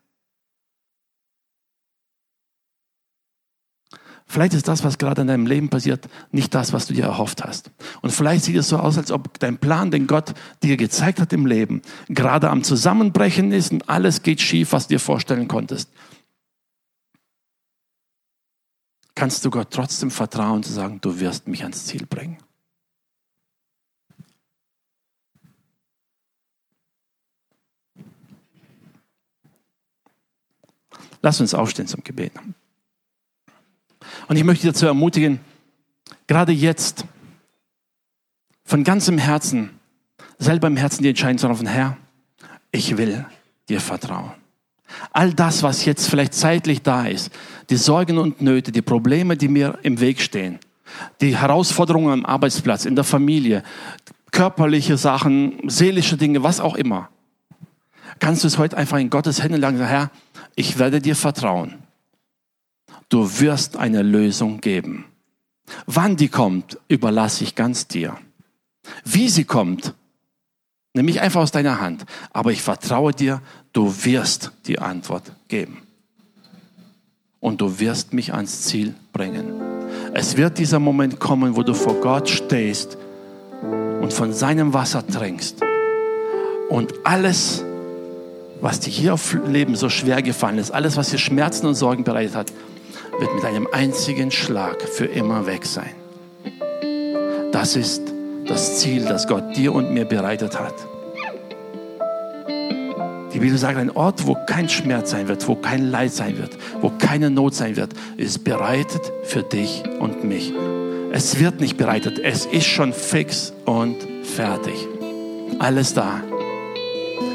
Vielleicht 4.31 4.53
ist 4.53 4.69
das, 4.69 4.85
was 4.85 4.97
gerade 4.97 5.23
in 5.23 5.27
deinem 5.27 5.45
Leben 5.45 5.67
passiert, 5.67 6.07
nicht 6.31 6.55
das, 6.55 6.71
was 6.71 6.85
du 6.85 6.93
dir 6.93 7.03
erhofft 7.03 7.43
hast. 7.43 7.69
Und 8.01 8.11
vielleicht 8.11 8.45
sieht 8.45 8.55
es 8.55 8.69
so 8.69 8.77
aus, 8.77 8.97
als 8.97 9.11
ob 9.11 9.37
dein 9.39 9.57
Plan, 9.57 9.91
den 9.91 10.07
Gott 10.07 10.33
dir 10.63 10.77
gezeigt 10.77 11.19
hat 11.19 11.33
im 11.33 11.45
Leben, 11.45 11.81
gerade 12.07 12.49
am 12.49 12.63
Zusammenbrechen 12.63 13.51
ist 13.51 13.73
und 13.73 13.89
alles 13.89 14.23
geht 14.23 14.39
schief, 14.39 14.71
was 14.71 14.87
du 14.87 14.93
dir 14.93 14.99
vorstellen 15.01 15.49
konntest. 15.49 15.89
Kannst 19.15 19.43
du 19.43 19.49
Gott 19.49 19.67
trotzdem 19.69 20.09
vertrauen 20.09 20.63
zu 20.63 20.71
sagen, 20.71 21.01
du 21.01 21.19
wirst 21.19 21.49
mich 21.49 21.63
ans 21.63 21.85
Ziel 21.85 22.05
bringen? 22.05 22.37
Lass 31.21 31.41
uns 31.41 31.53
aufstehen 31.53 31.87
zum 31.87 32.01
Gebet. 32.05 32.31
Und 34.27 34.35
ich 34.35 34.43
möchte 34.43 34.67
dazu 34.67 34.85
ermutigen, 34.85 35.39
gerade 36.27 36.51
jetzt 36.51 37.05
von 38.63 38.83
ganzem 38.83 39.17
Herzen, 39.17 39.71
selber 40.37 40.67
im 40.67 40.77
Herzen 40.77 41.03
die 41.03 41.09
Entscheidung 41.09 41.37
zu 41.37 41.47
treffen, 41.47 41.67
Herr, 41.67 41.97
ich 42.71 42.97
will 42.97 43.25
dir 43.67 43.81
vertrauen. 43.81 44.31
All 45.11 45.33
das, 45.33 45.63
was 45.63 45.85
jetzt 45.85 46.07
vielleicht 46.07 46.33
zeitlich 46.33 46.81
da 46.81 47.05
ist, 47.05 47.31
die 47.69 47.77
Sorgen 47.77 48.17
und 48.17 48.41
Nöte, 48.41 48.71
die 48.71 48.81
Probleme, 48.81 49.37
die 49.37 49.47
mir 49.47 49.77
im 49.83 49.99
Weg 49.99 50.21
stehen, 50.21 50.59
die 51.21 51.37
Herausforderungen 51.37 52.11
am 52.11 52.25
Arbeitsplatz, 52.25 52.85
in 52.85 52.95
der 52.95 53.05
Familie, 53.05 53.63
körperliche 54.31 54.97
Sachen, 54.97 55.59
seelische 55.69 56.17
Dinge, 56.17 56.43
was 56.43 56.59
auch 56.59 56.75
immer, 56.75 57.09
kannst 58.19 58.43
du 58.43 58.47
es 58.47 58.57
heute 58.57 58.77
einfach 58.77 58.97
in 58.97 59.09
Gottes 59.09 59.41
Hände 59.41 59.57
legen, 59.57 59.83
Herr, 59.83 60.11
ich 60.55 60.77
werde 60.77 61.01
dir 61.01 61.15
vertrauen 61.15 61.75
du 63.11 63.39
wirst 63.39 63.77
eine 63.77 64.01
Lösung 64.01 64.61
geben. 64.61 65.05
Wann 65.85 66.15
die 66.15 66.29
kommt, 66.29 66.79
überlasse 66.87 67.43
ich 67.43 67.53
ganz 67.53 67.87
dir. 67.87 68.17
Wie 69.03 69.29
sie 69.29 69.43
kommt, 69.43 69.93
nehme 70.93 71.11
ich 71.11 71.21
einfach 71.21 71.41
aus 71.41 71.51
deiner 71.51 71.79
Hand. 71.79 72.05
Aber 72.31 72.51
ich 72.51 72.61
vertraue 72.61 73.13
dir, 73.13 73.41
du 73.73 73.93
wirst 74.03 74.51
die 74.65 74.79
Antwort 74.79 75.31
geben. 75.49 75.83
Und 77.39 77.61
du 77.61 77.79
wirst 77.79 78.13
mich 78.13 78.33
ans 78.33 78.63
Ziel 78.63 78.95
bringen. 79.13 79.61
Es 80.13 80.37
wird 80.37 80.57
dieser 80.57 80.79
Moment 80.79 81.19
kommen, 81.19 81.55
wo 81.55 81.63
du 81.63 81.73
vor 81.73 81.95
Gott 81.95 82.29
stehst 82.29 82.97
und 84.01 84.13
von 84.13 84.31
seinem 84.31 84.73
Wasser 84.73 85.05
trinkst. 85.05 85.61
Und 86.69 86.93
alles, 87.03 87.63
was 88.61 88.79
dir 88.79 88.91
hier 88.91 89.13
auf 89.15 89.35
Leben 89.47 89.75
so 89.75 89.89
schwer 89.89 90.21
gefallen 90.21 90.59
ist, 90.59 90.71
alles, 90.71 90.95
was 90.95 91.09
dir 91.09 91.17
Schmerzen 91.17 91.65
und 91.67 91.75
Sorgen 91.75 92.03
bereitet 92.03 92.35
hat, 92.35 92.53
wird 93.19 93.33
mit 93.35 93.45
einem 93.45 93.67
einzigen 93.71 94.31
Schlag 94.31 94.81
für 94.81 95.05
immer 95.05 95.45
weg 95.45 95.65
sein. 95.65 95.91
Das 97.51 97.75
ist 97.75 98.01
das 98.47 98.79
Ziel, 98.79 99.05
das 99.05 99.27
Gott 99.27 99.55
dir 99.55 99.73
und 99.73 99.93
mir 99.93 100.05
bereitet 100.05 100.59
hat. 100.59 100.73
Die 103.33 103.39
Bibel 103.39 103.57
sagt, 103.57 103.77
ein 103.77 103.91
Ort, 103.91 104.27
wo 104.27 104.35
kein 104.45 104.67
Schmerz 104.67 105.11
sein 105.11 105.27
wird, 105.27 105.47
wo 105.47 105.55
kein 105.55 105.89
Leid 105.89 106.11
sein 106.11 106.37
wird, 106.37 106.57
wo 106.81 106.89
keine 106.89 107.29
Not 107.29 107.55
sein 107.55 107.77
wird, 107.77 107.91
ist 108.17 108.43
bereitet 108.43 109.11
für 109.23 109.41
dich 109.41 109.83
und 109.99 110.23
mich. 110.23 110.53
Es 111.13 111.39
wird 111.39 111.61
nicht 111.61 111.77
bereitet, 111.77 112.19
es 112.19 112.45
ist 112.45 112.65
schon 112.65 112.93
fix 112.93 113.53
und 113.65 113.97
fertig. 114.23 114.75
Alles 115.59 115.93
da. 115.93 116.21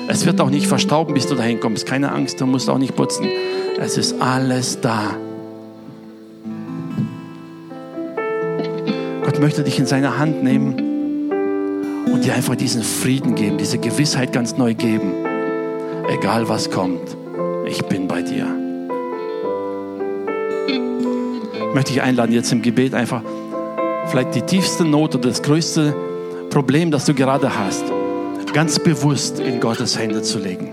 Es 0.09 0.24
wird 0.24 0.40
auch 0.40 0.50
nicht 0.50 0.66
verstauben, 0.66 1.14
bis 1.14 1.26
du 1.26 1.34
dahin 1.34 1.61
kommst. 1.61 1.86
Keine 1.86 2.12
Angst, 2.12 2.40
du 2.40 2.46
musst 2.46 2.70
auch 2.70 2.78
nicht 2.78 2.94
putzen. 2.94 3.28
Es 3.78 3.96
ist 3.96 4.20
alles 4.20 4.80
da. 4.80 5.16
Gott 9.37 9.43
möchte 9.43 9.64
dich 9.64 9.78
in 9.78 9.84
seine 9.84 10.18
Hand 10.18 10.43
nehmen 10.43 11.30
und 12.11 12.24
dir 12.24 12.32
einfach 12.32 12.55
diesen 12.55 12.82
Frieden 12.82 13.34
geben, 13.34 13.59
diese 13.59 13.76
Gewissheit 13.76 14.32
ganz 14.32 14.57
neu 14.57 14.72
geben. 14.72 15.12
Egal 16.09 16.49
was 16.49 16.70
kommt, 16.70 17.14
ich 17.66 17.84
bin 17.84 18.09
bei 18.09 18.22
dir. 18.22 18.47
Ich 20.66 21.74
möchte 21.74 21.93
dich 21.93 22.01
einladen, 22.01 22.32
jetzt 22.32 22.51
im 22.51 22.62
Gebet 22.62 22.95
einfach 22.95 23.20
vielleicht 24.07 24.34
die 24.34 24.41
tiefste 24.41 24.87
Not 24.87 25.14
oder 25.16 25.28
das 25.28 25.43
größte 25.43 25.95
Problem, 26.49 26.91
das 26.91 27.05
du 27.05 27.12
gerade 27.12 27.59
hast, 27.59 27.84
ganz 28.55 28.78
bewusst 28.78 29.39
in 29.39 29.61
Gottes 29.61 29.99
Hände 29.99 30.22
zu 30.22 30.39
legen. 30.39 30.72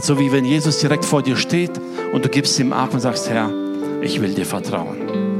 So 0.00 0.18
wie 0.18 0.32
wenn 0.32 0.44
Jesus 0.44 0.80
direkt 0.80 1.04
vor 1.04 1.22
dir 1.22 1.36
steht 1.36 1.80
und 2.12 2.24
du 2.24 2.28
gibst 2.28 2.58
ihm 2.58 2.72
ab 2.72 2.94
und 2.94 2.98
sagst, 2.98 3.30
Herr, 3.30 3.48
ich 4.02 4.20
will 4.20 4.34
dir 4.34 4.44
vertrauen. 4.44 5.35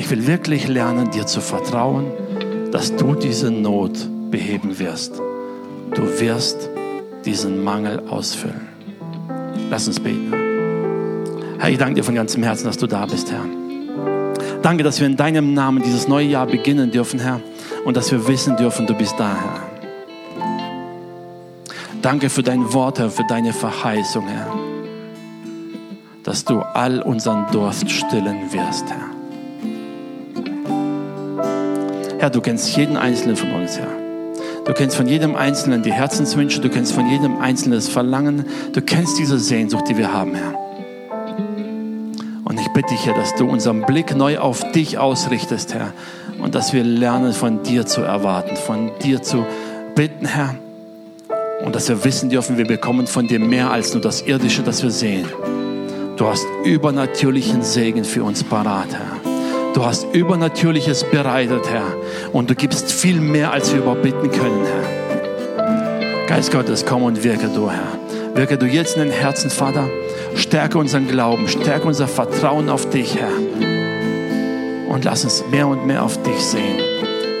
Ich 0.00 0.08
will 0.08 0.26
wirklich 0.26 0.66
lernen, 0.66 1.10
dir 1.10 1.26
zu 1.26 1.42
vertrauen, 1.42 2.06
dass 2.72 2.96
du 2.96 3.14
diese 3.14 3.50
Not 3.50 4.08
beheben 4.30 4.78
wirst. 4.78 5.20
Du 5.94 6.18
wirst 6.18 6.70
diesen 7.26 7.62
Mangel 7.62 8.00
ausfüllen. 8.08 8.66
Lass 9.68 9.86
uns 9.88 10.00
beten. 10.00 10.32
Herr, 11.58 11.68
ich 11.68 11.76
danke 11.76 11.96
dir 11.96 12.02
von 12.02 12.14
ganzem 12.14 12.42
Herzen, 12.42 12.64
dass 12.64 12.78
du 12.78 12.86
da 12.86 13.04
bist, 13.04 13.30
Herr. 13.30 13.44
Danke, 14.62 14.84
dass 14.84 15.00
wir 15.00 15.06
in 15.06 15.18
deinem 15.18 15.52
Namen 15.52 15.82
dieses 15.82 16.08
neue 16.08 16.28
Jahr 16.28 16.46
beginnen 16.46 16.90
dürfen, 16.90 17.20
Herr, 17.20 17.42
und 17.84 17.94
dass 17.94 18.10
wir 18.10 18.26
wissen 18.26 18.56
dürfen, 18.56 18.86
du 18.86 18.94
bist 18.94 19.16
da, 19.18 19.36
Herr. 19.36 19.60
Danke 22.00 22.30
für 22.30 22.42
dein 22.42 22.72
Wort, 22.72 22.98
Herr, 22.98 23.10
für 23.10 23.26
deine 23.28 23.52
Verheißung, 23.52 24.26
Herr, 24.26 24.50
dass 26.22 26.46
du 26.46 26.60
all 26.60 27.02
unseren 27.02 27.52
Durst 27.52 27.90
stillen 27.90 28.50
wirst, 28.50 28.88
Herr. 28.88 29.19
Herr, 32.20 32.28
du 32.28 32.42
kennst 32.42 32.76
jeden 32.76 32.98
Einzelnen 32.98 33.34
von 33.34 33.50
uns, 33.50 33.78
Herr. 33.78 33.88
Du 34.66 34.74
kennst 34.74 34.94
von 34.94 35.08
jedem 35.08 35.36
Einzelnen 35.36 35.82
die 35.82 35.90
Herzenswünsche, 35.90 36.60
du 36.60 36.68
kennst 36.68 36.92
von 36.92 37.08
jedem 37.08 37.40
Einzelnen 37.40 37.78
das 37.78 37.88
Verlangen, 37.88 38.44
du 38.74 38.82
kennst 38.82 39.18
diese 39.18 39.38
Sehnsucht, 39.38 39.84
die 39.88 39.96
wir 39.96 40.12
haben, 40.12 40.34
Herr. 40.34 40.54
Und 42.44 42.60
ich 42.60 42.68
bitte 42.74 42.90
dich, 42.90 43.06
Herr, 43.06 43.14
dass 43.14 43.34
du 43.36 43.48
unseren 43.48 43.86
Blick 43.86 44.14
neu 44.14 44.38
auf 44.38 44.70
dich 44.72 44.98
ausrichtest, 44.98 45.72
Herr, 45.72 45.94
und 46.42 46.54
dass 46.54 46.74
wir 46.74 46.84
lernen, 46.84 47.32
von 47.32 47.62
dir 47.62 47.86
zu 47.86 48.02
erwarten, 48.02 48.54
von 48.54 48.90
dir 49.02 49.22
zu 49.22 49.46
bitten, 49.94 50.26
Herr, 50.26 50.56
und 51.64 51.74
dass 51.74 51.88
wir 51.88 52.04
wissen 52.04 52.28
dürfen, 52.28 52.58
wir 52.58 52.66
bekommen 52.66 53.06
von 53.06 53.28
dir 53.28 53.40
mehr 53.40 53.70
als 53.70 53.94
nur 53.94 54.02
das 54.02 54.20
Irdische, 54.20 54.62
das 54.62 54.82
wir 54.82 54.90
sehen. 54.90 55.24
Du 56.18 56.26
hast 56.26 56.44
übernatürlichen 56.66 57.62
Segen 57.62 58.04
für 58.04 58.24
uns 58.24 58.44
parat, 58.44 58.88
Herr. 58.92 59.29
Du 59.74 59.84
hast 59.84 60.06
Übernatürliches 60.12 61.04
bereitet, 61.04 61.70
Herr. 61.70 61.94
Und 62.32 62.50
du 62.50 62.54
gibst 62.54 62.90
viel 62.90 63.20
mehr, 63.20 63.52
als 63.52 63.72
wir 63.72 63.80
überhaupt 63.80 64.02
bitten 64.02 64.30
können, 64.30 64.64
Herr. 64.64 66.26
Geist 66.26 66.52
Gottes, 66.52 66.84
komm 66.84 67.02
und 67.02 67.22
wirke 67.22 67.48
du, 67.48 67.70
Herr. 67.70 67.98
Wirke 68.34 68.58
du 68.58 68.66
jetzt 68.66 68.96
in 68.96 69.04
den 69.04 69.12
Herzen, 69.12 69.50
Vater. 69.50 69.88
Stärke 70.34 70.78
unseren 70.78 71.08
Glauben, 71.08 71.48
stärke 71.48 71.86
unser 71.86 72.08
Vertrauen 72.08 72.68
auf 72.68 72.90
dich, 72.90 73.16
Herr. 73.16 73.32
Und 74.88 75.04
lass 75.04 75.24
uns 75.24 75.44
mehr 75.50 75.68
und 75.68 75.86
mehr 75.86 76.02
auf 76.02 76.20
dich 76.22 76.38
sehen. 76.38 76.80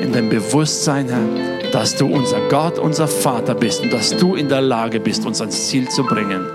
In 0.00 0.12
dem 0.12 0.28
Bewusstsein, 0.28 1.08
Herr, 1.08 1.70
dass 1.72 1.96
du 1.96 2.06
unser 2.06 2.40
Gott, 2.48 2.78
unser 2.78 3.08
Vater 3.08 3.54
bist 3.54 3.82
und 3.82 3.92
dass 3.92 4.16
du 4.16 4.34
in 4.34 4.48
der 4.48 4.60
Lage 4.60 5.00
bist, 5.00 5.26
uns 5.26 5.40
ans 5.40 5.68
Ziel 5.68 5.88
zu 5.88 6.04
bringen. 6.04 6.46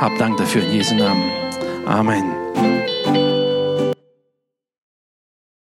Hab 0.00 0.16
Dank 0.18 0.36
dafür 0.38 0.62
in 0.62 0.72
Jesu 0.72 0.94
Namen. 0.94 1.24
Amen. 1.86 2.39